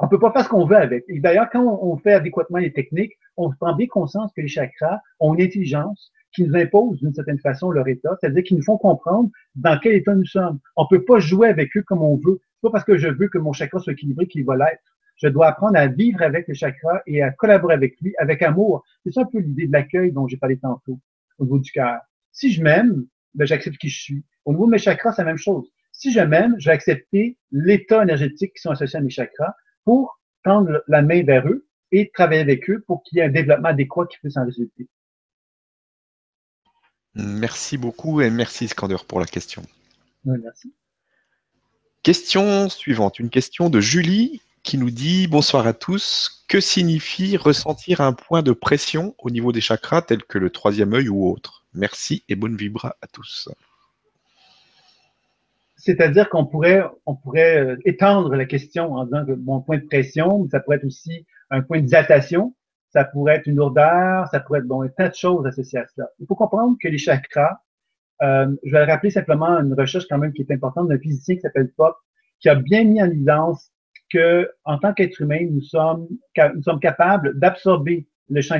[0.00, 1.04] On peut pas faire ce qu'on veut avec.
[1.08, 5.00] Et d'ailleurs, quand on fait adéquatement les techniques, on prend bien conscience que les chakras
[5.20, 8.78] ont une intelligence qui nous impose d'une certaine façon leur état, c'est-à-dire qu'ils nous font
[8.78, 10.60] comprendre dans quel état nous sommes.
[10.76, 12.40] On peut pas jouer avec eux comme on veut.
[12.40, 14.91] C'est pas parce que je veux que mon chakra soit équilibré qu'il va l'être.
[15.16, 18.84] Je dois apprendre à vivre avec le chakra et à collaborer avec lui avec amour.
[19.04, 20.98] C'est ça un peu l'idée de l'accueil dont j'ai parlé tantôt
[21.38, 22.00] au niveau du cœur.
[22.32, 24.24] Si je m'aime, ben, j'accepte qui je suis.
[24.44, 25.70] Au niveau de mes chakras, c'est la même chose.
[25.92, 30.20] Si je m'aime, je vais accepter l'état énergétique qui sont associés à mes chakras pour
[30.42, 33.68] tendre la main vers eux et travailler avec eux pour qu'il y ait un développement
[33.68, 34.88] adéquat qui puisse en résulter.
[37.14, 39.62] Merci beaucoup et merci Skander pour la question.
[40.24, 40.74] merci.
[42.02, 46.44] Question suivante, une question de Julie qui nous dit bonsoir à tous.
[46.48, 50.92] Que signifie ressentir un point de pression au niveau des chakras tel que le troisième
[50.94, 51.64] œil ou autre?
[51.74, 53.48] Merci et bonne vibra à tous.
[55.76, 59.84] C'est-à-dire qu'on pourrait, on pourrait euh, étendre la question en disant que mon point de
[59.84, 62.54] pression, ça pourrait être aussi un point de dilatation,
[62.90, 65.86] ça pourrait être une lourdeur, ça pourrait être bon, un tas de choses associées à
[65.88, 66.08] cela.
[66.20, 67.62] Il faut comprendre que les chakras,
[68.22, 71.40] euh, je vais rappeler simplement une recherche quand même qui est importante d'un physicien qui
[71.40, 71.96] s'appelle Pop,
[72.38, 73.71] qui a bien mis en évidence
[74.12, 76.06] que en tant qu'être humain, nous sommes,
[76.80, 78.58] capables d'absorber le champ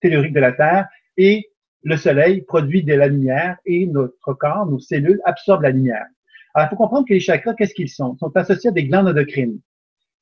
[0.00, 1.46] tellurique de la Terre et
[1.82, 6.06] le Soleil produit de la lumière et notre corps, nos cellules absorbent la lumière.
[6.54, 8.14] Alors, il faut comprendre que les chakras, qu'est-ce qu'ils sont?
[8.14, 9.60] Ils sont associés à des glandes endocrines.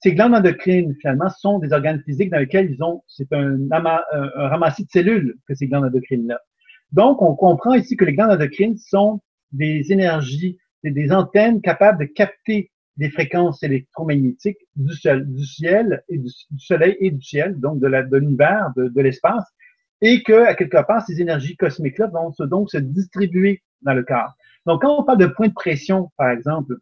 [0.00, 4.48] Ces glandes endocrines, finalement, sont des organes physiques dans lesquels ils ont, c'est un, un,
[4.48, 6.38] ramassis de cellules que ces glandes endocrines-là.
[6.92, 9.20] Donc, on comprend ici que les glandes endocrines sont
[9.52, 16.96] des énergies, des antennes capables de capter des fréquences électromagnétiques du, ciel, et du, soleil
[17.00, 19.44] et du ciel, donc de l'univers, de, l'espace,
[20.00, 24.04] et que, à quelque part, ces énergies cosmiques-là vont se, donc se distribuer dans le
[24.04, 24.34] corps.
[24.66, 26.76] Donc, quand on parle de point de pression, par exemple,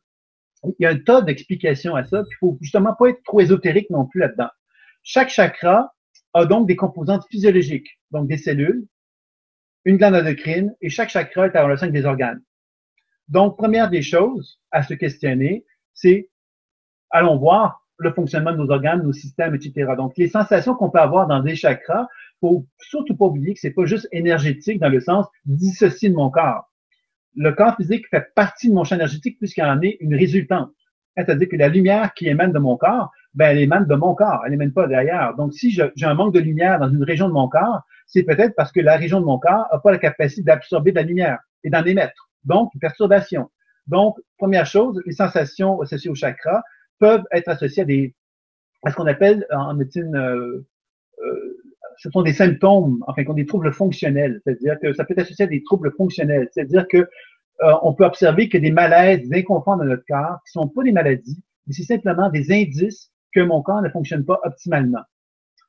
[0.65, 3.91] il y a un tas d'explications à ça, il faut justement pas être trop ésotérique
[3.91, 4.51] non plus là-dedans.
[5.03, 5.93] Chaque chakra
[6.35, 8.87] a donc des composantes physiologiques, donc des cellules,
[9.85, 12.41] une glande endocrine, et chaque chakra est à relation avec des organes.
[13.29, 15.65] Donc, première des choses à se questionner,
[15.95, 16.31] c'est
[17.11, 19.93] allons voir le fonctionnement de nos organes, nos systèmes, etc.
[19.97, 22.09] Donc, les sensations qu'on peut avoir dans des chakras,
[22.41, 26.31] faut surtout pas oublier que c'est pas juste énergétique dans le sens dissocié de mon
[26.31, 26.69] corps.
[27.37, 30.71] Le corps physique fait partie de mon champ énergétique puisqu'il en est une résultante.
[31.17, 34.43] C'est-à-dire que la lumière qui émane de mon corps, ben, elle émane de mon corps,
[34.47, 35.37] elle émane pas d'ailleurs.
[35.37, 38.55] Donc, si j'ai un manque de lumière dans une région de mon corps, c'est peut-être
[38.57, 41.39] parce que la région de mon corps n'a pas la capacité d'absorber de la lumière
[41.65, 42.31] et d'en émettre.
[42.45, 43.51] Donc, une perturbation.
[43.87, 46.63] Donc, première chose, les sensations associées au chakra
[46.99, 48.15] peuvent être associées à des,
[48.85, 50.67] à ce qu'on appelle en médecine, euh,
[51.25, 51.59] euh,
[51.99, 54.41] ce sont des symptômes, enfin, des troubles fonctionnels.
[54.45, 56.49] C'est-à-dire que ça peut être associé à des troubles fonctionnels.
[56.53, 60.53] C'est-à-dire que euh, on peut observer que des malaises, des inconforts dans notre corps, qui
[60.53, 64.41] sont pas des maladies, mais c'est simplement des indices que mon corps ne fonctionne pas
[64.45, 65.03] optimalement.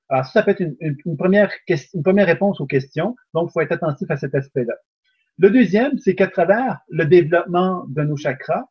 [0.10, 3.15] Alors, ça, peut être une, une, première, une première réponse aux questions.
[3.34, 4.73] Donc, il faut être attentif à cet aspect-là.
[5.39, 8.65] Le deuxième, c'est qu'à travers le développement de nos chakras,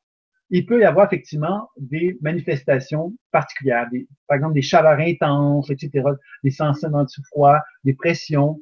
[0.50, 6.04] il peut y avoir effectivement des manifestations particulières, des, par exemple des chaleurs intenses, etc.,
[6.44, 8.60] des sensations de froid, des pressions,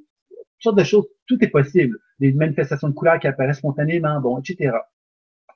[0.60, 1.98] toutes sortes de choses, tout est possible.
[2.20, 4.72] Des manifestations de couleurs qui apparaissent spontanément, bon, etc.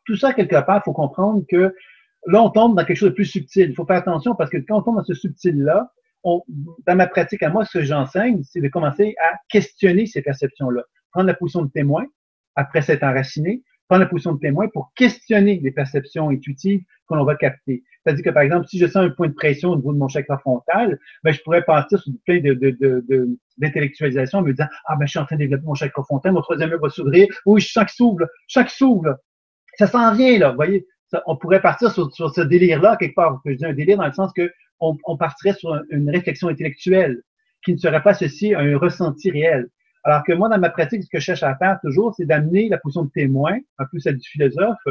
[0.07, 1.75] Tout ça, quelque part, il faut comprendre que
[2.27, 3.71] là, on tombe dans quelque chose de plus subtil.
[3.71, 5.93] Il faut faire attention parce que quand on tombe dans ce subtil-là,
[6.25, 10.83] dans ma pratique à moi, ce que j'enseigne, c'est de commencer à questionner ces perceptions-là.
[11.12, 12.07] Prendre la position de témoin,
[12.56, 17.24] après s'être enraciné, prendre la position de témoin pour questionner les perceptions intuitives que l'on
[17.24, 17.82] va capter.
[18.02, 20.09] C'est-à-dire que, par exemple, si je sens un point de pression au niveau de mon
[20.09, 24.68] chakra frontal, ben, je pourrais partir sur plein de, de, de, d'intellectualisation en me disant,
[24.86, 26.89] ah, ben, je suis en train de développer mon chakra frontal, mon troisième œil va
[26.89, 27.28] s'ouvrir.
[27.47, 29.18] Oui, je sens qu'il s'ouvre, je sens qu'il s'ouvre.
[29.78, 30.51] Ça s'en vient, là.
[30.51, 30.86] Vous voyez,
[31.26, 33.40] on pourrait partir sur, sur ce délire-là, quelque part.
[33.44, 34.51] Je dis un délire dans le sens que
[34.81, 37.22] on, on partirait sur une réflexion intellectuelle
[37.64, 39.68] qui ne serait pas à un ressenti réel.
[40.05, 42.68] Alors que moi, dans ma pratique, ce que je cherche à faire toujours, c'est d'amener
[42.68, 44.86] la position de témoin, un peu celle du philosophe,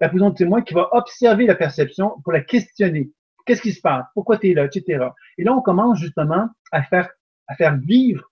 [0.00, 3.10] la position de témoin qui va observer la perception pour la questionner.
[3.46, 4.04] Qu'est-ce qui se passe?
[4.14, 4.64] Pourquoi tu es là?
[4.64, 5.04] Etc.
[5.38, 7.08] Et là, on commence justement à faire,
[7.46, 8.24] à faire vivre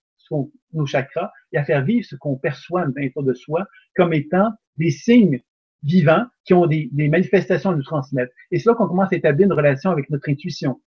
[0.72, 3.66] nos chakras et à faire vivre ce qu'on perçoit l'intérieur de soi
[3.96, 5.40] comme étant des signes
[5.82, 8.32] vivants qui ont des, des manifestations à nous transmettre.
[8.50, 10.80] Et c'est là qu'on commence à établir une relation avec notre intuition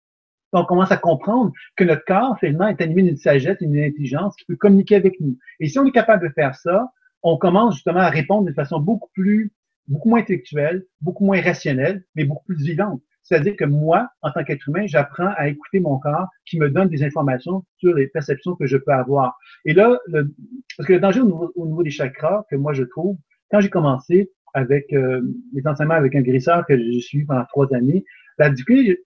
[0.59, 4.45] on commence à comprendre que notre corps, finalement, est animé d'une sagesse, d'une intelligence qui
[4.45, 5.37] peut communiquer avec nous.
[5.59, 6.91] Et si on est capable de faire ça,
[7.23, 9.51] on commence justement à répondre d'une façon beaucoup plus,
[9.87, 13.01] beaucoup moins intellectuelle, beaucoup moins rationnelle, mais beaucoup plus vivante.
[13.23, 16.89] C'est-à-dire que moi, en tant qu'être humain, j'apprends à écouter mon corps qui me donne
[16.89, 19.37] des informations sur les perceptions que je peux avoir.
[19.63, 20.33] Et là, le,
[20.77, 23.17] parce que le danger au niveau, des chakras que moi je trouve,
[23.51, 25.21] quand j'ai commencé avec euh,
[25.53, 28.03] les enseignements avec un guérisseur que j'ai suivi pendant trois années,
[28.37, 28.99] la difficulté,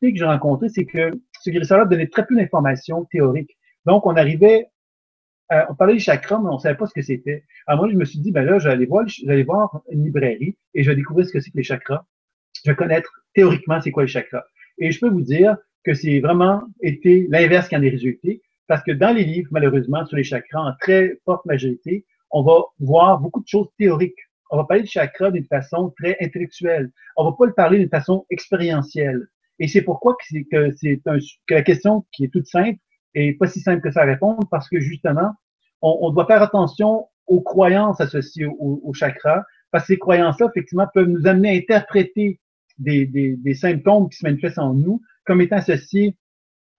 [0.00, 1.10] que j'ai rencontré, c'est que
[1.40, 3.56] ce guérisseur-là donnait très peu d'informations théoriques.
[3.84, 4.66] Donc, on arrivait,
[5.50, 7.44] on parlait du chakra, mais on savait pas ce que c'était.
[7.66, 10.82] Alors moi, je me suis dit, ben là, j'allais voir, j'allais voir une librairie et
[10.82, 12.06] je vais découvrir ce que c'est que les chakras.
[12.64, 14.44] Je vais connaître théoriquement c'est quoi les chakras.
[14.78, 18.82] Et je peux vous dire que c'est vraiment été l'inverse qui en est résulté, parce
[18.82, 23.18] que dans les livres, malheureusement, sur les chakras, en très forte majorité, on va voir
[23.18, 24.18] beaucoup de choses théoriques.
[24.50, 26.90] On va parler de chakras d'une façon très intellectuelle.
[27.16, 29.28] On va pas le parler d'une façon expérientielle.
[29.58, 32.78] Et c'est pourquoi que c'est que c'est un, que la question qui est toute simple
[33.14, 35.32] est pas si simple que ça à répondre parce que justement,
[35.82, 40.48] on, on doit faire attention aux croyances associées au, au chakra parce que ces croyances-là,
[40.50, 42.40] effectivement, peuvent nous amener à interpréter
[42.78, 46.16] des, des, des, symptômes qui se manifestent en nous comme étant associés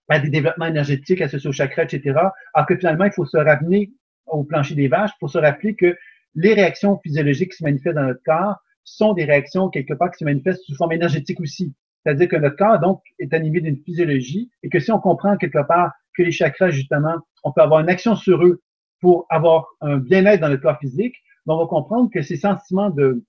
[0.08, 2.18] à des développements énergétiques associés au chakra, etc.
[2.54, 3.92] Alors que finalement, il faut se ramener
[4.26, 5.96] au plancher des vaches pour se rappeler que
[6.36, 10.20] les réactions physiologiques qui se manifestent dans notre corps sont des réactions quelque part qui
[10.20, 11.74] se manifestent sous forme énergétique aussi.
[12.04, 15.66] C'est-à-dire que notre corps, donc, est animé d'une physiologie et que si on comprend quelque
[15.68, 18.62] part que les chakras, justement, on peut avoir une action sur eux
[19.02, 21.16] pour avoir un bien-être dans notre corps physique,
[21.46, 23.24] ben, on va comprendre que ces sentiments de,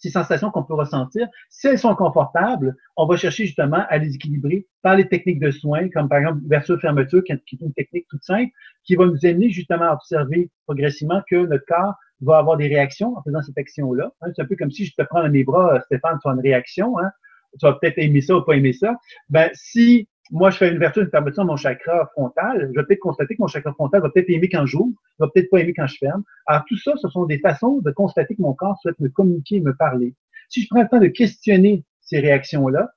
[0.00, 4.14] ces sensations qu'on peut ressentir, si elles sont confortables, on va chercher justement à les
[4.14, 8.22] équilibrer par les techniques de soins, comme par exemple l'ouverture-fermeture, qui est une technique toute
[8.22, 8.50] simple,
[8.84, 13.16] qui va nous amener justement à observer progressivement que notre corps va avoir des réactions
[13.16, 14.10] en faisant cette action-là.
[14.22, 14.30] Hein.
[14.34, 16.40] c'est un peu comme si je te prends dans mes bras, Stéphane, tu as une
[16.40, 16.98] réaction.
[16.98, 17.10] Hein.
[17.58, 18.96] Tu vas peut-être aimer ça ou pas aimer ça.
[19.28, 22.86] Ben, si moi, je fais une ouverture, une fermeture de mon chakra frontal, je vais
[22.86, 25.74] peut-être constater que mon chakra frontal va peut-être aimer quand j'ouvre, va peut-être pas aimer
[25.74, 26.22] quand je ferme.
[26.46, 29.60] Alors, tout ça, ce sont des façons de constater que mon corps souhaite me communiquer
[29.60, 30.14] me parler.
[30.48, 32.90] Si je prends le temps de questionner ces réactions-là,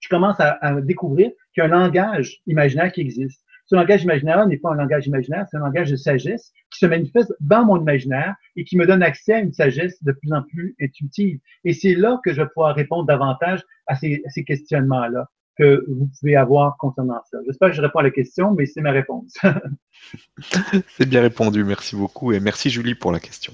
[0.00, 3.42] je commence à, découvrir qu'il y a un langage imaginaire qui existe.
[3.68, 6.86] Ce langage imaginaire n'est pas un langage imaginaire, c'est un langage de sagesse qui se
[6.86, 10.42] manifeste dans mon imaginaire et qui me donne accès à une sagesse de plus en
[10.42, 11.38] plus intuitive.
[11.64, 15.28] Et c'est là que je vais pouvoir répondre davantage à ces, à ces questionnements-là
[15.58, 17.38] que vous pouvez avoir concernant ça.
[17.46, 19.36] J'espère que je réponds à la question, mais c'est ma réponse.
[20.96, 23.52] c'est bien répondu, merci beaucoup et merci Julie pour la question.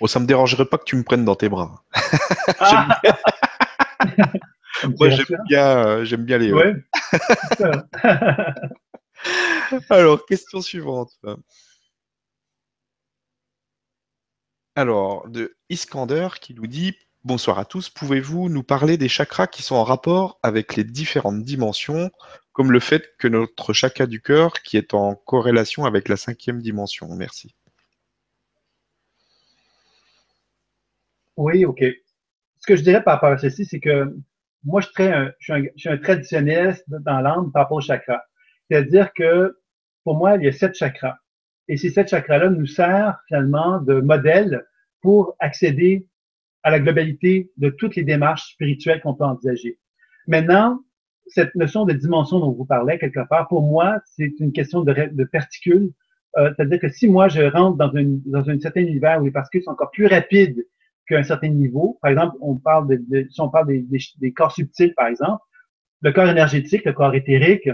[0.00, 1.84] Oh, ça me dérangerait pas que tu me prennes dans tes bras.
[2.58, 3.00] Ah.
[4.98, 6.52] Moi, j'aime bien, euh, j'aime bien les.
[6.52, 6.74] Ouais.
[9.90, 11.10] Alors, question suivante.
[14.76, 17.90] Alors, de Iskander qui nous dit Bonsoir à tous.
[17.90, 22.12] Pouvez-vous nous parler des chakras qui sont en rapport avec les différentes dimensions,
[22.52, 26.62] comme le fait que notre chakra du cœur qui est en corrélation avec la cinquième
[26.62, 27.12] dimension?
[27.14, 27.56] Merci.
[31.36, 31.82] Oui, OK.
[32.60, 34.14] Ce que je dirais par rapport à ceci, c'est que
[34.68, 34.88] moi, je,
[35.78, 38.22] suis un, traditionnaliste dans l'âme par rapport au chakra.
[38.70, 39.56] C'est-à-dire que
[40.04, 41.16] pour moi, il y a sept chakras.
[41.68, 44.64] Et ces sept chakras-là nous servent finalement de modèle
[45.00, 46.06] pour accéder
[46.62, 49.78] à la globalité de toutes les démarches spirituelles qu'on peut envisager.
[50.26, 50.80] Maintenant,
[51.26, 55.08] cette notion de dimension dont vous parlez, quelque part, pour moi, c'est une question de,
[55.10, 55.90] de particules.
[56.36, 59.30] Euh, C'est-à-dire que si moi, je rentre dans, une, dans un certain univers où les
[59.30, 60.66] particules sont encore plus rapides
[61.08, 63.84] qu'un certain niveau, par exemple, on parle de, si on parle des,
[64.18, 65.42] des, corps subtils, par exemple,
[66.02, 67.68] le corps énergétique, le corps éthérique,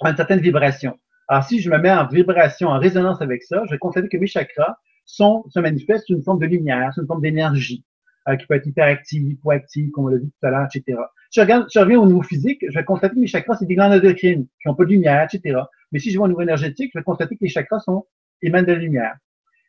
[0.00, 0.98] a une certaine vibration.
[1.28, 4.16] Alors, si je me mets en vibration, en résonance avec ça, je vais constater que
[4.16, 7.84] mes chakras sont, se manifestent sous une forme de lumière, sous une forme d'énergie.
[8.28, 10.98] Euh, qui peut être hyperactive, hypoactive, comme on l'a vu tout à l'heure, etc.
[11.30, 13.64] Si je, regarde, je reviens au niveau physique, je vais constater que mes chakras, c'est
[13.64, 15.60] des glandes endocrines qui n'ont pas de lumière, etc.
[15.92, 18.04] Mais si je vais au niveau énergétique, je vais constater que les chakras sont,
[18.42, 19.16] émanent de la lumière.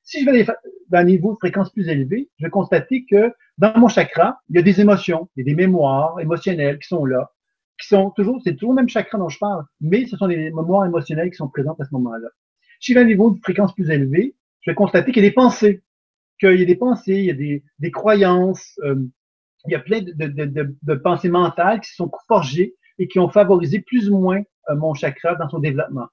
[0.10, 3.77] Si je vais dans un niveau de fréquence plus élevé, je vais constater que dans
[3.77, 7.06] mon chakra, il y a des émotions, il y a des mémoires émotionnelles qui sont
[7.06, 7.30] là,
[7.80, 10.36] qui sont toujours, c'est toujours le même chakra dont je parle, mais ce sont des
[10.36, 12.27] mémoires émotionnelles qui sont présentes à ce moment-là.
[12.80, 15.27] Si je vais à un niveau de fréquence plus élevé, je vais constater qu'il y
[15.27, 15.84] a des pensées
[16.40, 18.95] qu'il y a des pensées, il y a des, croyances, euh,
[19.68, 24.10] il y a plein de, pensées mentales qui sont forgées et qui ont favorisé plus
[24.10, 26.07] ou moins euh, mon chakra dans son développement.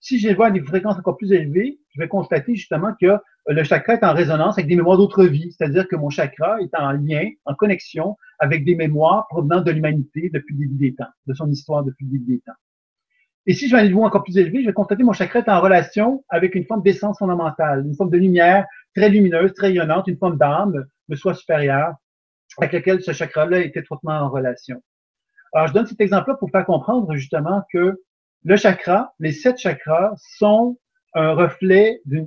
[0.00, 3.18] Si je vois des fréquences encore plus élevées, je vais constater justement que euh,
[3.48, 6.74] le chakra est en résonance avec des mémoires d'autres vies, c'est-à-dire que mon chakra est
[6.76, 11.10] en lien, en connexion avec des mémoires provenant de l'humanité depuis le début des temps,
[11.26, 12.52] de son histoire depuis le début des temps.
[13.46, 15.14] Et si je vais à un niveau encore plus élevé, je vais constater que mon
[15.14, 19.54] chakra est en relation avec une forme d'essence fondamentale, une forme de lumière très lumineuse,
[19.54, 21.94] très rayonnante, une forme d'âme, de soi supérieur,
[22.58, 24.82] avec laquelle ce chakra-là est étroitement en relation.
[25.54, 27.98] Alors, je donne cet exemple-là pour faire comprendre justement que
[28.48, 30.78] le chakra, les sept chakras, sont
[31.12, 32.24] un reflet de,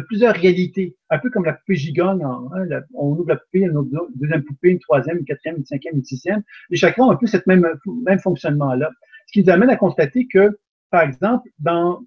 [0.00, 2.22] plusieurs réalités, un peu comme la poupée gigogne.
[2.22, 6.04] Hein, on ouvre la poupée, une deuxième poupée, une troisième, une quatrième, une cinquième, une
[6.04, 6.42] sixième.
[6.68, 7.66] Les chakras ont un peu cette même,
[8.22, 8.90] fonctionnement-là.
[9.26, 10.58] Ce qui nous amène à constater que,
[10.90, 12.04] par exemple, dans,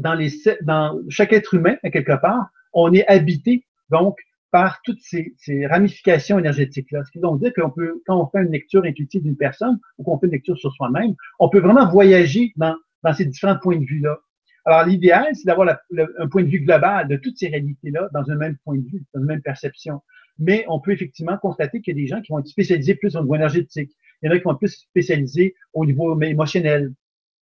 [0.00, 4.18] dans chaque être humain, à quelque part, on est habité donc
[4.52, 5.34] par toutes ces,
[5.66, 7.04] ramifications énergétiques-là.
[7.04, 10.04] Ce qui veut dire qu'on peut, quand on fait une lecture intuitive d'une personne ou
[10.04, 13.78] qu'on fait une lecture sur soi-même, on peut vraiment voyager dans, dans ces différents points
[13.78, 14.18] de vue-là.
[14.64, 15.76] Alors, l'idéal, c'est d'avoir
[16.18, 19.02] un point de vue global de toutes ces réalités-là dans un même point de vue,
[19.14, 20.00] dans une même perception.
[20.38, 23.16] Mais on peut effectivement constater qu'il y a des gens qui vont être spécialisés plus
[23.16, 23.90] au niveau énergétique.
[24.22, 26.92] Il y en a qui vont être plus spécialisés au niveau émotionnel,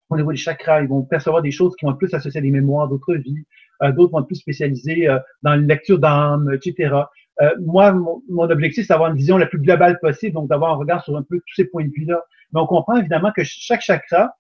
[0.10, 0.82] au niveau des chakras.
[0.82, 3.46] Ils vont percevoir des choses qui vont être plus associées à des mémoires d'autres vies.
[3.84, 6.94] Euh, d'autres vont être plus spécialisés euh, dans la lecture d'âme, etc.
[7.42, 10.76] Euh, moi, mon, objectif, c'est d'avoir une vision la plus globale possible, donc d'avoir un
[10.76, 12.24] regard sur un peu tous ces points de vue-là.
[12.54, 14.36] Mais on comprend évidemment que chaque chakra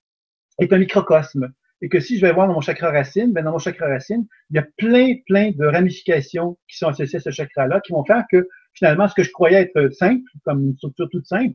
[0.60, 1.52] est un microcosme.
[1.82, 4.26] Et que si je vais voir dans mon chakra racine, ben dans mon chakra racine,
[4.50, 8.06] il y a plein, plein de ramifications qui sont associées à ce chakra-là, qui vont
[8.06, 11.54] faire que finalement, ce que je croyais être simple, comme une structure toute simple,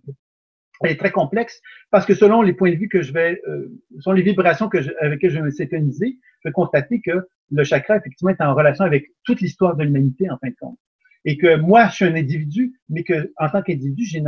[0.89, 3.69] est très complexe parce que selon les points de vue que je vais, euh,
[4.01, 7.27] selon les vibrations que je, avec lesquelles je vais me synthétiser, je vais constater que
[7.51, 10.78] le chakra, effectivement, est en relation avec toute l'histoire de l'humanité, en fin de compte.
[11.27, 14.23] Et que moi, je suis un individu, mais que en tant qu'individu, j'ai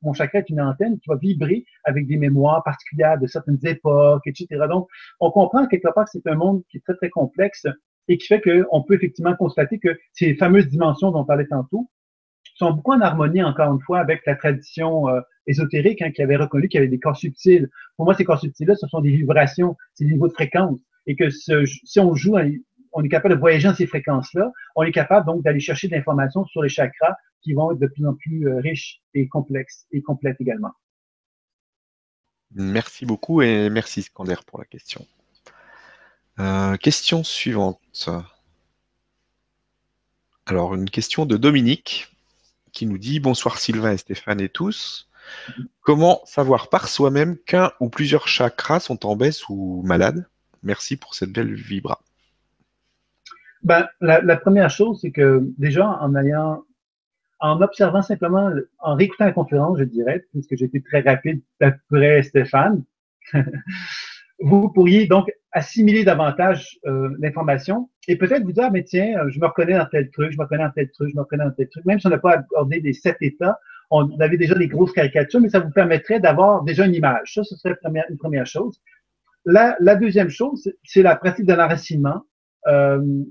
[0.00, 4.26] mon chakra est une antenne qui va vibrer avec des mémoires particulières de certaines époques,
[4.26, 4.46] etc.
[4.70, 7.66] Donc, on comprend quelque part que c'est un monde qui est très, très complexe
[8.08, 11.90] et qui fait qu'on peut effectivement constater que ces fameuses dimensions dont on parlait tantôt
[12.54, 16.36] sont beaucoup en harmonie, encore une fois, avec la tradition euh, ésotérique hein, qui avait
[16.36, 17.68] reconnu qu'il y avait des corps subtils.
[17.96, 20.78] Pour moi, ces corps subtils-là, ce sont des vibrations, c'est des niveaux de fréquence.
[21.06, 22.36] Et que si on joue,
[22.92, 25.94] on est capable de voyager dans ces fréquences-là, on est capable donc d'aller chercher de
[25.94, 29.86] l'information sur les chakras qui vont être de plus en plus euh, riches et complexes
[29.92, 30.72] et complètes également.
[32.52, 35.06] Merci beaucoup et merci Scander pour la question.
[36.38, 38.10] Euh, question suivante.
[40.46, 42.08] Alors, une question de Dominique
[42.72, 45.09] qui nous dit Bonsoir Sylvain et Stéphane et tous.
[45.82, 50.26] Comment savoir par soi-même qu'un ou plusieurs chakras sont en baisse ou malades?
[50.62, 52.00] Merci pour cette belle vibra.
[53.62, 56.64] Ben, la, première chose, c'est que déjà, en ayant,
[57.40, 62.84] en observant simplement, en réécoutant la conférence, je dirais, puisque j'étais très rapide après Stéphane,
[64.40, 69.46] vous pourriez donc assimiler davantage euh, l'information et peut-être vous dire, mais tiens, je me
[69.46, 71.68] reconnais dans tel truc, je me reconnais dans tel truc, je me reconnais dans tel
[71.68, 71.84] truc.
[71.84, 73.58] Même si on n'a pas abordé les sept états,
[73.90, 77.34] on avait déjà des grosses caricatures, mais ça vous permettrait d'avoir déjà une image.
[77.34, 77.76] Ça, ce serait
[78.08, 78.80] une première chose.
[79.44, 82.22] La, deuxième chose, c'est la pratique de l'enracinement,
[82.68, 83.24] euh,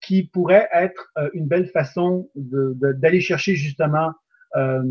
[0.00, 4.12] qui pourrait être euh, une belle façon d'aller chercher justement
[4.56, 4.82] euh,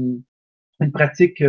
[0.80, 1.44] une pratique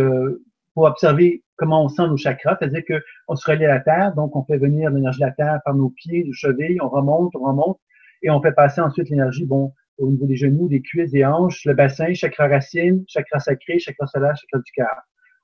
[0.73, 4.35] pour observer comment on sent nos chakras, c'est-à-dire qu'on se relie à la terre, donc
[4.35, 7.45] on fait venir l'énergie de la terre par nos pieds, nos chevilles, on remonte, on
[7.45, 7.79] remonte,
[8.23, 11.65] et on fait passer ensuite l'énergie, bon, au niveau des genoux, des cuisses, des hanches,
[11.65, 14.95] le bassin, chakra racine, chakra sacré, chakra solaire, chakra du cœur.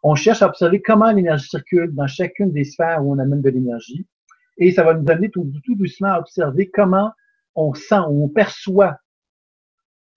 [0.03, 3.49] On cherche à observer comment l'énergie circule dans chacune des sphères où on amène de
[3.49, 4.05] l'énergie.
[4.57, 7.11] Et ça va nous amener tout, doucement à observer comment
[7.55, 8.97] on sent ou on perçoit,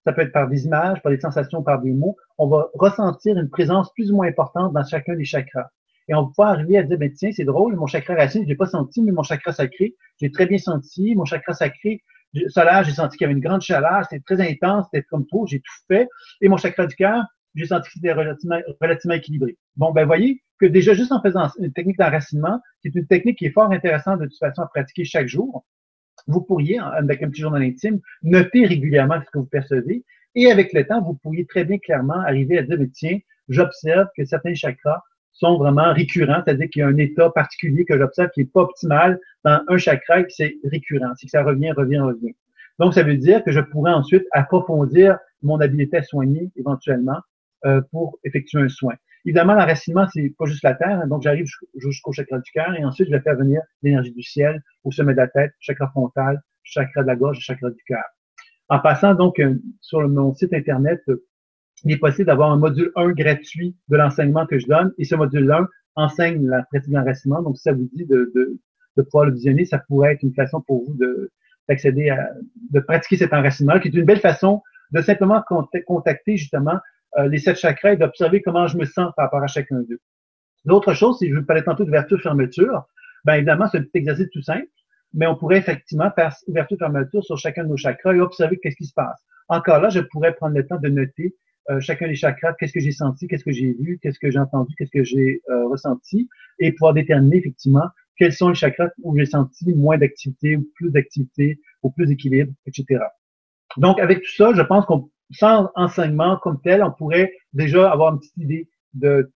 [0.04, 3.36] ça peut être par des images, par des sensations, par des mots, on va ressentir
[3.38, 5.68] une présence plus ou moins importante dans chacun des chakras.
[6.08, 8.48] Et on va pouvoir arriver à dire, ben, tiens, c'est drôle, mon chakra racine, je
[8.48, 11.14] l'ai pas senti, mais mon chakra sacré, j'ai très bien senti.
[11.14, 12.02] Mon chakra sacré,
[12.48, 15.46] solaire, j'ai senti qu'il y avait une grande chaleur, c'était très intense, c'était comme trop,
[15.46, 16.08] j'ai tout fait.
[16.40, 17.24] Et mon chakra du cœur,
[17.54, 19.56] j'ai senti que c'était relativement, équilibré.
[19.76, 23.46] Bon, ben, voyez que déjà, juste en faisant une technique d'enracinement, c'est une technique qui
[23.46, 25.64] est fort intéressante de toute façon à pratiquer chaque jour.
[26.26, 30.04] Vous pourriez, avec un petit journal intime, noter régulièrement ce que vous percevez.
[30.34, 34.24] Et avec le temps, vous pourriez très bien clairement arriver à dire, tiens, j'observe que
[34.24, 35.02] certains chakras
[35.32, 38.62] sont vraiment récurrents, c'est-à-dire qu'il y a un état particulier que j'observe qui n'est pas
[38.62, 42.34] optimal dans un chakra et que c'est récurrent, c'est que ça revient, revient, revient.
[42.78, 47.20] Donc, ça veut dire que je pourrais ensuite approfondir mon habileté à soigner éventuellement
[47.66, 48.94] euh, pour effectuer un soin.
[49.26, 51.06] Évidemment, l'enracinement, c'est pas juste la terre, hein.
[51.06, 51.46] donc j'arrive
[51.76, 55.12] jusqu'au chakra du cœur et ensuite je vais faire venir l'énergie du ciel au sommet
[55.12, 58.04] de la tête, chakra frontal, chakra de la gorge chakra du cœur.
[58.70, 61.02] En passant donc euh, sur mon site internet,
[61.84, 65.14] il est possible d'avoir un module 1 gratuit de l'enseignement que je donne et ce
[65.14, 65.66] module 1
[65.96, 67.42] enseigne la pratique d'enracinement.
[67.42, 68.58] Donc, si ça vous dit de, de,
[68.96, 71.30] de, pouvoir le visionner, ça pourrait être une façon pour vous de,
[71.68, 72.30] d'accéder à,
[72.70, 74.62] de pratiquer cet enracinement, qui est une belle façon
[74.92, 75.42] de simplement
[75.86, 76.78] contacter justement
[77.18, 80.00] euh, les sept chakras et d'observer comment je me sens par rapport à chacun d'eux.
[80.64, 82.84] L'autre chose, si je vous parlais tantôt d'ouverture-fermeture,
[83.24, 84.66] bien évidemment, c'est un petit exercice tout simple,
[85.14, 88.86] mais on pourrait effectivement faire ouverture-fermeture sur chacun de nos chakras et observer qu'est-ce qui
[88.86, 89.24] se passe.
[89.48, 91.34] Encore là, je pourrais prendre le temps de noter
[91.80, 94.74] chacun des chakras, qu'est-ce que j'ai senti, qu'est-ce que j'ai vu, qu'est-ce que j'ai entendu,
[94.76, 96.28] qu'est-ce que j'ai euh, ressenti,
[96.58, 100.90] et pouvoir déterminer effectivement quels sont les chakras où j'ai senti moins d'activité, ou plus
[100.90, 103.02] d'activité, ou plus d'équilibre, etc.
[103.76, 108.12] Donc, avec tout ça, je pense qu'on, sans enseignement comme tel, on pourrait déjà avoir
[108.12, 109.32] une petite idée de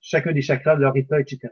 [0.00, 1.48] chacun des chakras, de leur état, etc.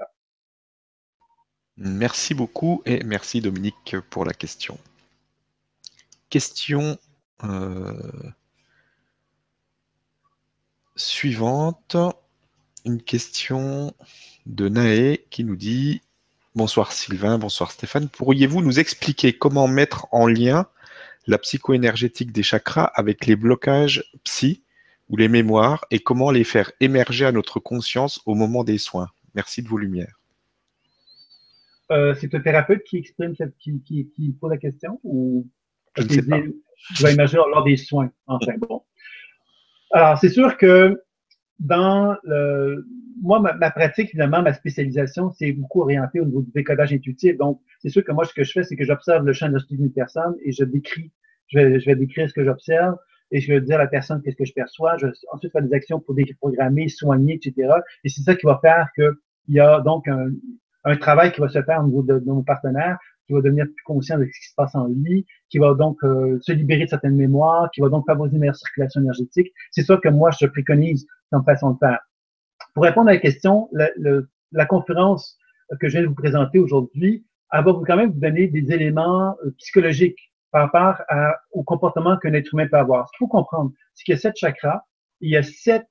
[1.77, 4.79] Merci beaucoup et merci Dominique pour la question.
[6.29, 6.99] Question
[7.45, 7.93] euh,
[10.99, 11.97] suivante,
[12.85, 13.95] une question
[14.47, 16.03] de Naé qui nous dit
[16.55, 18.09] Bonsoir Sylvain, bonsoir Stéphane.
[18.09, 20.67] Pourriez-vous nous expliquer comment mettre en lien
[21.27, 24.65] la psycho-énergétique des chakras avec les blocages psy
[25.09, 29.09] ou les mémoires et comment les faire émerger à notre conscience au moment des soins?
[29.35, 30.19] Merci de vos lumières.
[31.91, 35.47] Euh, c'est un thérapeute qui exprime cette, qui, pose la question ou
[35.97, 36.41] je ne sais pas.
[37.01, 38.11] va émerger lors des soins.
[38.27, 38.83] Enfin, bon.
[39.93, 41.01] Alors, c'est sûr que
[41.59, 42.87] dans le,
[43.23, 47.37] moi, ma, pratique, finalement, ma spécialisation, c'est beaucoup orienté au niveau du décodage intuitif.
[47.37, 49.79] Donc, c'est sûr que moi, ce que je fais, c'est que j'observe le champ énergétique
[49.79, 51.11] d'une personne et je décris,
[51.49, 52.97] je vais, je vais décrire ce que j'observe
[53.31, 54.97] et je vais dire à la personne qu'est-ce que je perçois.
[54.99, 57.73] Je vais ensuite faire des actions pour déprogrammer, soigner, etc.
[58.05, 59.15] Et c'est ça qui va faire qu'il
[59.49, 60.31] y a donc un,
[60.85, 63.67] un, travail qui va se faire au niveau de, de nos partenaires qui va devenir
[63.67, 66.85] plus conscient de ce qui se passe en lui, qui va donc euh, se libérer
[66.85, 69.53] de certaines mémoires, qui va donc favoriser une meilleure circulation énergétique.
[69.71, 72.01] C'est ça que moi, je préconise comme façon de faire.
[72.75, 73.89] Pour répondre à la question, la,
[74.53, 75.39] la conférence
[75.81, 79.37] que je viens de vous présenter aujourd'hui, elle va quand même vous donner des éléments
[79.45, 83.07] euh, psychologiques par rapport à, au comportement qu'un être humain peut avoir.
[83.09, 84.83] Ce qu'il faut comprendre, c'est qu'il y a sept chakras,
[85.21, 85.87] il y a sept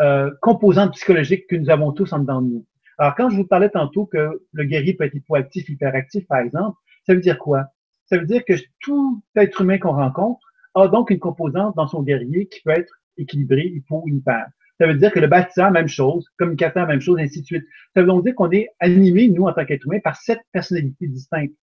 [0.00, 2.66] euh, composantes psychologiques que nous avons tous en dedans de nous.
[2.98, 6.78] Alors, quand je vous parlais tantôt que le guerrier peut être hypoactif, hyperactif, par exemple,
[7.06, 7.66] ça veut dire quoi?
[8.06, 10.40] Ça veut dire que tout être humain qu'on rencontre
[10.74, 14.46] a donc une composante dans son guerrier qui peut être équilibré, hypo ou hyper.
[14.78, 17.64] Ça veut dire que le bâtisseur, même chose, communicateur, même chose, ainsi de suite.
[17.94, 21.06] Ça veut donc dire qu'on est animé, nous, en tant qu'être humain, par sept personnalités
[21.06, 21.54] distinctes.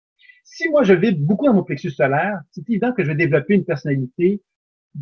[0.43, 3.53] Si moi, je vis beaucoup dans mon plexus solaire, c'est évident que je vais développer
[3.53, 4.41] une personnalité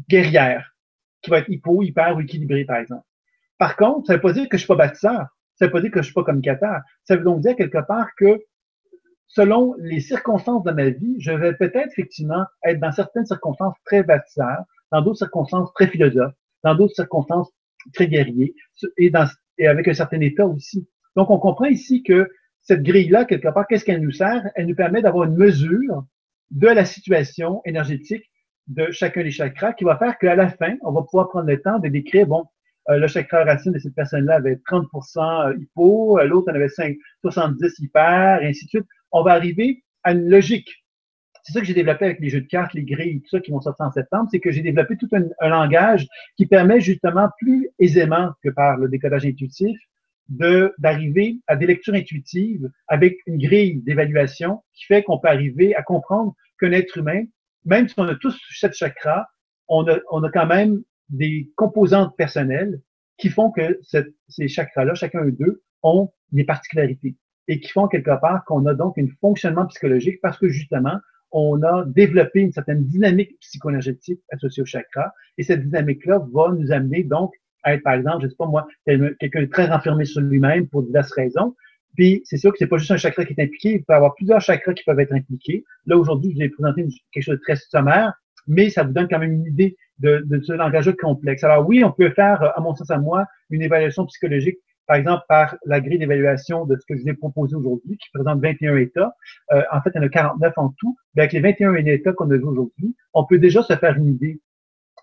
[0.10, 0.76] guerrière,
[1.22, 3.06] qui va être hypo, hyper ou équilibrée, par exemple.
[3.58, 5.28] Par contre, ça ne veut pas dire que je suis pas bâtisseur.
[5.56, 6.82] Ça ne veut pas dire que je suis pas communicateur.
[7.04, 8.40] Ça veut donc dire quelque part que
[9.34, 14.04] selon les circonstances de ma vie, je vais peut-être effectivement être dans certaines circonstances très
[14.04, 14.58] bâtisseur,
[14.92, 16.34] dans d'autres circonstances très philosophe,
[16.64, 17.50] dans d'autres circonstances
[17.94, 18.54] très guerrier,
[18.98, 19.26] et, dans,
[19.58, 20.88] et avec un certain état aussi.
[21.16, 22.30] Donc, on comprend ici que
[22.62, 24.50] cette grille-là, quelque part, qu'est-ce qu'elle nous sert?
[24.56, 26.06] Elle nous permet d'avoir une mesure
[26.52, 28.30] de la situation énergétique
[28.68, 31.60] de chacun des chakras qui va faire qu'à la fin, on va pouvoir prendre le
[31.62, 32.44] temps de décrire, bon,
[32.90, 36.98] euh, le chakra racine de cette personne-là avait 30% hypo, euh, l'autre en avait 5,
[37.22, 38.88] 70 hyper, et ainsi de suite.
[39.12, 40.70] On va arriver à une logique.
[41.44, 43.52] C'est ça que j'ai développé avec les jeux de cartes, les grilles, tout ça qui
[43.52, 46.08] vont sortir en septembre, c'est que j'ai développé tout un, langage
[46.38, 49.78] qui permet justement plus aisément que par le décodage intuitif
[50.30, 55.76] de d'arriver à des lectures intuitives avec une grille d'évaluation qui fait qu'on peut arriver
[55.76, 57.24] à comprendre qu'un être humain,
[57.66, 59.26] même si on a tous sept chakras,
[59.68, 62.82] on a, quand même des composantes personnelles
[63.18, 63.80] qui font que
[64.28, 67.16] ces chakras-là, chacun d'eux, ont des particularités
[67.48, 70.98] et qui font quelque part qu'on a donc un fonctionnement psychologique parce que justement,
[71.32, 76.72] on a développé une certaine dynamique psychoénergétique associée au chakra et cette dynamique-là va nous
[76.72, 80.68] amener donc à être, par exemple, je sais pas moi, quelqu'un très renfermé sur lui-même
[80.68, 81.56] pour diverses raisons.
[81.96, 83.96] Puis c'est sûr que c'est pas juste un chakra qui est impliqué, il peut y
[83.96, 85.64] avoir plusieurs chakras qui peuvent être impliqués.
[85.86, 88.14] Là, aujourd'hui, je vais présenter quelque chose de très sommaire,
[88.48, 91.44] mais ça vous donne quand même une idée de, de ce langage complexe.
[91.44, 95.24] Alors oui, on peut faire, à mon sens à moi, une évaluation psychologique, par exemple,
[95.28, 98.78] par la grille d'évaluation de ce que je vous ai proposé aujourd'hui, qui présente 21
[98.78, 99.14] États.
[99.52, 100.98] Euh, en fait, il y en a 49 en tout.
[101.16, 104.42] Mais avec les 21 États qu'on a aujourd'hui, on peut déjà se faire une idée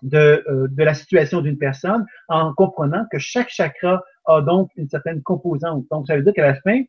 [0.01, 4.87] de, euh, de la situation d'une personne en comprenant que chaque chakra a donc une
[4.89, 5.85] certaine composante.
[5.91, 6.83] Donc, ça veut dire qu'à la fin,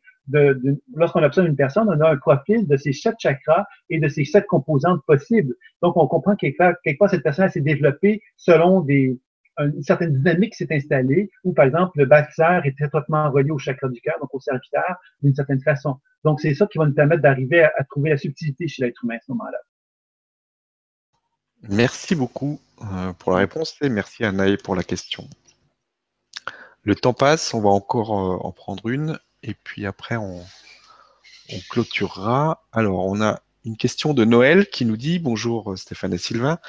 [0.95, 4.25] lorsqu'on observe une personne, on a un profil de ces sept chakras et de ces
[4.25, 5.55] sept composantes possibles.
[5.81, 9.19] Donc, on comprend quelque part, quelque part cette personne s'est développée selon des,
[9.65, 13.57] une certaine dynamique s'est installée, où, par exemple, le bâtisseur est très étroitement relié au
[13.57, 15.99] chakra du cœur, donc au serviteur, d'une certaine façon.
[16.23, 19.15] Donc, c'est ça qui va nous permettre d'arriver à, trouver la subtilité chez l'être humain
[19.15, 19.57] à ce moment-là.
[21.69, 25.27] Merci beaucoup euh, pour la réponse et merci à Naé pour la question.
[26.83, 30.43] Le temps passe, on va encore euh, en prendre une et puis après on,
[31.69, 32.63] clôturera.
[32.71, 36.59] Alors on a une question de Noël qui nous dit Bonjour Stéphane et Sylvain.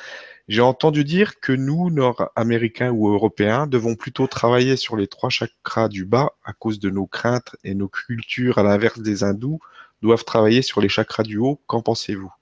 [0.48, 5.88] J'ai entendu dire que nous, Nord-Américains ou Européens, devons plutôt travailler sur les trois chakras
[5.88, 9.60] du bas à cause de nos craintes et nos cultures, à l'inverse des hindous,
[10.02, 11.60] doivent travailler sur les chakras du haut.
[11.66, 12.32] Qu'en pensez-vous?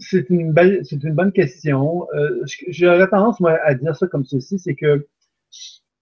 [0.00, 2.08] C'est une belle, c'est une bonne question.
[2.14, 5.06] Euh, J'aurais tendance moi, à dire ça comme ceci, c'est que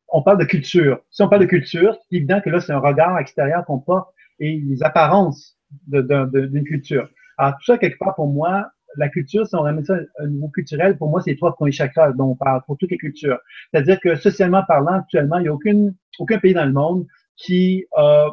[0.08, 1.00] on parle de culture.
[1.10, 4.12] Si on parle de culture, c'est évident que là, c'est un regard extérieur qu'on porte
[4.38, 7.08] et les apparences d'une culture.
[7.38, 10.48] Alors, tout ça, quelque part, pour moi, la culture, si on ramène ça un niveau
[10.48, 13.38] culturel, pour moi, c'est les trois premiers chakras dont on parle pour toutes les cultures.
[13.70, 17.06] C'est-à-dire que socialement parlant, actuellement, il n'y a aucune, aucun pays dans le monde
[17.36, 18.30] qui, euh,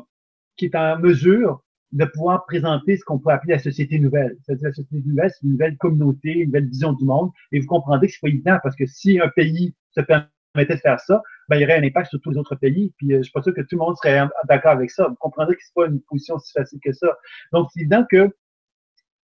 [0.58, 4.38] qui est en mesure de pouvoir présenter ce qu'on peut appeler la société nouvelle.
[4.44, 7.32] C'est-à-dire la société nouvelle, c'est une nouvelle communauté, une nouvelle vision du monde.
[7.52, 10.82] Et vous comprendrez que c'est pas évident parce que si un pays se permettait de
[10.82, 12.94] faire ça, ben, il y aurait un impact sur tous les autres pays.
[12.98, 15.08] Puis euh, je suis pas sûr que tout le monde serait d'accord avec ça.
[15.08, 17.08] Vous comprendrez que c'est pas une position si facile que ça.
[17.54, 18.30] Donc, c'est évident que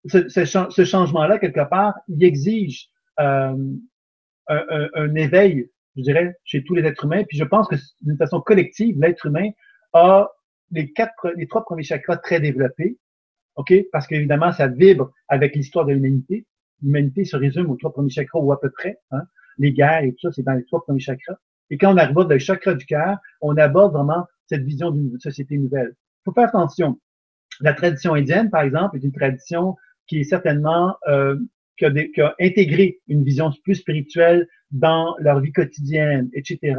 [0.06, 2.90] ce, ce, changement-là, quelque part, il exige
[3.20, 3.56] euh,
[4.48, 7.24] un, un, un éveil, je dirais, chez tous les êtres humains.
[7.24, 9.50] Puis je pense que d'une façon collective, l'être humain
[9.94, 10.30] a
[10.72, 12.98] les quatre, les trois premiers chakras très développés,
[13.56, 16.46] ok, parce qu'évidemment ça vibre avec l'histoire de l'humanité.
[16.82, 19.00] L'humanité se résume aux trois premiers chakras ou à peu près.
[19.12, 19.22] Hein?
[19.58, 21.36] les guerres et tout ça, c'est dans les trois premiers chakras.
[21.70, 25.58] Et quand on aborde le chakra du cœur, on aborde vraiment cette vision d'une société
[25.58, 25.94] nouvelle.
[25.96, 27.00] Il faut faire attention.
[27.62, 29.76] La tradition indienne, par exemple, est une tradition
[30.08, 31.38] qui est certainement euh,
[31.78, 36.76] qui, a qui a intégré une vision plus spirituelle dans leur vie quotidienne, etc.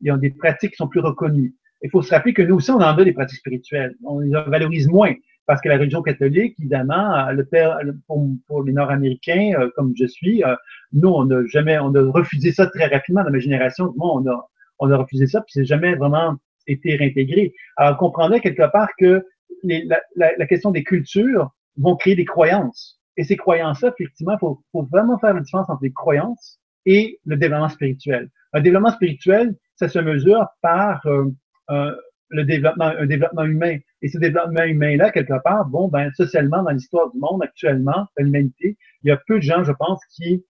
[0.00, 1.54] Ils ont des pratiques qui sont plus reconnues.
[1.82, 3.94] Il faut se rappeler que nous aussi, on en a des pratiques spirituelles.
[4.04, 5.14] On les valorise moins
[5.46, 10.06] parce que la religion catholique, évidemment, le père, pour, pour les Nord-Américains, euh, comme je
[10.06, 10.54] suis, euh,
[10.92, 13.92] nous, on n'a jamais, on a refusé ça très rapidement dans ma génération.
[13.96, 16.36] Moi, on a, on a refusé ça, puis c'est jamais vraiment
[16.66, 17.52] été réintégré.
[17.76, 19.26] Alors, on comprenait quelque part que
[19.62, 23.00] les, la, la, question des cultures vont créer des croyances.
[23.16, 27.36] Et ces croyances-là, effectivement, faut, faut vraiment faire la différence entre les croyances et le
[27.36, 28.28] développement spirituel.
[28.52, 31.26] Un développement spirituel, ça se mesure par euh,
[31.70, 31.94] euh,
[32.28, 33.78] le développement, un développement humain.
[34.02, 38.76] Et ce développement humain-là, quelque part, bon, ben, socialement, dans l'histoire du monde actuellement, l'humanité,
[39.02, 40.44] il y a peu de gens, je pense, qui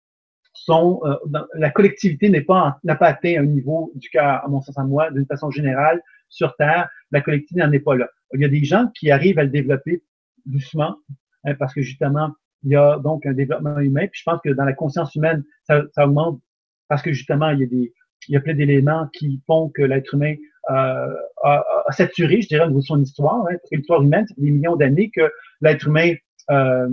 [0.53, 1.17] sont, euh,
[1.55, 4.85] la collectivité n'est pas, n'a pas atteint un niveau du cœur, à mon sens à
[4.85, 8.09] moi, d'une façon générale, sur Terre, la collectivité n'en est pas là.
[8.35, 10.03] Il y a des gens qui arrivent à le développer
[10.47, 10.97] doucement,
[11.45, 12.31] hein, parce que justement,
[12.62, 14.07] il y a donc un développement humain.
[14.11, 16.41] Puis je pense que dans la conscience humaine, ça, ça augmente
[16.89, 17.93] parce que justement, il y a des,
[18.29, 20.35] il y a plein d'éléments qui font que l'être humain
[20.71, 23.47] euh, a, a, saturé, je dirais, au niveau de son histoire.
[23.47, 25.31] Hein, parce que l'histoire humaine, c'est des millions d'années que
[25.62, 26.15] l'être humain
[26.51, 26.89] euh,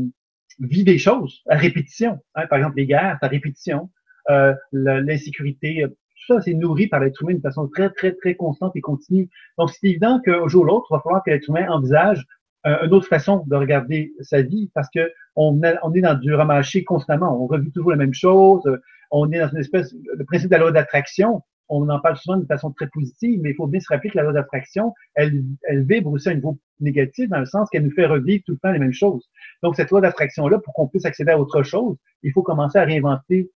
[0.60, 2.20] vit des choses à répétition.
[2.36, 3.90] Hein, par exemple, les guerres, à répétition.
[4.30, 8.76] Euh, l'insécurité, tout ça, c'est nourri par l'être humain d'une façon très, très, très constante
[8.76, 9.30] et continue.
[9.58, 12.26] Donc, c'est évident qu'un jour ou l'autre, il va falloir que l'être humain envisage euh,
[12.66, 16.84] une autre façon de regarder sa vie parce que on, on est dans du ramaché
[16.84, 17.42] constamment.
[17.42, 18.64] On revit toujours la même chose.
[19.12, 22.38] On est dans une espèce, le principe de la loi d'attraction, on en parle souvent
[22.38, 25.44] de façon très positive, mais il faut bien se rappeler que la loi d'attraction, elle,
[25.64, 28.54] elle vibre aussi à un niveau négatif dans le sens qu'elle nous fait revivre tout
[28.54, 29.30] le temps les mêmes choses.
[29.64, 32.84] Donc, cette loi d'attraction-là, pour qu'on puisse accéder à autre chose, il faut commencer à
[32.84, 33.52] réinventer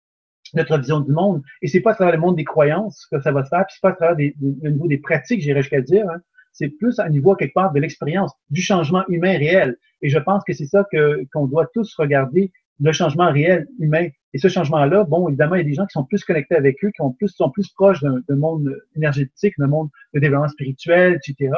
[0.53, 1.41] notre vision du monde.
[1.61, 3.76] Et c'est pas à travers le monde des croyances que ça va se faire, puis
[3.76, 6.10] c'est pas à travers des, le niveau des pratiques, j'irais jusqu'à dire.
[6.10, 6.19] Hein.
[6.53, 9.78] C'est plus à niveau quelque part de l'expérience, du changement humain réel.
[10.02, 12.52] Et je pense que c'est ça que qu'on doit tous regarder,
[12.82, 14.07] le changement réel humain.
[14.34, 16.84] Et ce changement-là, bon, évidemment, il y a des gens qui sont plus connectés avec
[16.84, 21.19] eux, qui sont plus, sont plus proches d'un monde énergétique, d'un monde de développement spirituel,
[21.23, 21.53] etc.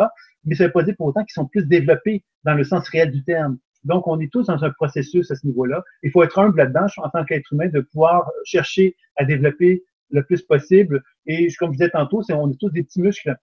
[0.46, 3.12] Mais ça veut pas dire pour autant qu'ils sont plus développés dans le sens réel
[3.12, 3.58] du terme.
[3.84, 5.84] Donc, on est tous dans un processus à ce niveau-là.
[6.04, 10.24] Il faut être humble là-dedans, en tant qu'être humain, de pouvoir chercher à développer le
[10.24, 11.04] plus possible.
[11.26, 13.36] Et comme je disais tantôt, c'est on est tous des petits muscles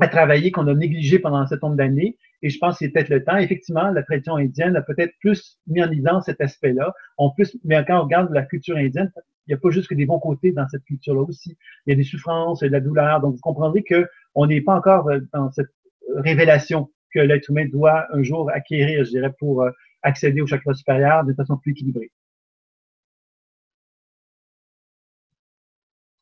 [0.00, 2.16] à travailler qu'on a négligé pendant certain nombre d'années.
[2.42, 3.36] Et je pense que c'est peut-être le temps.
[3.36, 6.94] Effectivement, la tradition indienne a peut-être plus mis en évidence cet aspect-là.
[7.36, 9.12] Plus, mais quand on regarde la culture indienne,
[9.46, 11.56] il n'y a pas juste que des bons côtés dans cette culture-là aussi.
[11.86, 13.20] Il y a des souffrances, il y a de la douleur.
[13.20, 15.70] Donc, vous comprendrez que on n'est pas encore euh, dans cette
[16.16, 19.70] révélation que l'être humain doit un jour acquérir, je dirais, pour euh,
[20.02, 22.10] accéder au chakra supérieur de façon plus équilibrée.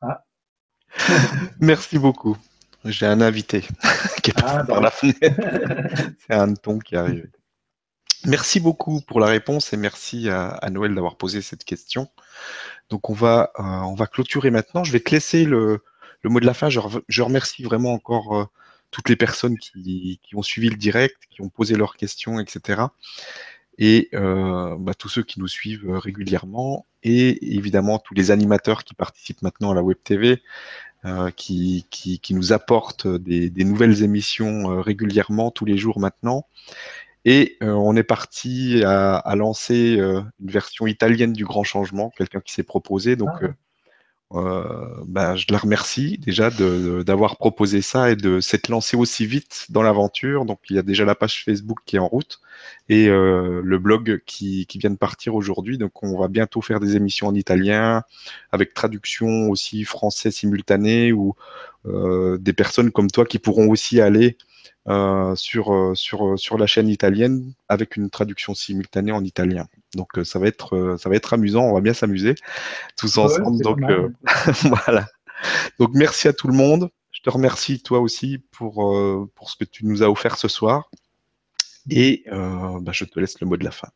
[0.01, 0.23] Ah.
[1.59, 2.37] Merci beaucoup.
[2.85, 3.61] J'ai un invité
[4.23, 5.19] qui est ah, par la fenêtre.
[6.27, 7.29] C'est un ton qui est arrivé.
[8.25, 12.07] Merci beaucoup pour la réponse et merci à, Noël d'avoir posé cette question.
[12.89, 14.83] Donc on va, euh, on va clôturer maintenant.
[14.83, 15.83] Je vais te laisser le,
[16.21, 16.69] le mot de la fin.
[16.69, 18.45] Je, je remercie vraiment encore euh,
[18.91, 22.83] toutes les personnes qui, qui, ont suivi le direct, qui ont posé leurs questions, etc.
[23.79, 28.93] Et euh, bah, tous ceux qui nous suivent régulièrement et évidemment tous les animateurs qui
[28.93, 30.43] participent maintenant à la Web TV,
[31.03, 35.99] euh, qui, qui, qui, nous apporte des, des, nouvelles émissions euh, régulièrement, tous les jours
[35.99, 36.45] maintenant.
[37.25, 42.39] Et euh, on est parti à, à lancer une version italienne du Grand Changement, quelqu'un
[42.39, 43.15] qui s'est proposé.
[43.15, 43.47] Donc, ah.
[44.33, 49.65] Euh, ben, je la remercie déjà d'avoir proposé ça et de s'être lancé aussi vite
[49.69, 50.45] dans l'aventure.
[50.45, 52.39] Donc il y a déjà la page Facebook qui est en route
[52.87, 55.77] et euh, le blog qui, qui, vient de partir aujourd'hui.
[55.77, 58.03] Donc on va bientôt faire des émissions en italien
[58.51, 61.35] avec traduction aussi français simultané ou
[61.85, 64.37] euh, des personnes comme toi qui pourront aussi aller
[64.87, 69.67] euh, sur, euh, sur, euh, sur la chaîne italienne avec une traduction simultanée en italien.
[69.93, 72.33] Donc ça va être ça va être amusant, on va bien s'amuser
[72.97, 73.61] tous ensemble.
[73.61, 73.79] donc
[74.63, 75.05] voilà.
[75.79, 76.89] Donc merci à tout le monde.
[77.11, 78.95] Je te remercie toi aussi pour
[79.35, 80.89] pour ce que tu nous as offert ce soir.
[81.89, 83.89] Et bah, je te laisse le mot de la fin.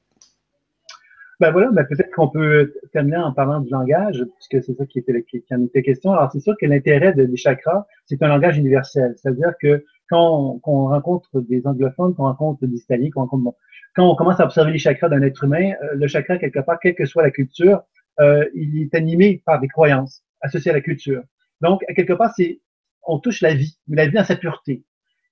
[1.40, 4.99] Ben voilà, ben peut-être qu'on peut terminer en parlant du langage, puisque c'est ça qui
[4.99, 6.14] était, qui, en était question.
[6.14, 9.14] Alors, c'est sûr que l'intérêt de, des chakras, c'est un langage universel.
[9.18, 13.56] C'est-à-dire que quand on, rencontre des anglophones, qu'on rencontre des italiens, qu'on rencontre, bon,
[13.95, 16.80] quand on commence à observer les chakras d'un être humain, euh, le chakra, quelque part,
[16.80, 17.82] quelle que soit la culture,
[18.20, 21.24] euh, il est animé par des croyances associées à la culture.
[21.62, 22.62] Donc, quelque part, c'est,
[23.03, 24.84] on touche la vie, la vie dans sa pureté.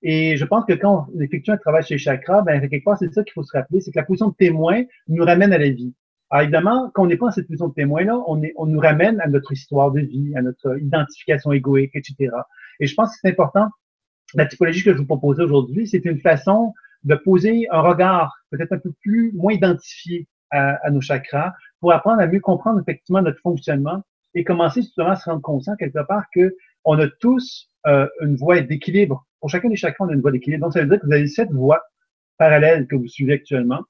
[0.06, 2.98] Et je pense que quand on effectue un travail chez les chakras, ben, quelque part,
[2.98, 5.58] c'est ça qu'il faut se rappeler, c'est que la position de témoin nous ramène à
[5.58, 5.94] la vie.
[6.28, 9.18] Alors évidemment, quand on n'est pas dans cette position de témoin-là, on, on nous ramène
[9.22, 12.32] à notre histoire de vie, à notre identification égoïque, etc.
[12.80, 13.68] Et je pense que c'est important.
[14.34, 16.74] La typologie que je vous propose aujourd'hui, c'est une façon
[17.04, 21.92] de poser un regard peut-être un peu plus, moins identifié à, à, nos chakras pour
[21.92, 24.02] apprendre à mieux comprendre effectivement notre fonctionnement
[24.34, 26.54] et commencer justement à se rendre conscient quelque part que
[26.84, 29.26] on a tous euh, une voie d'équilibre.
[29.40, 30.64] Pour chacun des chakras, on a une voie d'équilibre.
[30.64, 31.82] Donc, ça veut dire que vous avez sept voies
[32.38, 33.80] parallèles que vous suivez actuellement.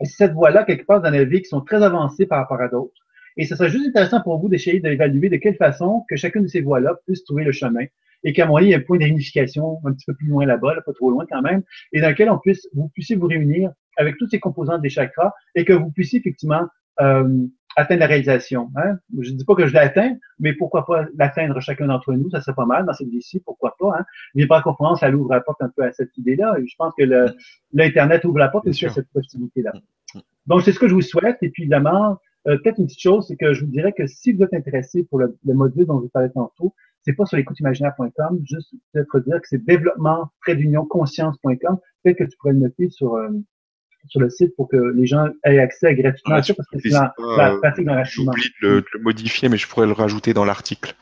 [0.00, 2.68] Et cette voie-là, quelque part dans la vie, qui sont très avancées par rapport à
[2.68, 2.94] d'autres.
[3.36, 6.48] Et ce serait juste intéressant pour vous d'essayer d'évaluer de quelle façon que chacune de
[6.48, 7.84] ces voies-là puisse trouver le chemin
[8.24, 10.74] et qu'à moyen, il y a un point d'unification un petit peu plus loin là-bas,
[10.74, 11.62] là, pas trop loin quand même,
[11.92, 15.32] et dans lequel on puisse, vous puissiez vous réunir avec toutes ces composantes des chakras
[15.54, 16.62] et que vous puissiez effectivement
[17.00, 18.70] euh, atteindre la réalisation.
[18.76, 18.96] Hein?
[19.20, 22.40] Je ne dis pas que je l'atteins, mais pourquoi pas l'atteindre chacun d'entre nous, ça
[22.40, 23.98] serait pas mal dans cette vie-ci, pourquoi pas.
[23.98, 24.04] Hein?
[24.34, 26.56] Mais par conférence, elle ouvre la porte un peu à cette idée-là.
[26.58, 27.04] Et je pense que
[27.72, 29.72] l'Internet ouvre la porte aussi à cette possibilité-là.
[29.74, 30.22] Mm, mm.
[30.46, 31.38] Donc, c'est ce que je vous souhaite.
[31.42, 34.32] Et puis, évidemment, euh, peut-être une petite chose, c'est que je vous dirais que si
[34.32, 36.74] vous êtes intéressé pour le, le module dont je vous parlais tantôt,
[37.04, 40.30] c'est pas sur l'écouteimaginaire.com, juste peut-être dire que c'est développement
[40.88, 41.78] conscience.com.
[42.02, 43.28] Peut-être que tu pourrais le noter sur, euh,
[44.08, 46.90] sur le site pour que les gens aient accès gratuitement à ça parce que c'est
[46.90, 48.32] la, la, pratique d'enracinement.
[48.32, 50.94] J'oublie de le, de le, modifier, mais je pourrais le rajouter dans l'article.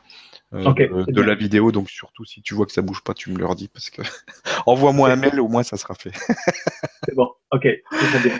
[0.53, 3.15] Euh, okay, de, de la vidéo, donc surtout si tu vois que ça bouge pas,
[3.15, 4.03] tu me le redis parce que
[4.67, 6.11] envoie-moi un mail, au moins ça sera fait.
[7.05, 8.39] c'est bon, ok, bien.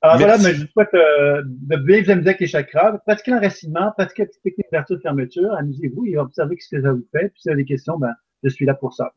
[0.00, 0.24] Alors Merci.
[0.24, 4.22] voilà, mais je vous souhaite euh, de vous amuser avec les chakras, pratiquez l'enracinement, pratiquez
[4.22, 7.30] la petite technique d'ouverture-fermeture, amusez-vous et observez ce que ça vous fait.
[7.30, 8.12] Puis si vous avez des questions, ben,
[8.44, 9.12] je suis là pour ça.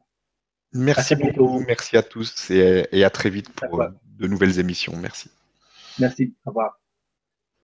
[0.73, 3.84] Merci beaucoup, merci à tous et, et à très vite pour
[4.19, 4.95] de nouvelles émissions.
[4.95, 5.30] Merci.
[5.99, 6.81] Merci, au revoir.